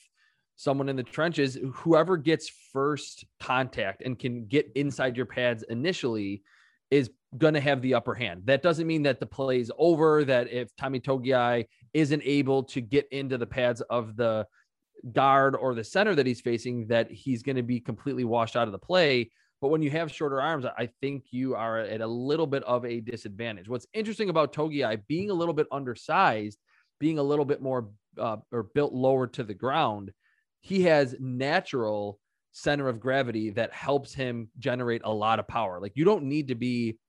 someone 0.56 0.90
in 0.90 0.96
the 0.96 1.04
trenches 1.04 1.58
whoever 1.74 2.18
gets 2.18 2.50
first 2.72 3.26
contact 3.40 4.02
and 4.04 4.18
can 4.18 4.46
get 4.46 4.72
inside 4.76 5.18
your 5.18 5.26
pads 5.26 5.64
initially 5.70 6.42
is 6.92 7.10
going 7.38 7.54
to 7.54 7.60
have 7.60 7.82
the 7.82 7.94
upper 7.94 8.14
hand. 8.14 8.44
That 8.46 8.62
doesn't 8.62 8.88
mean 8.88 9.04
that 9.04 9.20
the 9.20 9.26
play 9.26 9.60
is 9.60 9.72
over, 9.78 10.24
that 10.26 10.52
if 10.52 10.76
Tommy 10.76 11.00
Togiai 11.00 11.66
isn't 11.94 12.22
able 12.24 12.64
to 12.64 12.82
get 12.82 13.08
into 13.12 13.38
the 13.38 13.46
pads 13.46 13.82
of 13.82 14.16
the 14.16 14.46
guard 15.12 15.56
or 15.56 15.76
the 15.76 15.84
center 15.84 16.16
that 16.16 16.26
he's 16.26 16.42
facing, 16.42 16.88
that 16.88 17.12
he's 17.12 17.44
going 17.44 17.56
to 17.56 17.64
be 17.64 17.80
completely 17.80 18.24
washed 18.24 18.56
out 18.56 18.68
of 18.68 18.72
the 18.72 18.80
play. 18.80 19.30
But 19.66 19.72
when 19.72 19.82
you 19.82 19.90
have 19.90 20.12
shorter 20.12 20.40
arms, 20.40 20.64
I 20.78 20.92
think 21.02 21.24
you 21.32 21.56
are 21.56 21.80
at 21.80 22.00
a 22.00 22.06
little 22.06 22.46
bit 22.46 22.62
of 22.66 22.86
a 22.86 23.00
disadvantage. 23.00 23.68
What's 23.68 23.88
interesting 23.96 24.30
about 24.30 24.54
Togiai 24.54 25.02
being 25.08 25.32
a 25.32 25.34
little 25.34 25.56
bit 25.56 25.66
undersized, 25.72 26.60
being 27.00 27.18
a 27.18 27.24
little 27.24 27.46
bit 27.46 27.64
more 27.64 27.90
uh, 28.20 28.38
or 28.52 28.70
built 28.76 28.94
lower 28.94 29.26
to 29.26 29.44
the 29.44 29.56
ground, 29.56 30.12
he 30.62 30.84
has 30.84 31.16
natural 31.20 32.20
center 32.52 32.88
of 32.88 33.00
gravity 33.00 33.50
that 33.50 33.74
helps 33.74 34.14
him 34.14 34.52
generate 34.60 35.02
a 35.04 35.12
lot 35.12 35.40
of 35.40 35.48
power. 35.48 35.80
Like 35.82 35.94
you 35.96 36.06
don't 36.06 36.26
need 36.26 36.50
to 36.50 36.56
be 36.56 37.00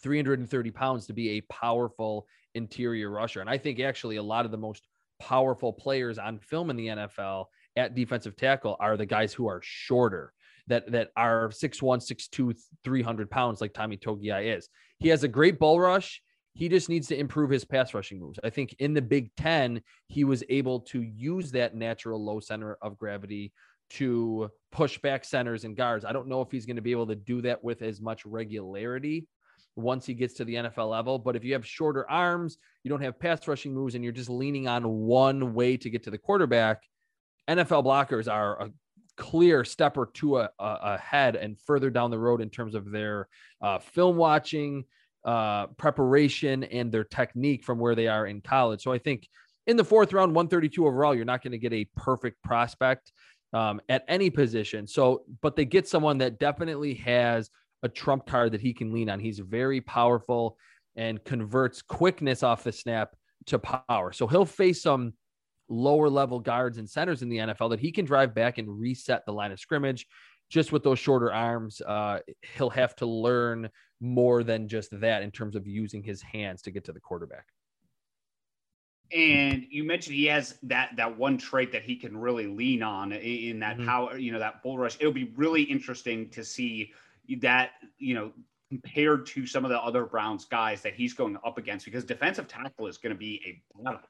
330 0.00 0.72
pounds 0.72 1.06
to 1.06 1.12
be 1.12 1.30
a 1.30 1.42
powerful 1.42 2.26
interior 2.56 3.08
rusher. 3.08 3.40
And 3.40 3.48
I 3.48 3.56
think 3.56 3.78
actually 3.78 4.16
a 4.16 4.22
lot 4.24 4.44
of 4.44 4.50
the 4.50 4.56
most 4.56 4.88
powerful 5.20 5.72
players 5.72 6.18
on 6.18 6.40
film 6.40 6.70
in 6.70 6.76
the 6.76 6.88
NFL 6.88 7.44
at 7.76 7.94
defensive 7.94 8.34
tackle 8.34 8.76
are 8.80 8.96
the 8.96 9.06
guys 9.06 9.32
who 9.32 9.46
are 9.46 9.60
shorter 9.62 10.33
that 10.66 10.90
that 10.92 11.10
are 11.16 11.48
6'1, 11.50 11.80
6'2, 11.80 12.58
300 12.84 13.30
pounds 13.30 13.60
like 13.60 13.72
Tommy 13.72 13.96
Togiai 13.96 14.56
is. 14.56 14.68
He 14.98 15.08
has 15.08 15.24
a 15.24 15.28
great 15.28 15.58
bull 15.58 15.80
rush. 15.80 16.22
He 16.54 16.68
just 16.68 16.88
needs 16.88 17.08
to 17.08 17.18
improve 17.18 17.50
his 17.50 17.64
pass 17.64 17.94
rushing 17.94 18.20
moves. 18.20 18.38
I 18.44 18.50
think 18.50 18.76
in 18.78 18.94
the 18.94 19.02
Big 19.02 19.34
Ten, 19.36 19.82
he 20.06 20.24
was 20.24 20.44
able 20.48 20.80
to 20.80 21.02
use 21.02 21.50
that 21.50 21.74
natural 21.74 22.24
low 22.24 22.38
center 22.40 22.78
of 22.80 22.96
gravity 22.96 23.52
to 23.90 24.50
push 24.72 24.98
back 24.98 25.24
centers 25.24 25.64
and 25.64 25.76
guards. 25.76 26.04
I 26.04 26.12
don't 26.12 26.28
know 26.28 26.40
if 26.40 26.50
he's 26.50 26.66
going 26.66 26.76
to 26.76 26.82
be 26.82 26.92
able 26.92 27.08
to 27.08 27.16
do 27.16 27.42
that 27.42 27.62
with 27.62 27.82
as 27.82 28.00
much 28.00 28.24
regularity 28.24 29.26
once 29.76 30.06
he 30.06 30.14
gets 30.14 30.34
to 30.34 30.44
the 30.44 30.54
NFL 30.54 30.90
level. 30.90 31.18
But 31.18 31.36
if 31.36 31.44
you 31.44 31.52
have 31.54 31.66
shorter 31.66 32.08
arms, 32.08 32.58
you 32.82 32.88
don't 32.88 33.02
have 33.02 33.18
pass 33.18 33.46
rushing 33.46 33.74
moves, 33.74 33.94
and 33.94 34.04
you're 34.04 34.12
just 34.12 34.30
leaning 34.30 34.68
on 34.68 34.84
one 34.84 35.54
way 35.54 35.76
to 35.76 35.90
get 35.90 36.04
to 36.04 36.10
the 36.10 36.18
quarterback, 36.18 36.82
NFL 37.48 37.84
blockers 37.84 38.32
are 38.32 38.62
a 38.62 38.70
clear 39.16 39.64
step 39.64 39.96
or 39.96 40.06
two 40.06 40.38
a, 40.38 40.50
a, 40.58 40.78
ahead 40.94 41.36
and 41.36 41.58
further 41.60 41.90
down 41.90 42.10
the 42.10 42.18
road 42.18 42.40
in 42.40 42.50
terms 42.50 42.74
of 42.74 42.90
their 42.90 43.28
uh, 43.60 43.78
film 43.78 44.16
watching, 44.16 44.84
uh, 45.24 45.66
preparation, 45.78 46.64
and 46.64 46.90
their 46.90 47.04
technique 47.04 47.64
from 47.64 47.78
where 47.78 47.94
they 47.94 48.08
are 48.08 48.26
in 48.26 48.40
college. 48.40 48.82
So 48.82 48.92
I 48.92 48.98
think 48.98 49.28
in 49.66 49.76
the 49.76 49.84
fourth 49.84 50.12
round, 50.12 50.34
132 50.34 50.86
overall, 50.86 51.14
you're 51.14 51.24
not 51.24 51.42
going 51.42 51.52
to 51.52 51.58
get 51.58 51.72
a 51.72 51.86
perfect 51.96 52.42
prospect 52.42 53.12
um, 53.52 53.80
at 53.88 54.04
any 54.08 54.30
position. 54.30 54.86
So, 54.86 55.22
but 55.40 55.56
they 55.56 55.64
get 55.64 55.88
someone 55.88 56.18
that 56.18 56.38
definitely 56.38 56.94
has 56.94 57.50
a 57.82 57.88
trump 57.88 58.26
card 58.26 58.52
that 58.52 58.60
he 58.60 58.74
can 58.74 58.92
lean 58.92 59.08
on. 59.08 59.20
He's 59.20 59.38
very 59.38 59.80
powerful 59.80 60.58
and 60.96 61.22
converts 61.24 61.82
quickness 61.82 62.42
off 62.42 62.64
the 62.64 62.72
snap 62.72 63.14
to 63.46 63.58
power. 63.58 64.12
So 64.12 64.26
he'll 64.26 64.44
face 64.44 64.82
some 64.82 65.14
lower 65.68 66.08
level 66.08 66.40
guards 66.40 66.78
and 66.78 66.88
centers 66.88 67.22
in 67.22 67.28
the 67.28 67.38
NFL 67.38 67.70
that 67.70 67.80
he 67.80 67.92
can 67.92 68.04
drive 68.04 68.34
back 68.34 68.58
and 68.58 68.80
reset 68.80 69.24
the 69.26 69.32
line 69.32 69.52
of 69.52 69.60
scrimmage. 69.60 70.06
Just 70.50 70.72
with 70.72 70.82
those 70.82 70.98
shorter 70.98 71.32
arms, 71.32 71.80
uh, 71.80 72.18
he'll 72.56 72.70
have 72.70 72.94
to 72.96 73.06
learn 73.06 73.70
more 74.00 74.44
than 74.44 74.68
just 74.68 74.98
that 75.00 75.22
in 75.22 75.30
terms 75.30 75.56
of 75.56 75.66
using 75.66 76.02
his 76.02 76.20
hands 76.20 76.62
to 76.62 76.70
get 76.70 76.84
to 76.84 76.92
the 76.92 77.00
quarterback. 77.00 77.46
And 79.12 79.66
you 79.70 79.84
mentioned 79.84 80.16
he 80.16 80.26
has 80.26 80.58
that 80.64 80.90
that 80.96 81.16
one 81.16 81.38
trait 81.38 81.72
that 81.72 81.82
he 81.82 81.96
can 81.96 82.16
really 82.16 82.46
lean 82.46 82.82
on 82.82 83.12
in 83.12 83.60
that 83.60 83.76
mm-hmm. 83.76 83.86
power, 83.86 84.18
you 84.18 84.32
know, 84.32 84.38
that 84.38 84.62
bull 84.62 84.78
rush. 84.78 84.96
It'll 84.98 85.12
be 85.12 85.32
really 85.36 85.62
interesting 85.62 86.28
to 86.30 86.44
see 86.44 86.92
that 87.40 87.70
you 87.98 88.14
know 88.14 88.32
compared 88.70 89.26
to 89.26 89.46
some 89.46 89.64
of 89.64 89.70
the 89.70 89.80
other 89.80 90.04
Browns 90.04 90.46
guys 90.46 90.82
that 90.82 90.94
he's 90.94 91.14
going 91.14 91.36
up 91.44 91.58
against 91.58 91.84
because 91.84 92.04
defensive 92.04 92.48
tackle 92.48 92.86
is 92.86 92.98
going 92.98 93.14
to 93.14 93.18
be 93.18 93.40
a 93.46 93.82
battle 93.82 94.00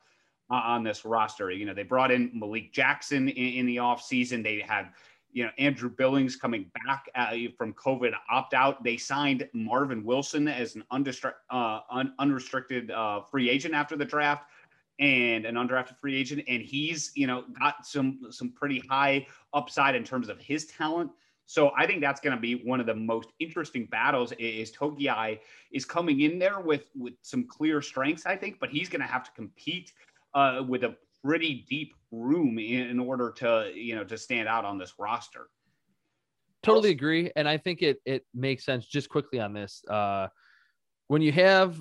on 0.51 0.85
this 0.85 1.05
roster. 1.05 1.51
You 1.51 1.67
know, 1.67 1.75
they 1.75 1.83
brought 1.83 2.11
in 2.11 2.31
Malik 2.35 2.73
Jackson 2.73 3.29
in, 3.29 3.55
in 3.61 3.67
the 3.67 3.77
offseason. 3.77 4.43
They 4.43 4.61
had, 4.61 4.91
you 5.33 5.45
know, 5.45 5.51
Andrew 5.59 5.91
Billings 5.91 6.37
coming 6.37 6.71
back 6.87 7.09
uh, 7.15 7.35
from 7.57 7.73
COVID 7.75 8.13
opt 8.31 8.55
out. 8.55 8.85
They 8.85 8.97
signed 8.97 9.49
Marvin 9.53 10.05
Wilson 10.05 10.49
as 10.49 10.77
an 10.77 10.85
uh, 10.91 11.81
un- 11.91 12.15
unrestricted 12.19 12.91
uh, 12.91 13.23
free 13.23 13.49
agent 13.49 13.75
after 13.75 13.97
the 13.97 14.05
draft 14.05 14.45
and 15.01 15.45
an 15.45 15.57
undrafted 15.57 15.99
free 15.99 16.17
agent. 16.17 16.45
And 16.47 16.63
he's, 16.63 17.11
you 17.15 17.27
know, 17.27 17.45
got 17.59 17.87
some 17.87 18.21
some 18.31 18.53
pretty 18.53 18.83
high 18.89 19.27
upside 19.53 19.95
in 19.95 20.05
terms 20.05 20.29
of 20.29 20.39
his 20.41 20.67
talent. 20.67 21.11
So 21.47 21.73
I 21.77 21.87
think 21.87 22.01
that's 22.01 22.21
going 22.21 22.35
to 22.35 22.41
be 22.41 22.55
one 22.55 22.81
of 22.81 22.87
the 22.87 22.95
most 22.95 23.29
interesting 23.39 23.87
battles. 23.87 24.33
Is 24.39 24.73
Togiai 24.73 25.41
is 25.73 25.85
coming 25.85 26.21
in 26.21 26.39
there 26.39 26.61
with 26.61 26.87
with 26.97 27.15
some 27.23 27.47
clear 27.47 27.83
strengths, 27.83 28.25
I 28.25 28.37
think, 28.37 28.61
but 28.61 28.71
he's 28.71 28.89
going 28.89 29.03
to 29.03 29.07
have 29.07 29.25
to 29.25 29.31
compete 29.33 29.93
uh, 30.35 30.63
with 30.67 30.85
a 30.85 30.97
pretty 31.25 31.65
deep 31.69 31.95
room 32.11 32.59
in, 32.59 32.89
in, 32.89 33.01
order 33.01 33.31
to 33.31 33.73
you 33.75 33.95
know 33.95 34.05
to 34.05 34.19
stand 34.19 34.49
out 34.49 34.65
on 34.65 34.79
this 34.79 34.95
roster. 34.99 35.49
Totally 36.63 36.91
agree, 36.91 37.31
and 37.37 37.49
I 37.49 37.57
think 37.57 37.83
it 37.83 37.99
it 38.05 38.25
makes 38.35 38.65
sense. 38.65 38.87
Just 38.87 39.09
quickly 39.09 39.41
on 39.41 39.53
this, 39.53 39.83
uh, 39.89 40.29
when 41.09 41.23
you 41.23 41.33
have 41.33 41.81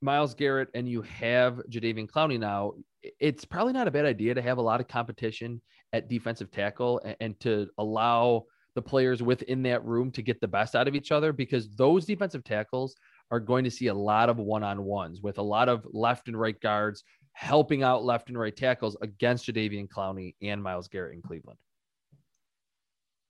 Myles 0.00 0.34
Garrett 0.34 0.68
and 0.74 0.88
you 0.88 1.02
have 1.02 1.60
Jadeveon 1.70 2.08
Clowney 2.10 2.38
now, 2.38 2.74
it's 3.18 3.44
probably 3.44 3.72
not 3.72 3.88
a 3.88 3.90
bad 3.90 4.04
idea 4.04 4.34
to 4.34 4.42
have 4.42 4.58
a 4.58 4.62
lot 4.62 4.80
of 4.80 4.88
competition 4.88 5.60
at 5.92 6.08
defensive 6.08 6.50
tackle 6.50 7.00
and, 7.04 7.16
and 7.20 7.40
to 7.40 7.68
allow 7.78 8.44
the 8.74 8.82
players 8.82 9.22
within 9.22 9.62
that 9.64 9.84
room 9.84 10.10
to 10.12 10.22
get 10.22 10.40
the 10.40 10.46
best 10.46 10.76
out 10.76 10.86
of 10.86 10.94
each 10.94 11.10
other 11.10 11.32
because 11.32 11.68
those 11.70 12.04
defensive 12.04 12.44
tackles 12.44 12.94
are 13.30 13.40
going 13.40 13.64
to 13.64 13.70
see 13.70 13.88
a 13.88 13.94
lot 13.94 14.28
of 14.28 14.38
one-on-ones 14.38 15.20
with 15.20 15.38
a 15.38 15.42
lot 15.42 15.68
of 15.68 15.86
left 15.92 16.28
and 16.28 16.38
right 16.38 16.60
guards 16.60 17.02
helping 17.38 17.84
out 17.84 18.04
left 18.04 18.28
and 18.30 18.36
right 18.36 18.56
tackles 18.56 18.96
against 19.00 19.46
Jadeveon 19.46 19.88
Clowney 19.88 20.34
and 20.42 20.60
Myles 20.60 20.88
Garrett 20.88 21.14
in 21.14 21.22
Cleveland. 21.22 21.56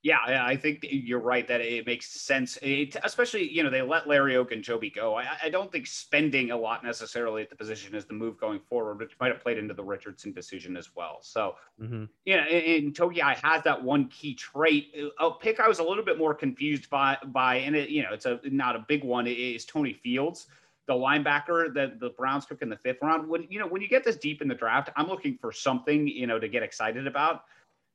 Yeah, 0.03 0.17
I 0.25 0.57
think 0.57 0.87
you're 0.89 1.19
right 1.19 1.47
that 1.47 1.61
it 1.61 1.85
makes 1.85 2.09
sense, 2.09 2.57
it, 2.63 2.97
especially 3.03 3.53
you 3.53 3.63
know 3.63 3.69
they 3.69 3.83
let 3.83 4.09
Larry 4.09 4.35
Ogunjobi 4.35 4.95
go. 4.95 5.17
I, 5.17 5.27
I, 5.43 5.49
don't 5.51 5.71
think 5.71 5.89
spending 5.89 6.53
a 6.53 6.57
lot 6.57 6.85
necessarily 6.85 7.43
at 7.43 7.51
the 7.51 7.57
position 7.57 7.95
is 7.95 8.07
the 8.07 8.15
move 8.15 8.39
going 8.39 8.61
forward, 8.61 9.01
which 9.01 9.13
might 9.21 9.33
have 9.33 9.43
played 9.43 9.59
into 9.59 9.75
the 9.75 9.83
Richardson 9.83 10.33
decision 10.33 10.77
as 10.77 10.95
well. 10.95 11.19
So, 11.21 11.57
mm-hmm. 11.83 12.05
yeah, 12.25 12.45
and, 12.45 12.87
and 12.87 12.95
Togiai 12.95 13.35
has 13.43 13.63
that 13.65 13.83
one 13.83 14.07
key 14.09 14.35
trait. 14.35 14.95
A 15.19 15.33
pick 15.33 15.59
I 15.59 15.69
was 15.69 15.81
a 15.81 15.85
little 15.85 16.05
bit 16.05 16.17
more 16.17 16.33
confused 16.33 16.89
by 16.89 17.19
by, 17.27 17.57
and 17.57 17.75
it 17.75 17.91
you 17.91 18.05
know 18.05 18.13
it's 18.13 18.25
a 18.25 18.41
not 18.45 18.77
a 18.77 18.85
big 18.89 19.05
one. 19.05 19.27
It 19.27 19.33
is 19.33 19.67
Tony 19.67 19.93
Fields, 19.93 20.47
the 20.89 20.95
linebacker 20.95 21.73
that 21.75 22.01
the 22.01 22.11
Browns 22.11 22.47
took 22.47 22.63
in 22.63 22.69
the 22.69 22.79
fifth 22.79 22.99
round. 23.03 23.29
When 23.29 23.47
you 23.49 23.61
know 23.61 23.69
when 23.69 23.81
you 23.81 23.89
get 23.89 24.03
this 24.03 24.17
deep 24.17 24.43
in 24.43 24.49
the 24.49 24.55
draft, 24.55 24.91
I'm 24.97 25.07
looking 25.07 25.39
for 25.41 25.53
something 25.53 26.09
you 26.09 26.27
know 26.27 26.41
to 26.41 26.49
get 26.49 26.65
excited 26.65 27.07
about 27.07 27.43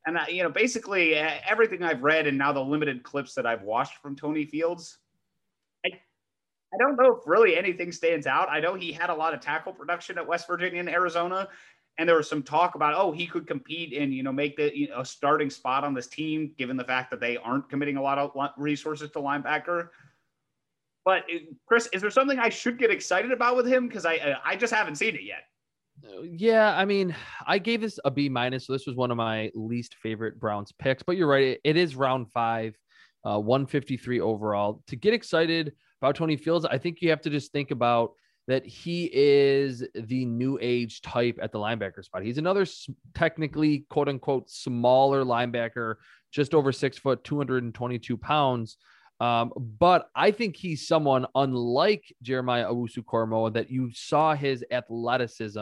and 0.05 0.17
I, 0.17 0.27
you 0.27 0.43
know, 0.43 0.49
basically 0.49 1.15
everything 1.15 1.83
I've 1.83 2.03
read 2.03 2.27
and 2.27 2.37
now 2.37 2.51
the 2.51 2.59
limited 2.59 3.03
clips 3.03 3.33
that 3.35 3.45
I've 3.45 3.61
watched 3.61 3.97
from 3.97 4.15
Tony 4.15 4.45
Fields, 4.45 4.97
I, 5.85 5.89
I 5.89 6.77
don't 6.79 6.97
know 6.97 7.15
if 7.15 7.25
really 7.25 7.55
anything 7.55 7.91
stands 7.91 8.27
out. 8.27 8.49
I 8.49 8.59
know 8.59 8.73
he 8.73 8.91
had 8.91 9.09
a 9.09 9.15
lot 9.15 9.33
of 9.33 9.39
tackle 9.39 9.73
production 9.73 10.17
at 10.17 10.27
West 10.27 10.47
Virginia 10.47 10.79
and 10.79 10.89
Arizona, 10.89 11.47
and 11.97 12.09
there 12.09 12.17
was 12.17 12.27
some 12.29 12.43
talk 12.43 12.75
about 12.75 12.95
oh 12.95 13.11
he 13.11 13.27
could 13.27 13.47
compete 13.47 13.93
and 13.93 14.13
you 14.13 14.23
know 14.23 14.31
make 14.31 14.57
the 14.57 14.75
you 14.75 14.89
know, 14.89 15.01
a 15.01 15.05
starting 15.05 15.49
spot 15.49 15.83
on 15.83 15.93
this 15.93 16.07
team 16.07 16.51
given 16.57 16.75
the 16.75 16.83
fact 16.83 17.11
that 17.11 17.19
they 17.19 17.37
aren't 17.37 17.69
committing 17.69 17.97
a 17.97 18.01
lot 18.01 18.17
of 18.17 18.31
resources 18.57 19.11
to 19.11 19.19
linebacker. 19.19 19.89
But 21.05 21.23
Chris, 21.67 21.89
is 21.91 22.01
there 22.01 22.11
something 22.11 22.39
I 22.39 22.49
should 22.49 22.77
get 22.77 22.89
excited 22.89 23.31
about 23.31 23.55
with 23.55 23.67
him? 23.67 23.87
Because 23.87 24.05
I 24.05 24.37
I 24.43 24.55
just 24.55 24.73
haven't 24.73 24.95
seen 24.95 25.15
it 25.15 25.23
yet. 25.23 25.43
Yeah, 26.23 26.75
I 26.75 26.85
mean, 26.85 27.15
I 27.45 27.59
gave 27.59 27.81
this 27.81 27.99
a 28.03 28.11
B 28.11 28.29
minus. 28.29 28.67
So 28.67 28.73
this 28.73 28.87
was 28.87 28.95
one 28.95 29.11
of 29.11 29.17
my 29.17 29.51
least 29.53 29.95
favorite 29.95 30.39
Browns 30.39 30.71
picks. 30.71 31.03
But 31.03 31.17
you're 31.17 31.27
right; 31.27 31.43
it, 31.43 31.61
it 31.63 31.77
is 31.77 31.95
round 31.95 32.31
five, 32.31 32.77
uh, 33.25 33.39
153 33.39 34.19
overall. 34.19 34.81
To 34.87 34.95
get 34.95 35.13
excited 35.13 35.73
about 36.01 36.15
Tony 36.15 36.37
Fields, 36.37 36.65
I 36.65 36.77
think 36.77 37.01
you 37.01 37.09
have 37.09 37.21
to 37.21 37.29
just 37.29 37.51
think 37.51 37.71
about 37.71 38.13
that 38.47 38.65
he 38.65 39.09
is 39.13 39.85
the 39.93 40.25
new 40.25 40.59
age 40.61 41.01
type 41.01 41.39
at 41.41 41.51
the 41.51 41.59
linebacker 41.59 42.03
spot. 42.03 42.23
He's 42.23 42.37
another 42.37 42.65
technically 43.13 43.85
quote 43.89 44.09
unquote 44.09 44.49
smaller 44.49 45.23
linebacker, 45.23 45.95
just 46.31 46.53
over 46.53 46.71
six 46.71 46.97
foot, 46.97 47.23
222 47.23 48.17
pounds. 48.17 48.77
Um, 49.23 49.53
but 49.55 50.09
I 50.13 50.31
think 50.31 50.57
he's 50.57 50.85
someone 50.85 51.25
unlike 51.33 52.13
Jeremiah 52.21 52.65
Owusu 52.65 53.53
that 53.53 53.71
you 53.71 53.89
saw 53.93 54.35
his 54.35 54.65
athleticism 54.69 55.59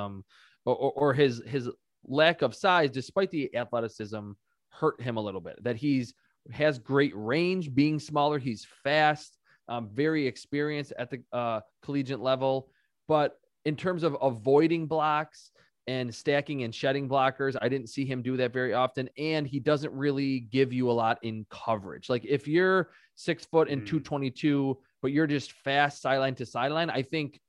or, 0.65 0.75
or, 0.75 0.91
or 0.93 1.13
his 1.13 1.43
his 1.45 1.69
lack 2.03 2.41
of 2.41 2.55
size, 2.55 2.89
despite 2.89 3.29
the 3.29 3.55
athleticism, 3.55 4.31
hurt 4.69 4.99
him 4.99 5.17
a 5.17 5.21
little 5.21 5.41
bit. 5.41 5.63
That 5.63 5.75
he's 5.75 6.15
has 6.49 6.79
great 6.79 7.13
range, 7.15 7.71
being 7.75 7.99
smaller. 7.99 8.39
He's 8.39 8.65
fast, 8.83 9.37
um, 9.67 9.89
very 9.93 10.25
experienced 10.25 10.93
at 10.97 11.11
the 11.11 11.21
uh, 11.31 11.59
collegiate 11.83 12.19
level. 12.19 12.67
But 13.07 13.37
in 13.65 13.75
terms 13.75 14.01
of 14.01 14.17
avoiding 14.23 14.87
blocks 14.87 15.51
and 15.87 16.13
stacking 16.13 16.63
and 16.63 16.73
shedding 16.73 17.09
blockers, 17.09 17.55
I 17.61 17.69
didn't 17.69 17.89
see 17.89 18.05
him 18.05 18.21
do 18.21 18.37
that 18.37 18.53
very 18.53 18.73
often. 18.73 19.09
And 19.17 19.47
he 19.47 19.59
doesn't 19.59 19.93
really 19.93 20.41
give 20.41 20.71
you 20.71 20.89
a 20.89 20.93
lot 20.93 21.19
in 21.23 21.45
coverage. 21.49 22.09
Like 22.09 22.25
if 22.25 22.47
you're 22.47 22.91
six 23.15 23.45
foot 23.45 23.69
and 23.69 23.81
mm. 23.81 23.87
222, 23.87 24.77
but 25.01 25.11
you're 25.11 25.27
just 25.27 25.53
fast 25.53 26.01
sideline 26.01 26.35
to 26.35 26.45
sideline, 26.45 26.89
I 26.89 27.01
think 27.01 27.39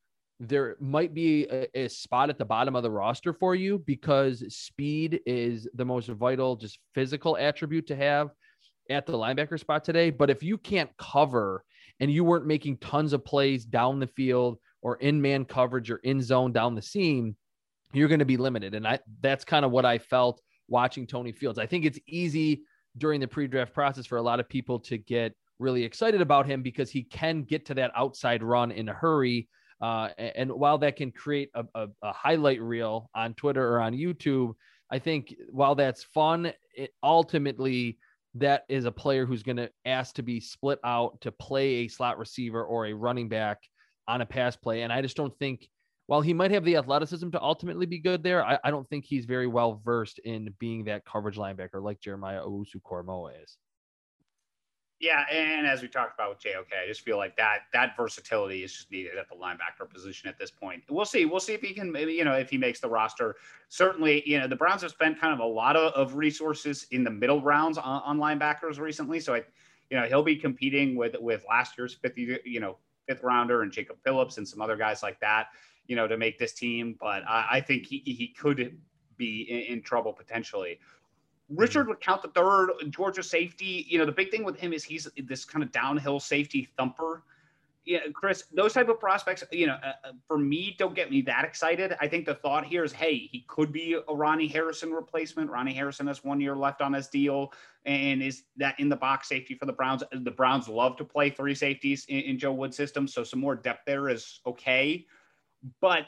there 0.40 0.76
might 0.80 1.14
be 1.14 1.46
a, 1.50 1.68
a, 1.74 1.88
spot 1.88 2.28
at 2.28 2.36
the 2.36 2.44
bottom 2.44 2.74
of 2.74 2.82
the 2.82 2.90
roster 2.90 3.32
for 3.32 3.54
you 3.54 3.78
because 3.86 4.44
speed 4.52 5.20
is 5.24 5.68
the 5.74 5.84
most 5.84 6.08
vital, 6.08 6.56
just 6.56 6.80
physical 6.94 7.36
attribute 7.36 7.86
to 7.86 7.94
have 7.94 8.30
at 8.90 9.06
the 9.06 9.12
linebacker 9.12 9.58
spot 9.58 9.84
today. 9.84 10.10
But 10.10 10.30
if 10.30 10.42
you 10.42 10.58
can't 10.58 10.90
cover 10.98 11.64
and 12.00 12.10
you 12.10 12.24
weren't 12.24 12.46
making 12.46 12.78
tons 12.78 13.12
of 13.12 13.24
plays 13.24 13.64
down 13.64 14.00
the 14.00 14.08
field 14.08 14.58
or 14.80 14.96
in 14.96 15.22
man 15.22 15.44
coverage 15.44 15.90
or 15.90 15.98
in 15.98 16.20
zone 16.20 16.52
down 16.52 16.74
the 16.74 16.82
seam, 16.82 17.36
you're 17.92 18.08
going 18.08 18.20
to 18.20 18.24
be 18.24 18.36
limited. 18.36 18.74
And 18.74 18.86
I 18.86 18.98
that's 19.20 19.44
kind 19.44 19.64
of 19.64 19.70
what 19.70 19.84
I 19.84 19.98
felt 19.98 20.40
watching 20.68 21.06
Tony 21.06 21.32
Fields. 21.32 21.58
I 21.58 21.66
think 21.66 21.84
it's 21.84 21.98
easy 22.06 22.62
during 22.98 23.20
the 23.20 23.28
pre-draft 23.28 23.72
process 23.72 24.06
for 24.06 24.18
a 24.18 24.22
lot 24.22 24.40
of 24.40 24.48
people 24.48 24.78
to 24.80 24.98
get 24.98 25.34
really 25.58 25.84
excited 25.84 26.20
about 26.20 26.46
him 26.46 26.62
because 26.62 26.90
he 26.90 27.02
can 27.04 27.42
get 27.42 27.66
to 27.66 27.74
that 27.74 27.92
outside 27.96 28.42
run 28.42 28.70
in 28.70 28.88
a 28.88 28.92
hurry. 28.92 29.48
Uh, 29.80 30.08
and 30.18 30.50
while 30.52 30.78
that 30.78 30.96
can 30.96 31.10
create 31.10 31.50
a, 31.54 31.64
a, 31.74 31.88
a, 32.02 32.12
highlight 32.12 32.60
reel 32.60 33.10
on 33.14 33.34
Twitter 33.34 33.74
or 33.74 33.80
on 33.80 33.92
YouTube, 33.92 34.52
I 34.90 34.98
think 34.98 35.34
while 35.50 35.74
that's 35.74 36.04
fun, 36.04 36.52
it 36.76 36.90
ultimately 37.02 37.98
that 38.34 38.64
is 38.68 38.84
a 38.84 38.92
player 38.92 39.26
who's 39.26 39.42
going 39.42 39.56
to 39.56 39.70
ask 39.84 40.14
to 40.14 40.22
be 40.22 40.40
split 40.40 40.78
out 40.84 41.20
to 41.22 41.32
play 41.32 41.74
a 41.74 41.88
slot 41.88 42.18
receiver 42.18 42.62
or 42.62 42.86
a 42.86 42.92
running 42.92 43.28
back 43.28 43.58
on 44.08 44.20
a 44.20 44.26
pass 44.26 44.56
play. 44.56 44.82
And 44.82 44.92
I 44.92 45.02
just 45.02 45.16
don't 45.16 45.36
think, 45.38 45.68
while 46.06 46.20
he 46.20 46.34
might 46.34 46.50
have 46.50 46.64
the 46.64 46.76
athleticism 46.76 47.30
to 47.30 47.40
ultimately 47.40 47.86
be 47.86 47.98
good 47.98 48.22
there, 48.22 48.44
I, 48.44 48.58
I 48.64 48.70
don't 48.70 48.88
think 48.88 49.04
he's 49.04 49.24
very 49.24 49.46
well 49.46 49.80
versed 49.84 50.18
in 50.20 50.54
being 50.58 50.84
that 50.84 51.04
coverage 51.04 51.36
linebacker 51.36 51.82
like 51.82 52.00
Jeremiah 52.00 52.40
Owusu 52.40 52.80
Koramoah 52.84 53.42
is. 53.42 53.56
Yeah, 55.02 55.24
and 55.32 55.66
as 55.66 55.82
we 55.82 55.88
talked 55.88 56.14
about 56.14 56.30
with 56.30 56.38
JOK, 56.38 56.68
I 56.80 56.86
just 56.86 57.00
feel 57.00 57.16
like 57.16 57.36
that 57.36 57.62
that 57.72 57.96
versatility 57.96 58.62
is 58.62 58.72
just 58.72 58.92
needed 58.92 59.18
at 59.18 59.28
the 59.28 59.34
linebacker 59.34 59.92
position 59.92 60.28
at 60.28 60.38
this 60.38 60.52
point. 60.52 60.84
We'll 60.88 61.04
see. 61.04 61.24
We'll 61.24 61.40
see 61.40 61.54
if 61.54 61.60
he 61.60 61.74
can, 61.74 61.90
maybe 61.90 62.12
you 62.12 62.24
know, 62.24 62.34
if 62.34 62.48
he 62.48 62.56
makes 62.56 62.78
the 62.78 62.88
roster. 62.88 63.34
Certainly, 63.68 64.22
you 64.26 64.38
know, 64.38 64.46
the 64.46 64.54
Browns 64.54 64.82
have 64.82 64.92
spent 64.92 65.20
kind 65.20 65.34
of 65.34 65.40
a 65.40 65.44
lot 65.44 65.74
of, 65.74 65.92
of 65.94 66.14
resources 66.14 66.86
in 66.92 67.02
the 67.02 67.10
middle 67.10 67.42
rounds 67.42 67.78
on, 67.78 68.00
on 68.04 68.18
linebackers 68.18 68.78
recently. 68.78 69.18
So 69.18 69.34
I, 69.34 69.42
you 69.90 69.98
know, 69.98 70.04
he'll 70.06 70.22
be 70.22 70.36
competing 70.36 70.94
with 70.94 71.16
with 71.18 71.44
last 71.48 71.76
year's 71.76 71.94
fifth, 71.94 72.16
you 72.16 72.60
know, 72.60 72.76
fifth 73.08 73.24
rounder 73.24 73.62
and 73.62 73.72
Jacob 73.72 73.96
Phillips 74.04 74.38
and 74.38 74.46
some 74.46 74.60
other 74.60 74.76
guys 74.76 75.02
like 75.02 75.18
that, 75.18 75.48
you 75.86 75.96
know, 75.96 76.06
to 76.06 76.16
make 76.16 76.38
this 76.38 76.52
team. 76.52 76.96
But 77.00 77.22
I, 77.28 77.46
I 77.52 77.60
think 77.60 77.86
he 77.86 77.98
he 78.04 78.28
could 78.28 78.78
be 79.16 79.42
in, 79.42 79.74
in 79.74 79.82
trouble 79.82 80.12
potentially. 80.12 80.78
Richard 81.48 81.88
LeCounte 81.88 82.22
the 82.22 82.28
third, 82.28 82.70
Georgia 82.90 83.22
safety. 83.22 83.86
You 83.88 83.98
know, 83.98 84.06
the 84.06 84.12
big 84.12 84.30
thing 84.30 84.44
with 84.44 84.56
him 84.56 84.72
is 84.72 84.84
he's 84.84 85.08
this 85.24 85.44
kind 85.44 85.62
of 85.62 85.70
downhill 85.72 86.18
safety 86.20 86.68
thumper. 86.76 87.24
Yeah, 87.84 87.98
Chris, 88.14 88.44
those 88.54 88.74
type 88.74 88.88
of 88.88 89.00
prospects, 89.00 89.42
you 89.50 89.66
know, 89.66 89.76
uh, 89.82 89.94
uh, 90.04 90.12
for 90.28 90.38
me, 90.38 90.76
don't 90.78 90.94
get 90.94 91.10
me 91.10 91.20
that 91.22 91.44
excited. 91.44 91.96
I 92.00 92.06
think 92.06 92.26
the 92.26 92.36
thought 92.36 92.64
here 92.64 92.84
is, 92.84 92.92
hey, 92.92 93.28
he 93.32 93.44
could 93.48 93.72
be 93.72 93.98
a 94.08 94.14
Ronnie 94.14 94.46
Harrison 94.46 94.92
replacement. 94.92 95.50
Ronnie 95.50 95.74
Harrison 95.74 96.06
has 96.06 96.22
one 96.22 96.40
year 96.40 96.54
left 96.54 96.80
on 96.80 96.92
his 96.92 97.08
deal, 97.08 97.52
and 97.84 98.22
is 98.22 98.44
that 98.56 98.78
in 98.78 98.88
the 98.88 98.94
box 98.94 99.28
safety 99.28 99.56
for 99.56 99.66
the 99.66 99.72
Browns? 99.72 100.04
The 100.12 100.30
Browns 100.30 100.68
love 100.68 100.96
to 100.98 101.04
play 101.04 101.28
three 101.28 101.56
safeties 101.56 102.04
in, 102.08 102.20
in 102.20 102.38
Joe 102.38 102.52
Woods' 102.52 102.76
system, 102.76 103.08
so 103.08 103.24
some 103.24 103.40
more 103.40 103.56
depth 103.56 103.84
there 103.84 104.08
is 104.08 104.38
okay. 104.46 105.04
But 105.80 106.06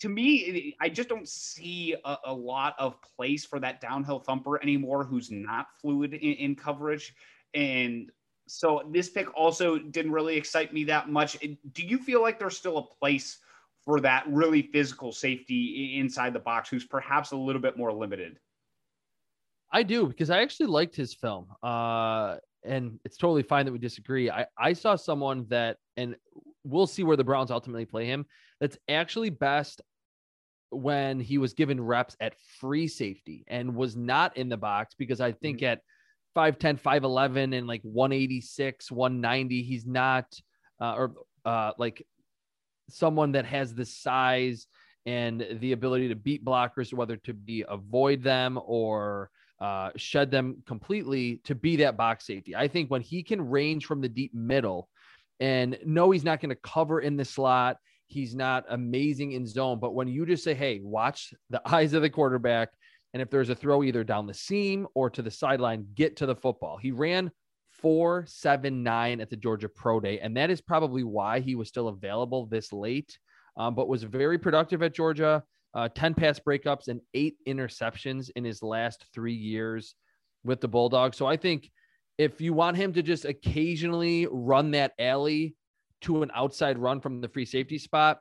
to 0.00 0.08
me, 0.08 0.74
I 0.80 0.88
just 0.88 1.08
don't 1.08 1.28
see 1.28 1.94
a, 2.04 2.16
a, 2.24 2.34
lot 2.34 2.74
of 2.78 2.96
place 3.16 3.44
for 3.44 3.60
that 3.60 3.80
downhill 3.80 4.18
thumper 4.18 4.60
anymore 4.62 5.04
who's 5.04 5.30
not 5.30 5.66
fluid 5.80 6.14
in, 6.14 6.32
in, 6.32 6.56
coverage. 6.56 7.14
And 7.54 8.10
so 8.48 8.82
this 8.90 9.08
pick 9.08 9.32
also 9.36 9.78
didn't 9.78 10.12
really 10.12 10.36
excite 10.36 10.72
me 10.72 10.84
that 10.84 11.08
much. 11.08 11.38
Do 11.72 11.82
you 11.86 11.98
feel 11.98 12.22
like 12.22 12.38
there's 12.38 12.56
still 12.56 12.78
a 12.78 12.82
place 12.82 13.38
for 13.84 14.00
that 14.00 14.24
really 14.26 14.62
physical 14.62 15.12
safety 15.12 15.98
inside 15.98 16.32
the 16.32 16.40
box 16.40 16.68
who's 16.68 16.84
perhaps 16.84 17.32
a 17.32 17.36
little 17.36 17.62
bit 17.62 17.76
more 17.76 17.92
limited? 17.92 18.38
I 19.70 19.82
do 19.82 20.06
because 20.06 20.30
I 20.30 20.40
actually 20.40 20.66
liked 20.66 20.96
his 20.96 21.14
film. 21.14 21.46
Uh, 21.62 22.36
and 22.64 22.98
it's 23.04 23.16
totally 23.16 23.42
fine 23.42 23.66
that 23.66 23.72
we 23.72 23.78
disagree. 23.78 24.30
I, 24.30 24.46
I 24.56 24.72
saw 24.72 24.96
someone 24.96 25.46
that, 25.48 25.76
and 25.96 26.16
we'll 26.64 26.86
see 26.86 27.02
where 27.02 27.16
the 27.16 27.24
Browns 27.24 27.50
ultimately 27.50 27.84
play 27.84 28.06
him. 28.06 28.24
That's 28.60 28.78
actually 28.88 29.30
best 29.30 29.82
when 30.70 31.20
he 31.20 31.38
was 31.38 31.54
given 31.54 31.80
reps 31.80 32.16
at 32.20 32.34
free 32.60 32.88
safety 32.88 33.44
and 33.46 33.74
was 33.74 33.96
not 33.96 34.36
in 34.36 34.48
the 34.48 34.56
box 34.56 34.94
because 34.98 35.20
I 35.20 35.32
think 35.32 35.58
mm-hmm. 35.58 35.72
at 35.72 35.80
5'10, 36.36 36.80
5'11, 36.80 37.56
and 37.56 37.66
like 37.66 37.82
186, 37.82 38.90
190, 38.90 39.62
he's 39.62 39.86
not, 39.86 40.26
uh, 40.80 40.94
or 40.94 41.12
uh, 41.44 41.72
like 41.78 42.04
someone 42.90 43.32
that 43.32 43.46
has 43.46 43.74
the 43.74 43.84
size 43.84 44.66
and 45.06 45.46
the 45.60 45.72
ability 45.72 46.08
to 46.08 46.16
beat 46.16 46.44
blockers, 46.44 46.92
whether 46.92 47.16
to 47.18 47.32
be 47.32 47.64
avoid 47.68 48.22
them 48.22 48.58
or 48.64 49.30
uh, 49.60 49.90
shed 49.96 50.30
them 50.30 50.62
completely 50.66 51.40
to 51.44 51.54
be 51.54 51.76
that 51.76 51.96
box 51.96 52.26
safety. 52.26 52.56
I 52.56 52.68
think 52.68 52.90
when 52.90 53.02
he 53.02 53.22
can 53.22 53.48
range 53.48 53.86
from 53.86 54.00
the 54.00 54.08
deep 54.08 54.34
middle 54.34 54.88
and 55.40 55.78
know 55.84 56.10
he's 56.10 56.24
not 56.24 56.40
going 56.40 56.50
to 56.50 56.56
cover 56.56 57.00
in 57.00 57.16
the 57.16 57.24
slot, 57.24 57.76
he's 58.14 58.34
not 58.34 58.64
amazing 58.68 59.32
in 59.32 59.44
zone. 59.44 59.80
But 59.80 59.94
when 59.94 60.06
you 60.06 60.24
just 60.24 60.44
say, 60.44 60.54
hey, 60.54 60.80
watch 60.82 61.34
the 61.50 61.60
eyes 61.66 61.92
of 61.92 62.02
the 62.02 62.10
quarterback, 62.10 62.70
and 63.12 63.20
if 63.20 63.28
there's 63.28 63.50
a 63.50 63.54
throw 63.54 63.82
either 63.82 64.04
down 64.04 64.26
the 64.26 64.34
seam 64.34 64.86
or 64.94 65.10
to 65.10 65.22
the 65.22 65.30
sideline, 65.30 65.86
get 65.94 66.16
to 66.16 66.26
the 66.26 66.36
football. 66.36 66.76
He 66.76 66.92
ran 66.92 67.30
four 67.70 68.24
seven 68.26 68.82
nine 68.82 69.20
at 69.20 69.30
the 69.30 69.36
Georgia 69.36 69.68
Pro 69.68 70.00
Day, 70.00 70.20
and 70.20 70.36
that 70.36 70.50
is 70.50 70.60
probably 70.60 71.02
why 71.02 71.40
he 71.40 71.56
was 71.56 71.68
still 71.68 71.88
available 71.88 72.46
this 72.46 72.72
late. 72.72 73.18
Um, 73.56 73.74
but 73.74 73.88
was 73.88 74.02
very 74.02 74.38
productive 74.38 74.82
at 74.82 74.94
Georgia. 74.94 75.42
Uh, 75.74 75.88
10 75.88 76.14
pass 76.14 76.38
breakups 76.38 76.86
and 76.86 77.00
eight 77.14 77.36
interceptions 77.48 78.30
in 78.36 78.44
his 78.44 78.62
last 78.62 79.04
three 79.12 79.34
years 79.34 79.96
with 80.44 80.60
the 80.60 80.68
Bulldogs. 80.68 81.16
So 81.16 81.26
I 81.26 81.36
think 81.36 81.70
if 82.16 82.40
you 82.40 82.52
want 82.52 82.76
him 82.76 82.92
to 82.92 83.02
just 83.02 83.24
occasionally 83.24 84.28
run 84.30 84.72
that 84.72 84.92
alley 85.00 85.56
to 86.04 86.22
an 86.22 86.30
outside 86.34 86.78
run 86.78 87.00
from 87.00 87.20
the 87.20 87.28
free 87.28 87.44
safety 87.44 87.78
spot 87.78 88.20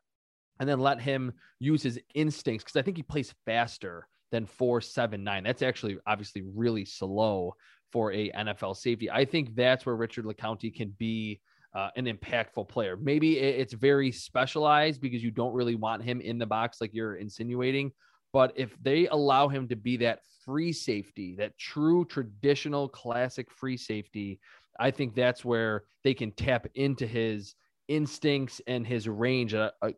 and 0.60 0.68
then 0.68 0.80
let 0.80 1.02
him 1.02 1.34
use 1.60 1.84
his 1.84 2.00
instincts 2.14 2.64
because 2.64 2.80
I 2.80 2.82
think 2.84 2.98
he 2.98 3.04
plays 3.04 3.34
faster 3.46 4.08
than 4.32 4.46
four 4.46 4.82
seven 4.82 5.24
nine. 5.24 5.44
That's 5.44 5.62
actually 5.62 5.98
obviously 6.08 6.44
really 6.56 6.86
slow 6.86 7.56
for 7.92 8.12
a 8.12 8.32
NFL 8.32 8.76
safety. 8.76 9.10
I 9.10 9.26
think 9.26 9.56
that's 9.56 9.86
where 9.86 9.96
Richard 9.96 10.26
LeCounte 10.26 10.76
can 10.76 10.90
be 10.98 11.40
uh, 11.76 11.90
an 11.96 12.06
impactful 12.06 12.68
player. 12.70 12.98
Maybe 12.98 13.40
it's 13.40 13.74
very 13.74 14.12
specialized 14.12 15.02
because 15.02 15.24
you 15.24 15.32
don't 15.32 15.54
really 15.54 15.76
want 15.76 16.04
him 16.04 16.22
in 16.22 16.38
the 16.38 16.46
box 16.46 16.82
like 16.82 16.94
you're 16.94 17.16
insinuating. 17.16 17.92
But 18.32 18.54
if 18.56 18.76
they 18.82 19.08
allow 19.08 19.48
him 19.48 19.68
to 19.68 19.76
be 19.76 19.98
that 19.98 20.20
free 20.44 20.74
safety, 20.74 21.36
that 21.38 21.58
true 21.58 22.06
traditional 22.06 22.90
classic 22.90 23.52
free 23.52 23.78
safety, 23.78 24.40
I 24.80 24.92
think 24.92 25.14
that's 25.14 25.46
where 25.46 25.84
they 26.04 26.14
can 26.14 26.32
tap 26.32 26.68
into 26.74 27.06
his 27.06 27.56
instincts 27.88 28.62
and 28.68 28.86
his 28.86 29.08
range. 29.08 29.54
Uh, 29.54 29.72
uh, 29.82 29.92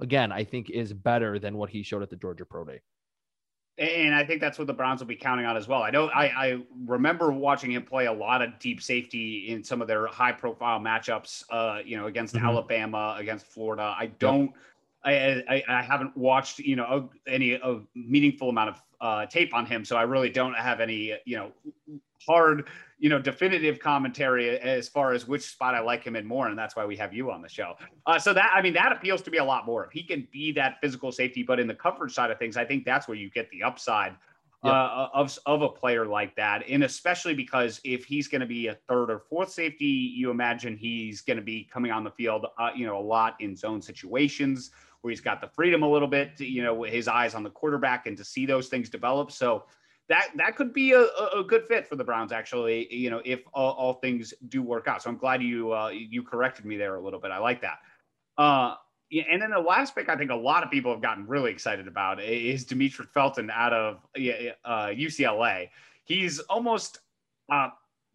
again, 0.00 0.32
I 0.32 0.44
think 0.44 0.70
is 0.70 0.92
better 0.92 1.38
than 1.38 1.56
what 1.56 1.70
he 1.70 1.82
showed 1.82 2.02
at 2.02 2.10
the 2.10 2.16
Georgia 2.16 2.44
Pro 2.44 2.64
Day. 2.64 2.80
And 3.78 4.14
I 4.14 4.24
think 4.24 4.42
that's 4.42 4.58
what 4.58 4.66
the 4.66 4.74
Browns 4.74 5.00
will 5.00 5.06
be 5.06 5.16
counting 5.16 5.46
on 5.46 5.56
as 5.56 5.66
well. 5.66 5.82
I 5.82 5.90
know 5.90 6.08
I, 6.08 6.24
I 6.26 6.62
remember 6.86 7.32
watching 7.32 7.72
him 7.72 7.82
play 7.82 8.06
a 8.06 8.12
lot 8.12 8.42
of 8.42 8.58
deep 8.58 8.82
safety 8.82 9.48
in 9.48 9.64
some 9.64 9.80
of 9.80 9.88
their 9.88 10.06
high 10.06 10.32
profile 10.32 10.78
matchups, 10.78 11.44
uh, 11.50 11.78
you 11.82 11.96
know, 11.96 12.06
against 12.06 12.34
mm-hmm. 12.34 12.44
Alabama, 12.44 13.16
against 13.18 13.46
Florida. 13.46 13.94
I 13.98 14.06
don't, 14.18 14.46
yep. 14.46 14.54
I, 15.02 15.12
I, 15.48 15.64
I 15.66 15.82
haven't 15.82 16.14
watched 16.14 16.58
you 16.58 16.76
know 16.76 17.08
any 17.26 17.54
a 17.54 17.80
meaningful 17.94 18.50
amount 18.50 18.70
of 18.70 18.82
uh, 19.00 19.26
tape 19.26 19.54
on 19.54 19.64
him, 19.64 19.84
so 19.86 19.96
I 19.96 20.02
really 20.02 20.28
don't 20.28 20.54
have 20.54 20.80
any 20.80 21.14
you 21.24 21.36
know 21.38 21.52
hard 22.26 22.68
you 23.00 23.08
know 23.08 23.18
definitive 23.18 23.80
commentary 23.80 24.58
as 24.60 24.88
far 24.88 25.12
as 25.12 25.26
which 25.26 25.42
spot 25.42 25.74
I 25.74 25.80
like 25.80 26.04
him 26.04 26.14
in 26.16 26.26
more, 26.26 26.48
and 26.48 26.58
that's 26.58 26.76
why 26.76 26.84
we 26.84 26.96
have 26.96 27.12
you 27.12 27.30
on 27.30 27.42
the 27.42 27.48
show. 27.48 27.74
Uh, 28.06 28.18
so 28.18 28.32
that 28.34 28.52
I 28.54 28.62
mean 28.62 28.74
that 28.74 28.92
appeals 28.92 29.22
to 29.22 29.30
me 29.30 29.38
a 29.38 29.44
lot 29.44 29.66
more. 29.66 29.86
If 29.86 29.90
he 29.90 30.02
can 30.02 30.28
be 30.30 30.52
that 30.52 30.76
physical 30.80 31.10
safety, 31.10 31.42
but 31.42 31.58
in 31.58 31.66
the 31.66 31.74
coverage 31.74 32.12
side 32.12 32.30
of 32.30 32.38
things, 32.38 32.56
I 32.56 32.64
think 32.64 32.84
that's 32.84 33.08
where 33.08 33.16
you 33.16 33.30
get 33.30 33.50
the 33.50 33.62
upside 33.62 34.16
uh, 34.62 35.08
of 35.14 35.36
of 35.46 35.62
a 35.62 35.68
player 35.68 36.04
like 36.04 36.36
that, 36.36 36.62
and 36.68 36.84
especially 36.84 37.34
because 37.34 37.80
if 37.84 38.04
he's 38.04 38.28
going 38.28 38.42
to 38.42 38.46
be 38.46 38.66
a 38.66 38.74
third 38.88 39.10
or 39.10 39.18
fourth 39.18 39.50
safety, 39.50 39.86
you 39.86 40.30
imagine 40.30 40.76
he's 40.76 41.22
going 41.22 41.38
to 41.38 41.42
be 41.42 41.68
coming 41.72 41.90
on 41.90 42.04
the 42.04 42.10
field, 42.10 42.46
uh, 42.58 42.70
you 42.76 42.86
know, 42.86 42.98
a 42.98 43.00
lot 43.00 43.36
in 43.40 43.56
zone 43.56 43.80
situations 43.80 44.70
where 45.00 45.10
he's 45.10 45.22
got 45.22 45.40
the 45.40 45.48
freedom 45.48 45.82
a 45.82 45.88
little 45.88 46.06
bit, 46.06 46.36
to, 46.36 46.44
you 46.44 46.62
know, 46.62 46.82
his 46.82 47.08
eyes 47.08 47.34
on 47.34 47.42
the 47.42 47.48
quarterback 47.48 48.06
and 48.06 48.18
to 48.18 48.24
see 48.24 48.44
those 48.44 48.68
things 48.68 48.90
develop. 48.90 49.32
So 49.32 49.64
that 50.10 50.30
that 50.34 50.56
could 50.56 50.72
be 50.72 50.92
a, 50.92 51.02
a 51.02 51.44
good 51.46 51.64
fit 51.66 51.86
for 51.86 51.94
the 51.94 52.02
Browns, 52.02 52.32
actually. 52.32 52.92
You 52.92 53.10
know, 53.10 53.22
if 53.24 53.40
all, 53.54 53.72
all 53.74 53.94
things 53.94 54.34
do 54.48 54.60
work 54.60 54.88
out. 54.88 55.02
So 55.02 55.08
I'm 55.08 55.16
glad 55.16 55.40
you 55.40 55.72
uh, 55.72 55.88
you 55.88 56.24
corrected 56.24 56.64
me 56.64 56.76
there 56.76 56.96
a 56.96 57.00
little 57.00 57.20
bit. 57.20 57.30
I 57.30 57.38
like 57.38 57.62
that. 57.62 57.78
Uh, 58.36 58.74
yeah, 59.08 59.22
and 59.30 59.40
then 59.40 59.50
the 59.50 59.60
last 59.60 59.94
pick 59.94 60.08
I 60.08 60.16
think 60.16 60.32
a 60.32 60.34
lot 60.34 60.64
of 60.64 60.70
people 60.70 60.92
have 60.92 61.00
gotten 61.00 61.26
really 61.26 61.52
excited 61.52 61.86
about 61.86 62.20
is 62.20 62.66
Demetric 62.66 63.10
Felton 63.12 63.50
out 63.50 63.72
of 63.72 63.98
uh, 64.16 64.90
UCLA. 64.90 65.68
He's 66.04 66.40
almost 66.40 66.98
uh, 67.52 67.68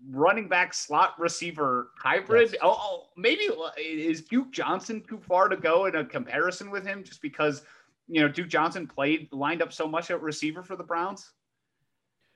running 0.10 0.50
back 0.50 0.74
slot 0.74 1.18
receiver 1.18 1.92
hybrid. 1.98 2.50
Yes. 2.52 2.60
Oh, 2.62 2.78
oh, 2.78 3.04
maybe 3.16 3.48
uh, 3.50 3.70
is 3.78 4.22
Duke 4.22 4.52
Johnson 4.52 5.02
too 5.08 5.22
far 5.26 5.48
to 5.48 5.56
go 5.56 5.86
in 5.86 5.96
a 5.96 6.04
comparison 6.04 6.70
with 6.70 6.86
him 6.86 7.06
just 7.06 7.22
because 7.22 7.62
you 8.10 8.20
know 8.20 8.28
Duke 8.28 8.50
Johnson 8.50 8.86
played 8.86 9.30
lined 9.32 9.62
up 9.62 9.72
so 9.72 9.88
much 9.88 10.12
at 10.12 10.22
receiver 10.22 10.62
for 10.62 10.76
the 10.76 10.84
Browns? 10.84 11.32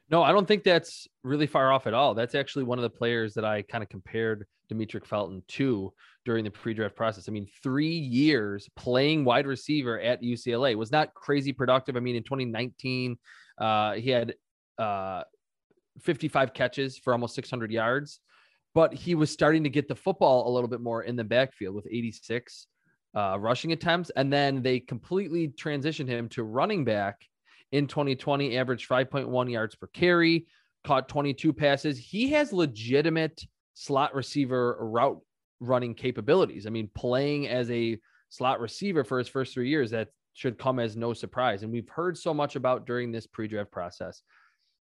No, 0.09 0.23
I 0.23 0.31
don't 0.31 0.47
think 0.47 0.63
that's 0.63 1.07
really 1.23 1.45
far 1.45 1.71
off 1.71 1.85
at 1.85 1.93
all. 1.93 2.15
That's 2.15 2.33
actually 2.33 2.63
one 2.63 2.79
of 2.79 2.83
the 2.83 2.89
players 2.89 3.35
that 3.35 3.45
I 3.45 3.61
kind 3.61 3.83
of 3.83 3.89
compared 3.89 4.45
Demetric 4.71 5.05
Felton 5.05 5.43
to 5.49 5.93
during 6.25 6.43
the 6.43 6.51
pre-draft 6.51 6.95
process. 6.95 7.29
I 7.29 7.31
mean, 7.31 7.47
three 7.61 7.97
years 7.97 8.67
playing 8.75 9.23
wide 9.23 9.45
receiver 9.45 9.99
at 9.99 10.23
UCLA 10.23 10.75
was 10.75 10.91
not 10.91 11.13
crazy 11.13 11.53
productive. 11.53 11.95
I 11.95 11.99
mean, 11.99 12.15
in 12.15 12.23
2019, 12.23 13.17
uh, 13.59 13.93
he 13.93 14.09
had 14.09 14.33
uh, 14.79 15.23
55 16.01 16.53
catches 16.53 16.97
for 16.97 17.13
almost 17.13 17.35
600 17.35 17.71
yards, 17.71 18.19
but 18.73 18.93
he 18.93 19.13
was 19.13 19.31
starting 19.31 19.63
to 19.63 19.69
get 19.69 19.87
the 19.87 19.95
football 19.95 20.47
a 20.47 20.51
little 20.51 20.69
bit 20.69 20.81
more 20.81 21.03
in 21.03 21.15
the 21.15 21.23
backfield 21.23 21.75
with 21.75 21.85
86 21.85 22.65
uh, 23.15 23.37
rushing 23.39 23.73
attempts, 23.73 24.09
and 24.15 24.31
then 24.33 24.63
they 24.63 24.79
completely 24.79 25.49
transitioned 25.49 26.07
him 26.07 26.29
to 26.29 26.43
running 26.43 26.83
back 26.83 27.17
in 27.71 27.87
2020, 27.87 28.57
averaged 28.57 28.89
5.1 28.89 29.51
yards 29.51 29.75
per 29.75 29.87
carry, 29.87 30.47
caught 30.83 31.09
22 31.09 31.53
passes. 31.53 31.97
He 31.97 32.31
has 32.31 32.53
legitimate 32.53 33.43
slot 33.73 34.13
receiver 34.15 34.77
route 34.79 35.19
running 35.59 35.93
capabilities. 35.93 36.65
I 36.65 36.69
mean, 36.69 36.89
playing 36.95 37.47
as 37.47 37.69
a 37.71 37.97
slot 38.29 38.59
receiver 38.59 39.03
for 39.03 39.17
his 39.17 39.27
first 39.27 39.53
three 39.53 39.69
years, 39.69 39.91
that 39.91 40.09
should 40.33 40.57
come 40.57 40.79
as 40.79 40.95
no 40.95 41.13
surprise. 41.13 41.63
And 41.63 41.71
we've 41.71 41.89
heard 41.89 42.17
so 42.17 42.33
much 42.33 42.55
about 42.55 42.85
during 42.85 43.11
this 43.11 43.27
pre 43.27 43.47
draft 43.47 43.71
process 43.71 44.21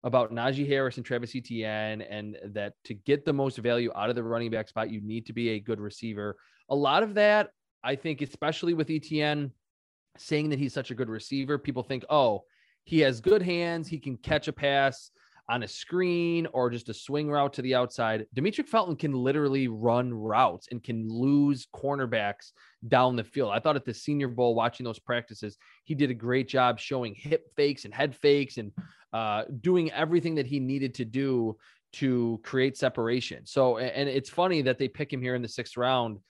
about 0.04 0.32
Najee 0.32 0.68
Harris 0.68 0.96
and 0.96 1.04
Travis 1.04 1.34
Etienne, 1.34 2.02
and 2.02 2.36
that 2.52 2.74
to 2.84 2.94
get 2.94 3.24
the 3.24 3.32
most 3.32 3.58
value 3.58 3.90
out 3.96 4.10
of 4.10 4.16
the 4.16 4.22
running 4.22 4.50
back 4.50 4.68
spot, 4.68 4.90
you 4.90 5.00
need 5.00 5.26
to 5.26 5.32
be 5.32 5.50
a 5.50 5.60
good 5.60 5.80
receiver. 5.80 6.36
A 6.68 6.74
lot 6.74 7.02
of 7.02 7.14
that, 7.14 7.50
I 7.82 7.96
think, 7.96 8.22
especially 8.22 8.74
with 8.74 8.90
Etienne 8.90 9.52
saying 10.16 10.50
that 10.50 10.58
he's 10.58 10.74
such 10.74 10.90
a 10.90 10.94
good 10.94 11.08
receiver, 11.08 11.58
people 11.58 11.82
think, 11.82 12.04
oh, 12.10 12.44
he 12.88 13.00
has 13.00 13.20
good 13.20 13.42
hands, 13.42 13.86
he 13.86 13.98
can 13.98 14.16
catch 14.16 14.48
a 14.48 14.52
pass 14.52 15.10
on 15.50 15.62
a 15.62 15.68
screen 15.68 16.46
or 16.54 16.70
just 16.70 16.88
a 16.88 16.94
swing 16.94 17.30
route 17.30 17.52
to 17.52 17.60
the 17.60 17.74
outside. 17.74 18.24
Demetric 18.34 18.66
Felton 18.66 18.96
can 18.96 19.12
literally 19.12 19.68
run 19.68 20.10
routes 20.14 20.68
and 20.70 20.82
can 20.82 21.06
lose 21.06 21.66
cornerbacks 21.74 22.52
down 22.88 23.14
the 23.14 23.24
field. 23.24 23.52
I 23.52 23.58
thought 23.58 23.76
at 23.76 23.84
the 23.84 23.92
Senior 23.92 24.28
Bowl, 24.28 24.54
watching 24.54 24.84
those 24.84 24.98
practices, 24.98 25.58
he 25.84 25.94
did 25.94 26.10
a 26.10 26.14
great 26.14 26.48
job 26.48 26.80
showing 26.80 27.14
hip 27.14 27.44
fakes 27.56 27.84
and 27.84 27.92
head 27.92 28.16
fakes 28.16 28.56
and 28.56 28.72
uh, 29.12 29.42
doing 29.60 29.92
everything 29.92 30.34
that 30.36 30.46
he 30.46 30.58
needed 30.58 30.94
to 30.94 31.04
do 31.04 31.58
to 31.92 32.40
create 32.42 32.78
separation. 32.78 33.44
So, 33.44 33.76
and 33.76 34.08
it's 34.08 34.30
funny 34.30 34.62
that 34.62 34.78
they 34.78 34.88
pick 34.88 35.12
him 35.12 35.20
here 35.20 35.34
in 35.34 35.42
the 35.42 35.48
sixth 35.48 35.76
round. 35.76 36.20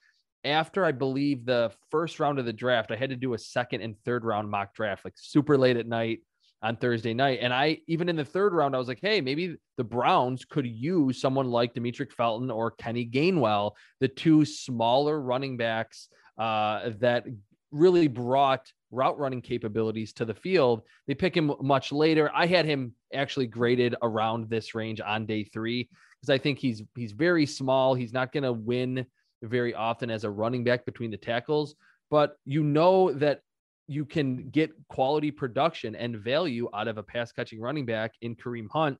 After 0.42 0.84
I 0.84 0.90
believe 0.90 1.44
the 1.44 1.70
first 1.92 2.18
round 2.18 2.40
of 2.40 2.46
the 2.46 2.52
draft, 2.52 2.90
I 2.90 2.96
had 2.96 3.10
to 3.10 3.16
do 3.16 3.34
a 3.34 3.38
second 3.38 3.82
and 3.82 3.96
third 4.04 4.24
round 4.24 4.50
mock 4.50 4.74
draft, 4.74 5.04
like 5.04 5.14
super 5.16 5.56
late 5.56 5.76
at 5.76 5.86
night 5.86 6.18
on 6.62 6.76
Thursday 6.76 7.14
night. 7.14 7.38
And 7.40 7.52
I, 7.52 7.78
even 7.86 8.08
in 8.08 8.16
the 8.16 8.24
third 8.24 8.52
round, 8.52 8.74
I 8.74 8.78
was 8.78 8.88
like, 8.88 9.00
hey, 9.00 9.20
maybe 9.20 9.56
the 9.76 9.84
Browns 9.84 10.44
could 10.44 10.66
use 10.66 11.20
someone 11.20 11.50
like 11.50 11.74
Demetric 11.74 12.12
Felton 12.12 12.50
or 12.50 12.72
Kenny 12.72 13.06
Gainwell, 13.06 13.72
the 14.00 14.08
two 14.08 14.44
smaller 14.44 15.20
running 15.20 15.56
backs 15.56 16.08
uh, 16.36 16.90
that 16.98 17.26
really 17.70 18.08
brought 18.08 18.72
route 18.90 19.18
running 19.18 19.42
capabilities 19.42 20.12
to 20.14 20.24
the 20.24 20.34
field. 20.34 20.82
They 21.06 21.14
pick 21.14 21.36
him 21.36 21.52
much 21.60 21.92
later. 21.92 22.30
I 22.34 22.46
had 22.46 22.64
him 22.64 22.94
actually 23.12 23.46
graded 23.46 23.94
around 24.02 24.48
this 24.48 24.74
range 24.74 25.00
on 25.00 25.26
day 25.26 25.44
three 25.44 25.88
because 26.20 26.30
I 26.30 26.38
think 26.38 26.58
he's 26.58 26.82
he's 26.96 27.12
very 27.12 27.46
small. 27.46 27.94
He's 27.94 28.12
not 28.12 28.32
going 28.32 28.44
to 28.44 28.52
win 28.52 29.06
very 29.42 29.74
often 29.74 30.10
as 30.10 30.24
a 30.24 30.30
running 30.30 30.64
back 30.64 30.84
between 30.84 31.10
the 31.10 31.16
tackles, 31.16 31.74
but 32.10 32.36
you 32.44 32.64
know 32.64 33.12
that 33.12 33.42
you 33.88 34.04
can 34.04 34.50
get 34.50 34.70
quality 34.88 35.30
production 35.30 35.96
and 35.96 36.18
value 36.18 36.68
out 36.74 36.88
of 36.88 36.98
a 36.98 37.02
pass 37.02 37.32
catching 37.32 37.60
running 37.60 37.86
back 37.86 38.12
in 38.20 38.36
Kareem 38.36 38.68
Hunt 38.70 38.98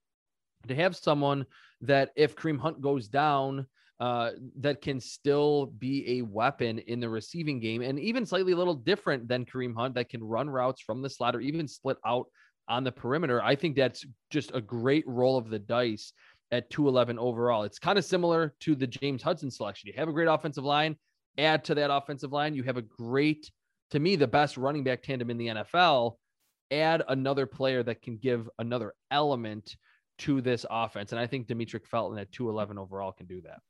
to 0.67 0.75
have 0.75 0.97
someone 0.97 1.47
that 1.83 2.11
if 2.17 2.35
Kareem 2.35 2.59
Hunt 2.59 2.81
goes 2.81 3.07
down, 3.07 3.67
uh, 4.01 4.31
that 4.61 4.81
can 4.81 5.01
still 5.01 5.67
be 5.67 6.19
a 6.19 6.23
weapon 6.23 6.79
in 6.79 7.01
the 7.01 7.09
receiving 7.09 7.59
game 7.59 7.83
and 7.83 7.99
even 7.99 8.25
slightly 8.25 8.53
a 8.53 8.57
little 8.57 8.75
different 8.75 9.29
than 9.29 9.45
Kareem 9.45 9.75
Hunt 9.77 9.95
that 9.95 10.09
can 10.09 10.23
run 10.23 10.49
routes 10.49 10.81
from 10.81 11.03
the 11.03 11.11
slot 11.11 11.35
or 11.35 11.41
even 11.41 11.67
split 11.67 11.97
out 12.07 12.27
on 12.69 12.85
the 12.85 12.93
perimeter. 12.93 13.43
I 13.43 13.57
think 13.57 13.77
that's 13.77 14.07
just 14.31 14.53
a 14.55 14.61
great 14.61 15.05
roll 15.07 15.37
of 15.37 15.51
the 15.51 15.59
dice 15.59 16.13
at 16.53 16.71
211 16.71 17.19
overall. 17.19 17.65
It's 17.65 17.79
kind 17.79 17.99
of 17.99 18.05
similar 18.05 18.55
to 18.61 18.75
the 18.75 18.87
James 18.87 19.23
Hudson 19.23 19.51
selection. 19.51 19.89
You 19.89 19.95
have 19.99 20.09
a 20.09 20.13
great 20.13 20.29
offensive 20.29 20.65
line, 20.65 20.97
add 21.37 21.65
to 21.65 21.75
that 21.75 21.93
offensive 21.93 22.33
line, 22.33 22.55
you 22.55 22.63
have 22.63 22.77
a 22.77 22.83
great 22.83 23.51
to 23.91 23.99
me, 23.99 24.17
the 24.17 24.27
best 24.27 24.57
running 24.57 24.85
back 24.85 25.03
tandem 25.03 25.31
in 25.31 25.39
the 25.39 25.47
NFL, 25.49 26.17
add 26.71 27.03
another 27.09 27.47
player 27.47 27.83
that 27.83 28.03
can 28.03 28.17
give 28.17 28.49
another 28.59 28.95
element 29.11 29.77
to 30.19 30.41
this 30.41 30.67
offense. 30.69 31.13
And 31.13 31.21
I 31.21 31.27
think 31.27 31.47
Demetric 31.47 31.87
Felton 31.87 32.19
at 32.19 32.33
211 32.33 32.79
overall 32.79 33.13
can 33.13 33.27
do 33.27 33.41
that. 33.43 33.61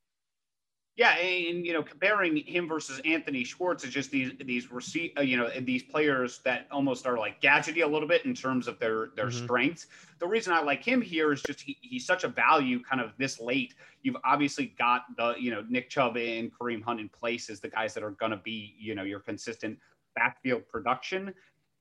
Yeah, 0.99 1.17
and 1.17 1.65
you 1.65 1.73
know, 1.73 1.83
comparing 1.85 2.39
him 2.39 2.67
versus 2.67 3.01
Anthony 3.05 3.45
Schwartz 3.45 3.85
is 3.85 3.91
just 3.91 4.11
these 4.11 4.33
these 4.45 4.73
receive 4.73 5.13
uh, 5.17 5.21
you 5.21 5.37
know 5.37 5.49
these 5.61 5.85
players 5.85 6.41
that 6.45 6.67
almost 6.73 7.07
are 7.07 7.17
like 7.17 7.41
gadgety 7.41 7.85
a 7.85 7.87
little 7.87 8.09
bit 8.09 8.25
in 8.25 8.35
terms 8.35 8.67
of 8.67 8.81
their 8.81 9.11
their 9.15 9.27
mm-hmm. 9.27 9.45
strengths. 9.45 9.87
The 10.19 10.27
reason 10.27 10.53
I 10.53 10.61
like 10.61 10.83
him 10.83 11.01
here 11.01 11.33
is 11.33 11.41
just 11.41 11.61
he, 11.61 11.79
he's 11.83 12.05
such 12.05 12.25
a 12.25 12.29
value 12.29 12.83
kind 12.83 13.01
of 13.01 13.13
this 13.17 13.39
late. 13.39 13.77
You've 14.03 14.17
obviously 14.25 14.75
got 14.77 15.03
the 15.17 15.37
you 15.39 15.53
know 15.53 15.65
Nick 15.69 15.89
Chubb 15.89 16.17
and 16.17 16.51
Kareem 16.53 16.83
Hunt 16.83 16.99
in 16.99 17.09
place 17.09 17.49
as 17.49 17.61
the 17.61 17.69
guys 17.69 17.95
that 17.95 18.03
are 18.03 18.11
going 18.11 18.33
to 18.33 18.37
be 18.39 18.75
you 18.77 18.97
know 18.97 19.05
your 19.05 19.21
consistent 19.21 19.79
backfield 20.19 20.67
production. 20.69 21.33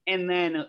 And 0.07 0.29
then 0.29 0.65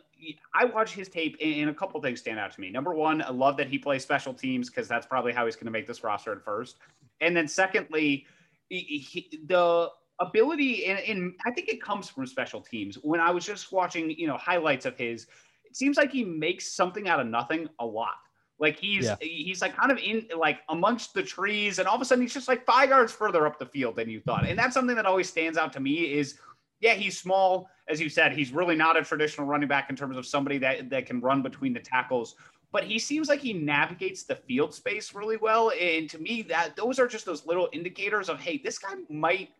I 0.53 0.65
watch 0.65 0.93
his 0.93 1.09
tape, 1.09 1.37
and 1.41 1.71
a 1.71 1.75
couple 1.75 2.01
things 2.01 2.21
stand 2.21 2.41
out 2.41 2.53
to 2.53 2.61
me. 2.61 2.71
Number 2.71 2.93
one, 2.93 3.23
I 3.23 3.31
love 3.31 3.57
that 3.59 3.69
he 3.69 3.79
plays 3.79 4.03
special 4.03 4.35
teams 4.35 4.69
because 4.69 4.89
that's 4.89 5.07
probably 5.07 5.33
how 5.33 5.45
he's 5.45 5.55
going 5.55 5.67
to 5.67 5.71
make 5.71 5.87
this 5.87 6.03
roster 6.03 6.33
at 6.33 6.43
first. 6.45 6.79
And 7.21 7.37
then 7.37 7.47
secondly, 7.47 8.27
he, 8.69 9.29
the 9.47 9.91
ability, 10.19 10.87
and, 10.87 10.99
and 10.99 11.35
I 11.47 11.53
think 11.53 11.69
it 11.69 11.81
comes 11.81 12.09
from 12.09 12.27
special 12.27 12.61
teams. 12.61 12.97
When 12.97 13.21
I 13.21 13.31
was 13.31 13.47
just 13.47 13.71
watching, 13.71 14.11
you 14.11 14.27
know, 14.27 14.37
highlights 14.37 14.87
of 14.87 14.97
his, 14.97 15.29
it 15.65 15.77
seems 15.77 15.97
like 15.97 16.11
he 16.11 16.25
makes 16.25 16.73
something 16.73 17.09
out 17.09 17.21
of 17.21 17.29
nothing 17.29 17.69
a 17.79 17.87
lot. 17.87 18.17
Like 18.59 18.77
he's 18.81 19.05
yeah. 19.05 19.15
he's 19.21 19.63
like 19.63 19.77
kind 19.77 19.93
of 19.93 19.99
in 19.99 20.27
like 20.37 20.61
amongst 20.69 21.15
the 21.15 21.23
trees, 21.23 21.79
and 21.79 21.87
all 21.87 21.95
of 21.95 22.03
a 22.03 22.05
sudden 22.05 22.23
he's 22.23 22.35
just 22.35 22.49
like 22.49 22.67
five 22.67 22.89
yards 22.89 23.13
further 23.13 23.47
up 23.47 23.57
the 23.59 23.67
field 23.67 23.95
than 23.95 24.11
you 24.11 24.21
thought. 24.21 24.49
And 24.49 24.59
that's 24.59 24.75
something 24.75 24.97
that 24.97 25.07
always 25.07 25.29
stands 25.29 25.57
out 25.57 25.73
to 25.75 25.81
me 25.81 26.13
is 26.13 26.41
yeah, 26.81 26.95
he's 26.95 27.19
small. 27.19 27.69
As 27.89 28.01
you 28.01 28.09
said, 28.09 28.33
he's 28.33 28.53
really 28.53 28.77
not 28.77 28.97
a 28.97 29.03
traditional 29.03 29.47
running 29.47 29.69
back 29.69 29.91
in 29.91 29.97
terms 29.97 30.17
of 30.17 30.27
somebody 30.27 30.59
that, 30.59 30.91
that 30.91 31.07
can 31.07 31.21
run 31.21 31.43
between 31.43 31.73
the 31.73 31.81
tackles, 31.81 32.37
but 32.71 32.85
he 32.85 32.99
seems 32.99 33.29
like 33.29 33.41
he 33.41 33.53
navigates 33.53 34.25
the 34.25 34.37
field 34.37 34.75
space 34.75 35.15
really 35.15 35.39
well. 35.39 35.73
And 35.81 36.09
to 36.11 36.19
me, 36.19 36.43
that 36.43 36.77
those 36.77 36.99
are 36.99 37.07
just 37.07 37.25
those 37.25 37.47
little 37.47 37.69
indicators 37.73 38.29
of, 38.29 38.41
hey, 38.41 38.61
this 38.63 38.79
guy 38.79 38.95
might 39.09 39.51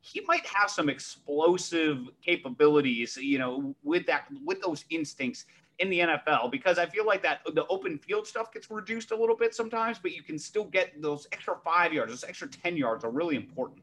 he 0.00 0.20
might 0.28 0.46
have 0.46 0.70
some 0.70 0.88
explosive 0.88 1.98
capabilities, 2.22 3.16
you 3.16 3.38
know, 3.38 3.74
with 3.82 4.06
that 4.06 4.26
with 4.44 4.60
those 4.60 4.84
instincts 4.90 5.46
in 5.78 5.90
the 5.90 6.00
NFL 6.00 6.50
because 6.50 6.78
I 6.78 6.86
feel 6.86 7.04
like 7.04 7.22
that 7.22 7.40
the 7.54 7.66
open 7.66 7.98
field 7.98 8.26
stuff 8.26 8.52
gets 8.52 8.70
reduced 8.70 9.10
a 9.10 9.16
little 9.16 9.36
bit 9.36 9.54
sometimes, 9.54 9.98
but 9.98 10.12
you 10.12 10.22
can 10.22 10.38
still 10.38 10.64
get 10.64 11.00
those 11.02 11.26
extra 11.32 11.56
five 11.64 11.92
yards, 11.92 12.12
those 12.12 12.24
extra 12.24 12.48
10 12.48 12.76
yards 12.76 13.04
are 13.04 13.10
really 13.10 13.36
important. 13.36 13.82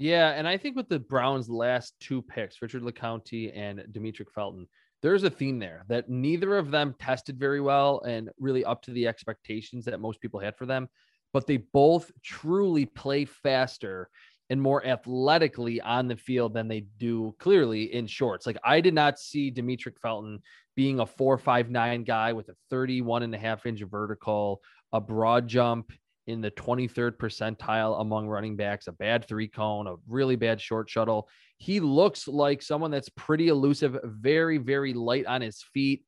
Yeah, 0.00 0.30
and 0.30 0.46
I 0.46 0.56
think 0.56 0.76
with 0.76 0.88
the 0.88 1.00
Browns' 1.00 1.50
last 1.50 1.94
two 1.98 2.22
picks, 2.22 2.62
Richard 2.62 2.82
LeCounte 2.82 3.52
and 3.54 3.80
Demetric 3.90 4.30
Felton, 4.32 4.68
there's 5.02 5.24
a 5.24 5.30
theme 5.30 5.58
there 5.58 5.84
that 5.88 6.08
neither 6.08 6.56
of 6.56 6.70
them 6.70 6.94
tested 7.00 7.36
very 7.36 7.60
well 7.60 8.00
and 8.02 8.30
really 8.38 8.64
up 8.64 8.80
to 8.82 8.92
the 8.92 9.08
expectations 9.08 9.84
that 9.84 10.00
most 10.00 10.20
people 10.20 10.38
had 10.38 10.56
for 10.56 10.66
them, 10.66 10.88
but 11.32 11.48
they 11.48 11.56
both 11.56 12.12
truly 12.22 12.86
play 12.86 13.24
faster 13.24 14.08
and 14.50 14.62
more 14.62 14.86
athletically 14.86 15.80
on 15.80 16.06
the 16.06 16.16
field 16.16 16.54
than 16.54 16.68
they 16.68 16.86
do 16.98 17.34
clearly 17.40 17.92
in 17.92 18.06
shorts. 18.06 18.46
Like 18.46 18.58
I 18.64 18.80
did 18.80 18.94
not 18.94 19.18
see 19.18 19.50
Demetric 19.50 19.98
Felton 20.00 20.40
being 20.76 21.00
a 21.00 21.06
four 21.06 21.38
five 21.38 21.70
nine 21.70 22.04
guy 22.04 22.32
with 22.32 22.48
a 22.48 22.56
31 22.70 23.24
and 23.24 23.34
a 23.34 23.38
half 23.38 23.66
inch 23.66 23.82
vertical, 23.82 24.62
a 24.92 25.00
broad 25.00 25.48
jump 25.48 25.92
in 26.28 26.42
the 26.42 26.50
23rd 26.50 27.16
percentile 27.16 28.02
among 28.02 28.28
running 28.28 28.54
backs, 28.54 28.86
a 28.86 28.92
bad 28.92 29.26
three 29.26 29.48
cone, 29.48 29.86
a 29.86 29.94
really 30.06 30.36
bad 30.36 30.60
short 30.60 30.88
shuttle. 30.90 31.26
He 31.56 31.80
looks 31.80 32.28
like 32.28 32.60
someone 32.60 32.90
that's 32.90 33.08
pretty 33.08 33.48
elusive, 33.48 33.98
very, 34.04 34.58
very 34.58 34.92
light 34.92 35.24
on 35.24 35.40
his 35.40 35.64
feet. 35.72 36.04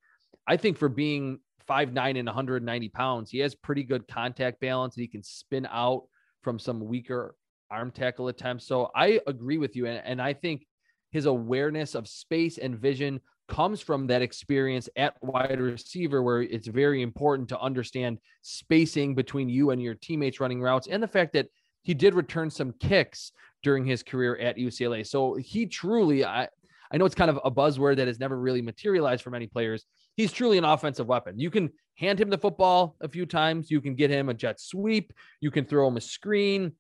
I 0.47 0.59
think 0.59 0.77
for 0.77 0.91
being 0.91 1.39
5'9 1.67 2.19
and 2.19 2.27
190 2.27 2.89
pounds, 2.91 3.31
he 3.31 3.39
has 3.39 3.55
pretty 3.55 3.83
good 3.83 4.07
contact 4.09 4.61
balance 4.61 4.95
and 4.95 5.03
he 5.03 5.09
can 5.09 5.23
spin 5.23 5.67
out 5.71 6.03
from 6.43 6.59
some 6.59 6.81
weaker 6.87 7.35
arm 7.71 7.91
tackle 7.91 8.29
attempts. 8.29 8.67
So 8.67 8.91
I 8.95 9.21
agree 9.27 9.57
with 9.57 9.75
you. 9.75 9.87
And, 9.87 10.03
and 10.05 10.21
I 10.21 10.35
think 10.35 10.67
his 11.13 11.25
awareness 11.25 11.95
of 11.95 12.07
space 12.07 12.59
and 12.59 12.79
vision 12.79 13.21
comes 13.51 13.83
from 13.83 14.07
that 14.07 14.23
experience 14.23 14.89
at 14.97 15.15
wide 15.21 15.61
receiver, 15.61 16.23
where 16.23 16.41
it's 16.41 16.69
very 16.69 17.03
important 17.03 17.49
to 17.51 17.61
understand 17.61 18.19
spacing 18.41 19.15
between 19.15 19.51
you 19.51 19.71
and 19.71 19.83
your 19.83 19.95
teammates 19.95 20.41
running 20.41 20.63
routes, 20.63 20.87
and 20.87 21.03
the 21.03 21.09
fact 21.09 21.35
that 21.35 21.49
he 21.83 21.93
did 21.93 22.15
return 22.15 22.49
some 22.49 22.73
kicks 22.81 23.33
during 23.63 23.85
his 23.85 24.03
career 24.03 24.37
at 24.39 24.57
UCLA. 24.57 25.07
So 25.07 25.35
he 25.35 25.67
truly, 25.67 26.25
I, 26.25 26.49
I 26.91 26.97
know 26.97 27.05
it's 27.05 27.15
kind 27.15 27.31
of 27.31 27.41
a 27.45 27.51
buzzword 27.51 27.97
that 27.97 28.07
has 28.07 28.19
never 28.19 28.39
really 28.39 28.63
materialized 28.63 29.23
for 29.23 29.31
many 29.31 29.47
players. 29.47 29.85
He's 30.17 30.33
truly 30.33 30.57
an 30.57 30.65
offensive 30.65 31.07
weapon. 31.07 31.39
You 31.39 31.51
can 31.51 31.71
hand 31.97 32.21
him 32.21 32.31
the 32.31 32.39
football 32.39 32.97
a 33.01 33.09
few 33.09 33.27
times. 33.27 33.71
You 33.71 33.81
can 33.81 33.95
get 33.95 34.11
him 34.11 34.29
a 34.29 34.35
jet 34.35 34.61
sweep. 34.61 35.13
You 35.41 35.51
can 35.51 35.65
throw 35.65 35.87
him 35.89 35.97
a 35.97 36.01
screen. 36.01 36.73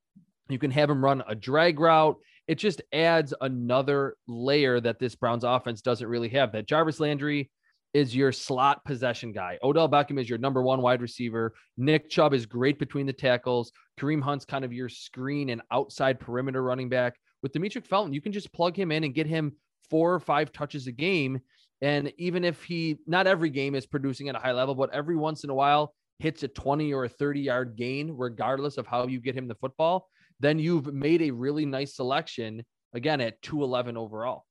You 0.48 0.58
can 0.58 0.70
have 0.70 0.90
him 0.90 1.04
run 1.04 1.22
a 1.28 1.34
drag 1.34 1.78
route 1.78 2.16
it 2.50 2.58
just 2.58 2.82
adds 2.92 3.32
another 3.42 4.16
layer 4.26 4.80
that 4.80 4.98
this 4.98 5.14
Browns 5.14 5.44
offense 5.44 5.82
doesn't 5.82 6.08
really 6.08 6.30
have. 6.30 6.50
That 6.50 6.66
Jarvis 6.66 6.98
Landry 6.98 7.48
is 7.94 8.16
your 8.16 8.32
slot 8.32 8.84
possession 8.84 9.30
guy. 9.30 9.56
Odell 9.62 9.88
Beckham 9.88 10.18
is 10.18 10.28
your 10.28 10.38
number 10.40 10.60
one 10.60 10.82
wide 10.82 11.00
receiver. 11.00 11.54
Nick 11.76 12.10
Chubb 12.10 12.34
is 12.34 12.46
great 12.46 12.76
between 12.80 13.06
the 13.06 13.12
tackles. 13.12 13.70
Kareem 14.00 14.20
Hunt's 14.20 14.44
kind 14.44 14.64
of 14.64 14.72
your 14.72 14.88
screen 14.88 15.50
and 15.50 15.62
outside 15.70 16.18
perimeter 16.18 16.60
running 16.60 16.88
back. 16.88 17.14
With 17.40 17.52
Demetric 17.52 17.86
Felton, 17.86 18.12
you 18.12 18.20
can 18.20 18.32
just 18.32 18.52
plug 18.52 18.74
him 18.76 18.90
in 18.90 19.04
and 19.04 19.14
get 19.14 19.28
him 19.28 19.52
four 19.88 20.12
or 20.12 20.18
five 20.18 20.50
touches 20.50 20.88
a 20.88 20.92
game. 20.92 21.38
And 21.82 22.12
even 22.18 22.42
if 22.42 22.64
he, 22.64 22.98
not 23.06 23.28
every 23.28 23.50
game 23.50 23.76
is 23.76 23.86
producing 23.86 24.28
at 24.28 24.34
a 24.34 24.40
high 24.40 24.54
level, 24.54 24.74
but 24.74 24.92
every 24.92 25.14
once 25.14 25.44
in 25.44 25.50
a 25.50 25.54
while 25.54 25.94
hits 26.18 26.42
a 26.42 26.48
20 26.48 26.92
or 26.94 27.04
a 27.04 27.08
30 27.08 27.42
yard 27.42 27.76
gain, 27.76 28.10
regardless 28.10 28.76
of 28.76 28.88
how 28.88 29.06
you 29.06 29.20
get 29.20 29.36
him 29.36 29.46
the 29.46 29.54
football, 29.54 30.08
then 30.40 30.58
you've 30.58 30.92
made 30.92 31.22
a 31.22 31.30
really 31.30 31.66
nice 31.66 31.94
selection 31.94 32.64
again 32.94 33.20
at 33.20 33.40
211 33.42 33.96
overall. 33.96 34.44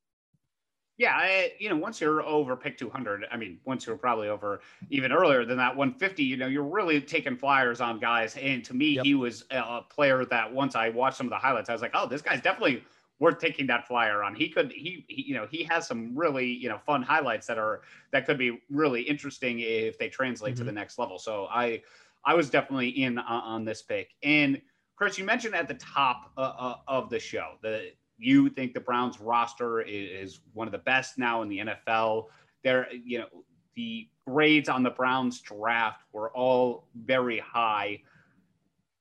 Yeah, 0.96 1.14
I, 1.14 1.52
you 1.58 1.70
know, 1.70 1.76
once 1.76 1.98
you're 1.98 2.22
over 2.22 2.54
pick 2.56 2.76
200, 2.76 3.24
I 3.32 3.36
mean, 3.38 3.58
once 3.64 3.86
you're 3.86 3.96
probably 3.96 4.28
over 4.28 4.60
even 4.90 5.12
earlier 5.12 5.46
than 5.46 5.56
that 5.56 5.74
150, 5.74 6.22
you 6.22 6.36
know, 6.36 6.46
you're 6.46 6.62
really 6.62 7.00
taking 7.00 7.38
flyers 7.38 7.80
on 7.80 7.98
guys. 7.98 8.36
And 8.36 8.62
to 8.66 8.74
me, 8.74 8.96
yep. 8.96 9.04
he 9.06 9.14
was 9.14 9.46
a 9.50 9.80
player 9.88 10.26
that 10.26 10.52
once 10.52 10.74
I 10.74 10.90
watched 10.90 11.16
some 11.16 11.26
of 11.26 11.30
the 11.30 11.38
highlights, 11.38 11.70
I 11.70 11.72
was 11.72 11.80
like, 11.80 11.92
oh, 11.94 12.06
this 12.06 12.20
guy's 12.20 12.42
definitely 12.42 12.84
worth 13.18 13.38
taking 13.38 13.66
that 13.68 13.88
flyer 13.88 14.22
on. 14.22 14.34
He 14.34 14.50
could, 14.50 14.72
he, 14.72 15.06
he, 15.08 15.22
you 15.22 15.34
know, 15.34 15.46
he 15.50 15.64
has 15.64 15.86
some 15.86 16.14
really, 16.14 16.46
you 16.46 16.68
know, 16.68 16.78
fun 16.84 17.02
highlights 17.02 17.46
that 17.46 17.56
are 17.56 17.80
that 18.12 18.26
could 18.26 18.36
be 18.36 18.60
really 18.68 19.00
interesting 19.00 19.60
if 19.60 19.98
they 19.98 20.10
translate 20.10 20.54
mm-hmm. 20.54 20.60
to 20.60 20.64
the 20.64 20.72
next 20.72 20.98
level. 20.98 21.18
So 21.18 21.46
I, 21.50 21.80
I 22.26 22.34
was 22.34 22.50
definitely 22.50 22.90
in 22.90 23.16
on, 23.16 23.42
on 23.42 23.64
this 23.64 23.80
pick. 23.80 24.10
And 24.22 24.60
Chris, 25.00 25.16
you 25.16 25.24
mentioned 25.24 25.54
at 25.54 25.66
the 25.66 25.74
top 25.74 26.30
uh, 26.36 26.52
uh, 26.58 26.74
of 26.86 27.08
the 27.08 27.18
show 27.18 27.52
that 27.62 27.84
you 28.18 28.50
think 28.50 28.74
the 28.74 28.80
Browns 28.80 29.18
roster 29.18 29.80
is, 29.80 30.40
one 30.52 30.68
of 30.68 30.72
the 30.72 30.78
best 30.78 31.16
now 31.16 31.40
in 31.40 31.48
the 31.48 31.58
NFL. 31.60 32.26
There, 32.62 32.86
you 32.92 33.20
know, 33.20 33.26
the 33.74 34.10
grades 34.28 34.68
on 34.68 34.82
the 34.82 34.90
Browns 34.90 35.40
draft 35.40 36.02
were 36.12 36.30
all 36.32 36.86
very 36.94 37.38
high. 37.38 38.02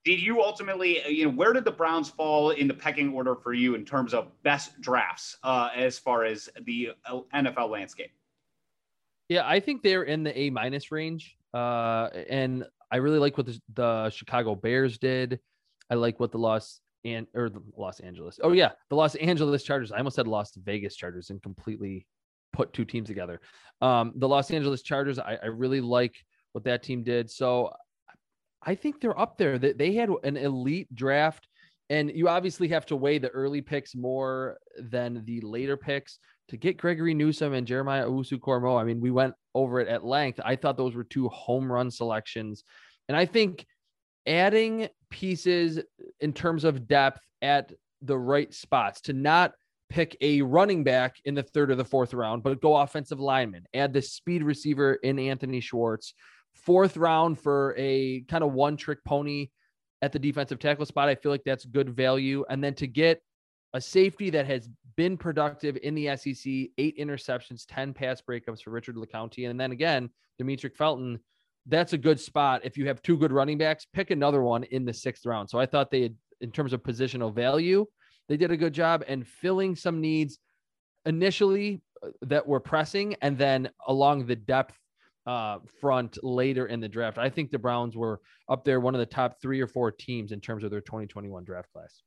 Did 0.05 0.21
you 0.21 0.41
ultimately, 0.41 1.05
you 1.05 1.25
know, 1.25 1.31
where 1.31 1.51
did 1.51 1.65
the 1.65 1.71
Browns 1.71 2.09
fall 2.09 2.51
in 2.51 2.69
the 2.69 2.73
pecking 2.73 3.11
order 3.11 3.35
for 3.35 3.51
you 3.51 3.75
in 3.75 3.83
terms 3.83 4.13
of 4.13 4.31
best 4.41 4.79
drafts 4.79 5.35
uh, 5.43 5.67
as 5.75 5.99
far 5.99 6.23
as 6.23 6.47
the 6.63 6.91
uh, 7.05 7.19
NFL 7.35 7.71
landscape? 7.71 8.11
Yeah, 9.27 9.45
I 9.45 9.59
think 9.59 9.83
they're 9.83 10.03
in 10.03 10.23
the 10.23 10.39
A 10.39 10.49
minus 10.49 10.93
range, 10.93 11.35
uh, 11.53 12.07
and 12.29 12.65
I 12.89 12.97
really 12.97 13.19
like 13.19 13.35
what 13.35 13.47
the, 13.47 13.59
the 13.73 14.09
Chicago 14.11 14.55
Bears 14.55 14.97
did. 14.97 15.41
I 15.89 15.95
like 15.95 16.19
what 16.19 16.31
the 16.31 16.37
Los 16.37 16.81
and 17.05 17.27
or 17.33 17.49
the 17.49 17.61
Los 17.77 17.99
Angeles. 17.99 18.39
Oh 18.43 18.51
yeah, 18.51 18.71
the 18.89 18.95
Los 18.95 19.15
Angeles 19.15 19.63
Chargers. 19.63 19.91
I 19.91 19.97
almost 19.97 20.15
said 20.15 20.27
Las 20.27 20.51
Vegas 20.55 20.95
Chargers 20.95 21.29
and 21.29 21.41
completely 21.41 22.05
put 22.51 22.73
two 22.73 22.85
teams 22.85 23.07
together. 23.07 23.39
Um, 23.81 24.13
the 24.15 24.27
Los 24.27 24.51
Angeles 24.51 24.81
Chargers. 24.81 25.19
I, 25.19 25.37
I 25.41 25.47
really 25.47 25.81
like 25.81 26.15
what 26.51 26.63
that 26.65 26.83
team 26.83 27.03
did. 27.03 27.29
So 27.29 27.71
I 28.61 28.75
think 28.75 28.99
they're 28.99 29.19
up 29.19 29.37
there. 29.37 29.57
That 29.57 29.77
they 29.77 29.93
had 29.93 30.09
an 30.23 30.35
elite 30.35 30.93
draft, 30.93 31.47
and 31.89 32.11
you 32.13 32.27
obviously 32.27 32.67
have 32.69 32.85
to 32.87 32.95
weigh 32.95 33.17
the 33.17 33.29
early 33.29 33.61
picks 33.61 33.95
more 33.95 34.57
than 34.77 35.23
the 35.25 35.39
later 35.41 35.77
picks 35.77 36.19
to 36.49 36.57
get 36.57 36.77
Gregory 36.77 37.13
Newsome 37.13 37.53
and 37.53 37.67
Jeremiah 37.67 38.07
Owusu-Koramoah. 38.07 38.81
I 38.81 38.83
mean, 38.83 38.99
we 38.99 39.11
went 39.11 39.35
over 39.53 39.79
it 39.79 39.87
at 39.87 40.03
length. 40.03 40.39
I 40.43 40.55
thought 40.55 40.77
those 40.77 40.95
were 40.95 41.03
two 41.03 41.29
home 41.29 41.71
run 41.71 41.91
selections, 41.91 42.63
and 43.07 43.15
I 43.15 43.25
think 43.25 43.65
adding 44.29 44.87
pieces 45.09 45.79
in 46.21 46.31
terms 46.31 46.63
of 46.63 46.87
depth 46.87 47.19
at 47.41 47.73
the 48.01 48.17
right 48.17 48.53
spots 48.53 49.01
to 49.01 49.13
not 49.13 49.51
pick 49.89 50.15
a 50.21 50.41
running 50.43 50.83
back 50.83 51.15
in 51.25 51.33
the 51.33 51.43
third 51.43 51.71
or 51.71 51.75
the 51.75 51.83
fourth 51.83 52.13
round, 52.13 52.43
but 52.43 52.61
go 52.61 52.77
offensive 52.77 53.19
lineman, 53.19 53.65
add 53.73 53.91
the 53.91 54.01
speed 54.01 54.43
receiver 54.43 54.93
in 54.93 55.17
Anthony 55.17 55.59
Schwartz, 55.59 56.13
fourth 56.53 56.95
round 56.95 57.39
for 57.39 57.73
a 57.77 58.21
kind 58.21 58.43
of 58.43 58.53
one 58.53 58.77
trick 58.77 59.03
pony 59.03 59.49
at 60.01 60.11
the 60.11 60.19
defensive 60.19 60.59
tackle 60.59 60.85
spot. 60.85 61.09
I 61.09 61.15
feel 61.15 61.31
like 61.31 61.43
that's 61.43 61.65
good 61.65 61.89
value. 61.89 62.45
And 62.49 62.63
then 62.63 62.75
to 62.75 62.87
get 62.87 63.21
a 63.73 63.81
safety 63.81 64.29
that 64.29 64.45
has 64.45 64.69
been 64.95 65.17
productive 65.17 65.77
in 65.81 65.95
the 65.95 66.15
SEC, 66.15 66.51
eight 66.77 66.97
interceptions, 66.97 67.65
10 67.67 67.93
pass 67.93 68.21
breakups 68.21 68.61
for 68.61 68.69
Richard 68.69 68.95
LeCounte. 68.95 69.49
And 69.49 69.59
then 69.59 69.71
again, 69.71 70.09
Demetric 70.41 70.75
Felton, 70.75 71.19
that's 71.69 71.93
a 71.93 71.97
good 71.97 72.19
spot. 72.19 72.61
If 72.63 72.77
you 72.77 72.87
have 72.87 73.01
two 73.01 73.17
good 73.17 73.31
running 73.31 73.57
backs, 73.57 73.85
pick 73.93 74.11
another 74.11 74.41
one 74.41 74.63
in 74.63 74.85
the 74.85 74.93
sixth 74.93 75.25
round. 75.25 75.49
So 75.49 75.59
I 75.59 75.65
thought 75.65 75.91
they 75.91 76.01
had, 76.01 76.15
in 76.41 76.51
terms 76.51 76.73
of 76.73 76.83
positional 76.83 77.33
value, 77.33 77.85
they 78.27 78.37
did 78.37 78.51
a 78.51 78.57
good 78.57 78.73
job 78.73 79.03
and 79.07 79.27
filling 79.27 79.75
some 79.75 80.01
needs 80.01 80.39
initially 81.05 81.81
uh, 82.03 82.09
that 82.23 82.47
were 82.47 82.59
pressing 82.59 83.15
and 83.21 83.37
then 83.37 83.69
along 83.87 84.25
the 84.25 84.35
depth 84.35 84.75
uh, 85.25 85.59
front 85.79 86.17
later 86.23 86.67
in 86.67 86.79
the 86.79 86.87
draft. 86.87 87.17
I 87.17 87.29
think 87.29 87.51
the 87.51 87.59
Browns 87.59 87.95
were 87.95 88.19
up 88.49 88.63
there, 88.63 88.79
one 88.79 88.95
of 88.95 88.99
the 88.99 89.05
top 89.05 89.41
three 89.41 89.61
or 89.61 89.67
four 89.67 89.91
teams 89.91 90.31
in 90.31 90.41
terms 90.41 90.63
of 90.63 90.71
their 90.71 90.81
2021 90.81 91.43
draft 91.43 91.71
class. 91.71 92.01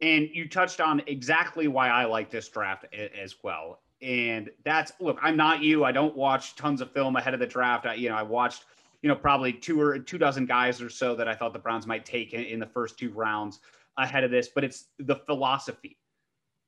And 0.00 0.28
you 0.32 0.48
touched 0.48 0.80
on 0.80 1.02
exactly 1.06 1.68
why 1.68 1.88
I 1.88 2.04
like 2.04 2.30
this 2.30 2.48
draft 2.48 2.86
as 2.92 3.36
well. 3.42 3.80
And 4.00 4.50
that's 4.64 4.92
look, 5.00 5.18
I'm 5.22 5.36
not 5.36 5.62
you. 5.62 5.84
I 5.84 5.92
don't 5.92 6.16
watch 6.16 6.54
tons 6.54 6.80
of 6.80 6.92
film 6.92 7.16
ahead 7.16 7.34
of 7.34 7.40
the 7.40 7.46
draft. 7.46 7.86
I, 7.86 7.94
you 7.94 8.08
know, 8.08 8.14
I 8.14 8.22
watched, 8.22 8.64
you 9.02 9.08
know, 9.08 9.16
probably 9.16 9.52
two 9.52 9.80
or 9.80 9.98
two 9.98 10.18
dozen 10.18 10.46
guys 10.46 10.80
or 10.80 10.88
so 10.88 11.16
that 11.16 11.26
I 11.26 11.34
thought 11.34 11.52
the 11.52 11.58
Browns 11.58 11.86
might 11.86 12.04
take 12.04 12.32
in, 12.32 12.44
in 12.44 12.60
the 12.60 12.66
first 12.66 12.98
two 12.98 13.10
rounds 13.10 13.58
ahead 13.96 14.22
of 14.22 14.30
this. 14.30 14.48
But 14.48 14.62
it's 14.62 14.86
the 15.00 15.16
philosophy, 15.16 15.98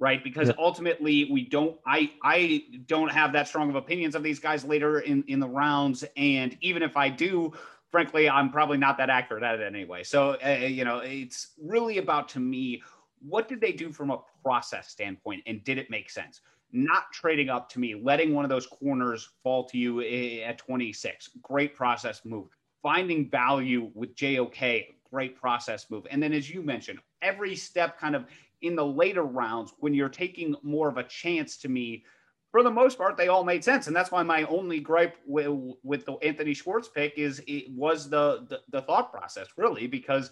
right? 0.01 0.23
Because 0.25 0.49
yeah. 0.49 0.55
ultimately, 0.59 1.29
we 1.31 1.49
don't. 1.49 1.79
I 1.87 2.11
I 2.25 2.65
don't 2.87 3.11
have 3.13 3.33
that 3.35 3.47
strong 3.47 3.71
of 3.71 3.77
opinions 3.77 4.17
of 4.17 4.25
these 4.25 4.41
guys 4.41 4.65
later 4.65 5.01
in 5.01 5.23
in 5.29 5.39
the 5.39 5.49
rounds. 5.49 6.05
And 6.17 6.59
even 6.61 6.83
if 6.83 6.97
I 6.97 7.09
do, 7.09 7.53
frankly, 7.93 8.29
I'm 8.29 8.51
probably 8.51 8.79
not 8.79 8.99
that 8.99 9.09
accurate 9.09 9.45
at 9.45 9.61
it 9.61 9.65
anyway. 9.65 10.03
So 10.03 10.37
uh, 10.45 10.49
you 10.67 10.85
know, 10.85 10.99
it's 10.99 11.53
really 11.63 11.99
about 11.99 12.29
to 12.31 12.41
me. 12.41 12.83
What 13.23 13.49
did 13.49 13.61
they 13.61 13.73
do 13.73 13.93
from 13.93 14.11
a 14.11 14.19
process 14.43 14.89
standpoint, 14.89 15.45
and 15.47 15.63
did 15.63 15.79
it 15.79 15.91
make 15.91 16.11
sense? 16.11 16.41
Not 16.73 17.13
trading 17.13 17.49
up 17.49 17.69
to 17.71 17.81
me, 17.81 17.95
letting 17.95 18.35
one 18.35 18.45
of 18.45 18.49
those 18.49 18.67
corners 18.67 19.29
fall 19.43 19.65
to 19.69 19.79
you 19.79 20.01
eh, 20.01 20.05
eh, 20.05 20.41
at 20.43 20.59
26. 20.59 21.31
Great 21.43 21.75
process 21.75 22.23
move. 22.25 22.49
Finding 22.83 23.29
value 23.29 23.91
with 23.95 24.15
JOK, 24.15 24.87
great 25.11 25.37
process 25.37 25.87
move. 25.91 26.07
And 26.11 26.23
then, 26.23 26.33
as 26.33 26.49
you 26.49 26.63
mentioned, 26.63 27.01
every 27.23 27.55
step 27.55 27.99
kind 27.99 28.17
of 28.17 28.25
in 28.63 28.77
the 28.77 28.85
later 28.85 29.23
rounds 29.23 29.75
when 29.79 29.95
you're 29.95 30.09
taking 30.09 30.55
more 30.63 30.89
of 30.89 30.97
a 30.97 31.05
chance 31.05 31.57
to 31.59 31.69
me, 31.69 32.05
for 32.51 32.63
the 32.63 32.71
most 32.71 32.99
part, 32.99 33.17
they 33.17 33.29
all 33.29 33.45
made 33.45 33.63
sense. 33.63 33.87
And 33.87 33.95
that's 33.95 34.11
why 34.11 34.23
my 34.23 34.43
only 34.45 34.81
gripe 34.81 35.17
with, 35.27 35.75
with 35.83 36.05
the 36.05 36.15
Anthony 36.15 36.53
Schwartz 36.53 36.89
pick 36.89 37.15
is 37.17 37.43
it 37.47 37.71
was 37.71 38.11
the, 38.11 38.47
the, 38.49 38.61
the 38.71 38.83
thought 38.83 39.13
process, 39.13 39.47
really, 39.57 39.87
because 39.87 40.31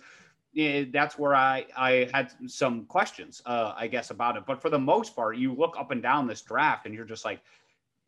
that's 0.93 1.19
where 1.19 1.35
I, 1.35 1.67
I 1.77 2.09
had 2.13 2.33
some 2.47 2.85
questions, 2.87 3.43
uh, 3.47 3.75
I 3.77 3.87
guess, 3.87 4.11
about 4.11 4.37
it. 4.37 4.45
But 4.47 4.61
for 4.61 4.71
the 4.71 4.79
most 4.79 5.15
part, 5.15 5.37
you 5.37 5.55
look 5.55 5.77
up 5.79 5.91
and 5.91 6.03
down 6.03 6.27
this 6.27 6.43
draft 6.43 6.87
and 6.87 6.95
you're 6.95 7.05
just 7.05 7.25
like, 7.25 7.41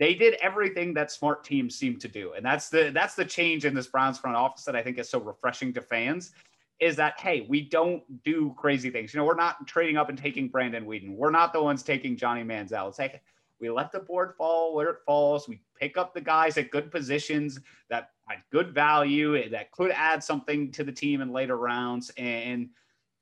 they 0.01 0.15
did 0.15 0.35
everything 0.41 0.95
that 0.95 1.13
smart 1.13 1.45
teams 1.45 1.77
seem 1.77 1.99
to 1.99 2.09
do. 2.09 2.33
And 2.33 2.45
that's 2.45 2.69
the 2.71 2.91
that's 2.93 3.15
the 3.15 3.25
change 3.25 3.67
in 3.67 3.75
this 3.75 3.87
Browns 3.87 4.19
front 4.19 4.37
office 4.37 4.65
that 4.65 4.75
I 4.75 4.83
think 4.83 4.99
is 4.99 5.09
so 5.09 5.21
refreshing 5.21 5.73
to 5.75 5.83
fans 5.83 6.33
is 6.81 6.97
that 6.97 7.21
hey, 7.21 7.47
we 7.49 7.61
don't 7.61 8.03
do 8.25 8.55
crazy 8.57 8.91
things. 8.91 9.13
You 9.13 9.19
know, 9.19 9.27
we're 9.27 9.35
not 9.35 9.67
trading 9.67 9.99
up 9.99 10.09
and 10.09 10.19
taking 10.19 10.49
Brandon 10.49 10.87
Weeden. 10.87 11.15
We're 11.15 11.31
not 11.31 11.53
the 11.53 11.63
ones 11.63 11.83
taking 11.83 12.17
Johnny 12.17 12.43
Manziel. 12.43 12.89
It's 12.89 12.99
like 12.99 13.23
we 13.61 13.69
let 13.69 13.93
the 13.93 14.01
board 14.01 14.35
fall 14.39 14.75
where 14.75 14.89
it 14.89 14.97
falls. 15.05 15.47
We 15.47 15.61
pick 15.81 15.97
up 15.97 16.14
the 16.14 16.20
guys 16.20 16.59
at 16.59 16.70
good 16.70 16.91
positions 16.91 17.59
that 17.89 18.11
had 18.28 18.39
good 18.53 18.74
value 18.74 19.49
that 19.51 19.72
could 19.72 19.91
add 19.91 20.22
something 20.22 20.70
to 20.72 20.85
the 20.85 20.93
team 20.93 21.20
in 21.20 21.33
later 21.33 21.57
rounds. 21.57 22.11
And 22.16 22.68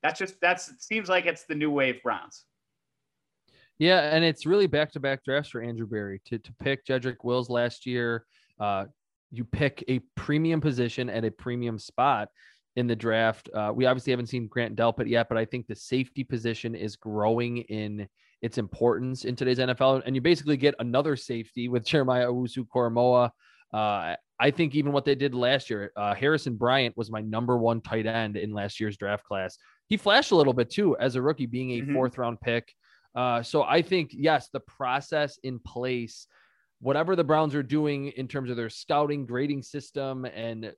that's 0.03 0.19
just 0.19 0.41
that's 0.41 0.69
it 0.69 0.83
seems 0.83 1.09
like 1.09 1.27
it's 1.27 1.45
the 1.45 1.55
new 1.55 1.71
wave 1.71 2.03
Browns. 2.03 2.45
Yeah, 3.79 4.15
and 4.15 4.25
it's 4.25 4.45
really 4.45 4.67
back 4.67 4.93
to 4.93 5.01
back 5.01 5.25
drafts 5.25 5.51
for 5.51 5.63
Andrew 5.63 5.87
Berry 5.87 6.21
to 6.27 6.39
to 6.39 6.53
pick 6.61 6.85
Jedrick 6.85 7.23
Wills 7.23 7.49
last 7.49 7.87
year. 7.87 8.25
Uh, 8.59 8.87
you 9.31 9.45
pick 9.45 9.85
a 9.89 10.01
premium 10.17 10.61
position 10.61 11.09
at 11.09 11.25
a 11.25 11.31
premium 11.31 11.79
spot 11.79 12.29
in 12.77 12.87
the 12.87 12.97
draft. 12.97 13.49
Uh, 13.53 13.73
we 13.75 13.87
obviously 13.87 14.11
haven't 14.11 14.27
seen 14.27 14.47
Grant 14.49 14.77
Delpit 14.77 15.09
yet, 15.09 15.29
but 15.29 15.39
I 15.39 15.45
think 15.45 15.67
the 15.67 15.77
safety 15.77 16.25
position 16.25 16.75
is 16.75 16.97
growing 16.97 17.59
in 17.59 18.09
its 18.43 18.59
importance 18.59 19.25
in 19.25 19.37
today's 19.37 19.59
NFL. 19.59 20.03
And 20.07 20.15
you 20.15 20.21
basically 20.21 20.57
get 20.57 20.75
another 20.79 21.17
safety 21.17 21.69
with 21.69 21.85
Jeremiah 21.85 22.29
Owusu 22.29 22.67
Koramoah. 22.75 23.31
Uh, 23.73 24.17
I 24.41 24.51
think 24.51 24.75
even 24.75 24.93
what 24.93 25.05
they 25.05 25.15
did 25.15 25.35
last 25.35 25.69
year, 25.69 25.93
uh, 25.97 26.15
Harrison 26.15 26.55
Bryant 26.55 26.97
was 26.97 27.11
my 27.11 27.21
number 27.21 27.59
one 27.59 27.81
tight 27.81 28.07
end 28.07 28.37
in 28.37 28.53
last 28.53 28.79
year's 28.79 28.97
draft 28.97 29.25
class. 29.25 29.59
He 29.89 29.97
flashed 29.97 30.31
a 30.31 30.37
little 30.37 30.53
bit 30.53 30.71
too 30.71 30.97
as 30.99 31.17
a 31.17 31.23
rookie, 31.23 31.47
being 31.47 31.73
a 31.73 31.81
mm-hmm. 31.83 31.95
fourth 31.95 32.19
round 32.19 32.41
pick. 32.41 32.73
Uh, 33.15 33.43
so 33.43 33.63
I 33.63 33.83
think, 33.83 34.11
yes, 34.13 34.49
the 34.53 34.61
process 34.61 35.39
in 35.43 35.59
place, 35.59 36.29
whatever 36.81 37.17
the 37.17 37.25
Browns 37.25 37.55
are 37.55 37.63
doing 37.63 38.09
in 38.09 38.29
terms 38.29 38.51
of 38.51 38.57
their 38.57 38.71
scouting, 38.71 39.27
grading 39.27 39.63
system, 39.63 40.25
and 40.25 40.73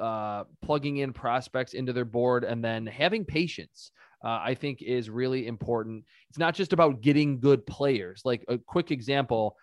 uh, 0.00 0.44
plugging 0.62 0.98
in 0.98 1.12
prospects 1.12 1.74
into 1.74 1.92
their 1.92 2.04
board, 2.04 2.44
and 2.44 2.64
then 2.64 2.86
having 2.86 3.24
patience 3.24 3.90
uh, 4.24 4.40
I 4.42 4.54
think 4.54 4.82
is 4.82 5.10
really 5.10 5.46
important. 5.46 6.04
It's 6.28 6.38
not 6.38 6.54
just 6.54 6.72
about 6.72 7.00
getting 7.00 7.40
good 7.40 7.66
players. 7.66 8.22
Like 8.24 8.44
a 8.48 8.58
quick 8.58 8.90
example, 8.90 9.56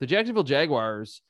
the 0.00 0.06
Jacksonville 0.06 0.42
Jaguars 0.42 1.22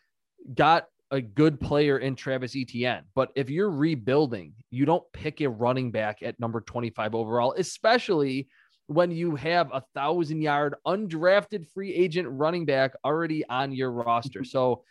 got 0.54 0.86
a 1.10 1.20
good 1.20 1.60
player 1.60 1.98
in 1.98 2.16
Travis 2.16 2.56
Etienne, 2.56 3.04
but 3.14 3.30
if 3.34 3.50
you're 3.50 3.70
rebuilding, 3.70 4.54
you 4.70 4.86
don't 4.86 5.04
pick 5.12 5.40
a 5.42 5.48
running 5.48 5.90
back 5.90 6.22
at 6.22 6.40
number 6.40 6.62
25 6.62 7.14
overall, 7.14 7.54
especially 7.58 8.48
when 8.86 9.10
you 9.10 9.36
have 9.36 9.70
a 9.72 9.82
thousand 9.94 10.40
yard 10.40 10.74
undrafted 10.86 11.68
free 11.68 11.92
agent 11.92 12.28
running 12.30 12.64
back 12.64 12.92
already 13.04 13.44
on 13.48 13.72
your 13.72 13.92
roster. 13.92 14.42
So 14.52 14.84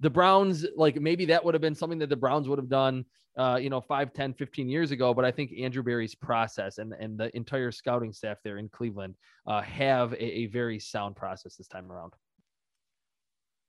the 0.00 0.10
Browns, 0.10 0.64
like 0.76 1.00
maybe 1.00 1.24
that 1.26 1.44
would 1.44 1.54
have 1.54 1.60
been 1.60 1.74
something 1.74 1.98
that 2.00 2.08
the 2.08 2.16
Browns 2.16 2.48
would 2.48 2.58
have 2.58 2.68
done 2.68 3.04
uh, 3.36 3.58
you 3.60 3.70
know, 3.70 3.80
5, 3.80 4.12
10, 4.12 4.34
15 4.34 4.68
years 4.68 4.90
ago. 4.90 5.14
But 5.14 5.24
I 5.24 5.30
think 5.30 5.52
Andrew 5.58 5.82
Berry's 5.82 6.14
process 6.14 6.78
and, 6.78 6.92
and 6.92 7.18
the 7.18 7.34
entire 7.36 7.70
scouting 7.70 8.12
staff 8.12 8.38
there 8.44 8.58
in 8.58 8.68
Cleveland 8.68 9.14
uh, 9.46 9.62
have 9.62 10.12
a, 10.14 10.24
a 10.24 10.46
very 10.46 10.78
sound 10.78 11.16
process 11.16 11.56
this 11.56 11.68
time 11.68 11.90
around. 11.90 12.12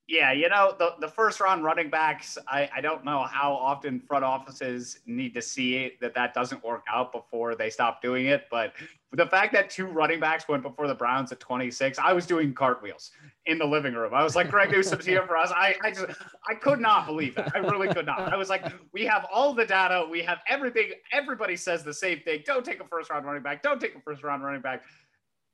Yeah, 0.08 0.34
you 0.34 0.50
know, 0.50 0.76
the, 0.78 0.96
the 1.00 1.08
first 1.08 1.40
round 1.40 1.64
running 1.64 1.90
backs, 1.90 2.38
I, 2.50 2.70
I 2.76 2.82
don't 2.82 3.06
know 3.06 3.24
how 3.24 3.54
often 3.54 4.02
front 4.02 4.26
offices 4.26 5.00
need 5.06 5.34
to 5.34 5.42
see 5.42 5.94
that 6.02 6.14
that 6.14 6.34
doesn't 6.34 6.62
work 6.62 6.84
out 6.92 7.14
before 7.14 7.56
they 7.56 7.70
stop 7.70 8.02
doing 8.02 8.26
it. 8.26 8.48
But 8.52 8.74
the 9.14 9.26
fact 9.26 9.54
that 9.54 9.70
two 9.70 9.86
running 9.86 10.20
backs 10.20 10.46
went 10.50 10.62
before 10.62 10.88
the 10.88 10.96
Browns 10.96 11.32
at 11.32 11.40
26, 11.40 12.00
I 12.00 12.12
was 12.12 12.26
doing 12.26 12.54
cartwheels 12.54 13.12
in 13.46 13.58
the 13.58 13.66
living 13.66 13.94
room. 13.94 14.14
I 14.14 14.24
was 14.24 14.36
like, 14.36 14.50
Greg 14.50 14.72
Newsome's 14.72 15.06
here 15.06 15.26
for 15.26 15.38
us. 15.38 15.52
I, 15.56 15.76
I 15.82 15.92
just, 15.92 16.06
I 16.50 16.56
could 16.56 16.82
not 16.82 17.06
believe 17.06 17.38
it. 17.38 17.50
I 17.56 17.60
really 17.60 17.88
could 17.88 18.06
not. 18.06 18.34
I 18.34 18.36
was 18.36 18.50
like, 18.50 18.66
we 18.92 19.06
have 19.06 19.26
all 19.32 19.54
the 19.54 19.66
data. 19.66 20.06
We 20.10 20.22
have 20.24 20.40
everything. 20.50 20.92
Everybody 21.14 21.56
says 21.56 21.84
the 21.84 21.94
same 21.94 22.20
thing. 22.22 22.44
Don't 22.46 22.66
take 22.66 22.82
a 22.82 22.86
first 22.88 23.10
round 23.10 23.26
running 23.26 23.44
back. 23.44 23.64
Don't 23.64 23.80
take 23.80 23.96
a 23.96 24.02
first 24.02 24.22
round 24.22 24.44
running 24.44 24.62
back 24.62 24.84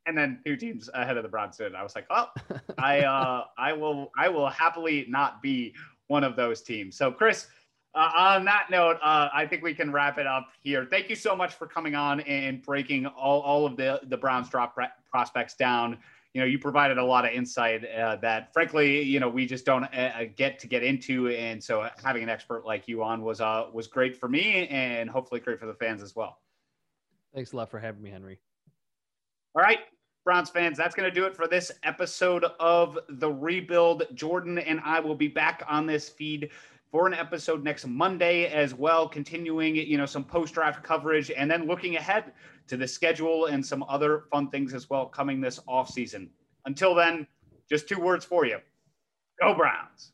and 0.10 0.18
then 0.18 0.40
two 0.44 0.58
teams 0.58 0.90
ahead 0.94 1.16
of 1.16 1.24
the 1.24 1.30
Browns 1.30 1.56
did. 1.56 1.76
I 1.76 1.84
was 1.84 1.96
like, 1.96 2.08
oh, 2.10 2.28
I 2.78 3.02
uh, 3.02 3.46
I 3.58 3.72
will 3.72 4.12
I 4.18 4.28
will 4.28 4.50
happily 4.50 5.06
not 5.08 5.42
be 5.42 5.74
one 6.08 6.24
of 6.24 6.36
those 6.36 6.62
teams. 6.62 6.98
So 6.98 7.12
Chris, 7.12 7.48
uh, 7.96 8.10
on 8.16 8.46
that 8.46 8.68
note, 8.70 8.98
uh, 9.02 9.30
I 9.34 9.46
think 9.46 9.64
we 9.64 9.74
can 9.74 9.92
wrap 9.92 10.18
it 10.18 10.28
up 10.28 10.50
here. 10.62 10.86
Thank 10.90 11.10
you 11.10 11.16
so 11.16 11.36
much 11.36 11.54
for 11.54 11.68
coming 11.68 11.96
on 11.96 12.20
and 12.22 12.62
breaking 12.62 13.06
all, 13.06 13.42
all 13.42 13.66
of 13.66 13.78
the 13.78 14.02
the 14.08 14.18
Browns 14.18 14.50
drop 14.50 14.76
prospects 15.10 15.56
down. 15.56 15.98
You 16.34 16.42
know, 16.42 16.48
you 16.48 16.60
provided 16.60 17.00
a 17.00 17.04
lot 17.04 17.26
of 17.26 17.32
insight 17.32 17.84
uh, 17.90 18.18
that, 18.18 18.54
frankly, 18.54 19.02
you 19.02 19.20
know, 19.20 19.28
we 19.28 19.48
just 19.48 19.66
don't 19.66 19.86
uh, 19.86 20.26
get 20.36 20.60
to 20.60 20.68
get 20.68 20.84
into, 20.84 21.30
and 21.30 21.64
so 21.64 21.88
having 22.04 22.22
an 22.22 22.30
expert 22.30 22.66
like 22.66 22.88
you 22.88 23.02
on 23.04 23.22
was 23.22 23.42
uh 23.42 23.66
was 23.72 23.88
great 23.88 24.16
for 24.16 24.28
me, 24.28 24.68
and 24.68 25.10
hopefully 25.10 25.40
great 25.40 25.60
for 25.60 25.66
the 25.68 25.74
fans 25.74 26.02
as 26.02 26.16
well. 26.16 26.40
Thanks 27.34 27.54
a 27.54 27.58
lot 27.58 27.70
for 27.70 27.80
having 27.80 28.02
me, 28.02 28.10
Henry. 28.10 28.40
All 29.56 29.64
right, 29.64 29.80
Browns 30.24 30.50
fans, 30.50 30.78
that's 30.78 30.96
going 30.96 31.10
to 31.10 31.14
do 31.14 31.26
it 31.26 31.36
for 31.36 31.48
this 31.48 31.72
episode 31.84 32.46
of 32.60 33.00
The 33.10 33.32
Rebuild. 33.32 34.04
Jordan 34.14 34.60
and 34.60 34.80
I 34.84 35.00
will 35.00 35.16
be 35.16 35.28
back 35.28 35.64
on 35.68 35.86
this 35.86 36.10
feed 36.10 36.50
for 36.92 37.08
an 37.08 37.14
episode 37.14 37.64
next 37.64 37.88
Monday 37.88 38.46
as 38.48 38.74
well, 38.74 39.08
continuing, 39.08 39.76
you 39.76 39.98
know, 39.98 40.06
some 40.06 40.24
post-draft 40.24 40.84
coverage 40.84 41.32
and 41.32 41.50
then 41.50 41.68
looking 41.68 41.96
ahead 41.96 42.34
to 42.68 42.78
the 42.78 42.88
schedule 42.88 43.46
and 43.46 43.66
some 43.66 43.84
other 43.88 44.24
fun 44.32 44.50
things 44.50 44.74
as 44.74 44.90
well 44.90 45.06
coming 45.06 45.40
this 45.40 45.60
off 45.68 45.90
season. 45.90 46.30
Until 46.66 46.94
then, 46.94 47.26
just 47.70 47.88
two 47.88 48.00
words 48.00 48.26
for 48.26 48.46
you. 48.46 48.60
Go 49.40 49.56
Browns. 49.56 50.12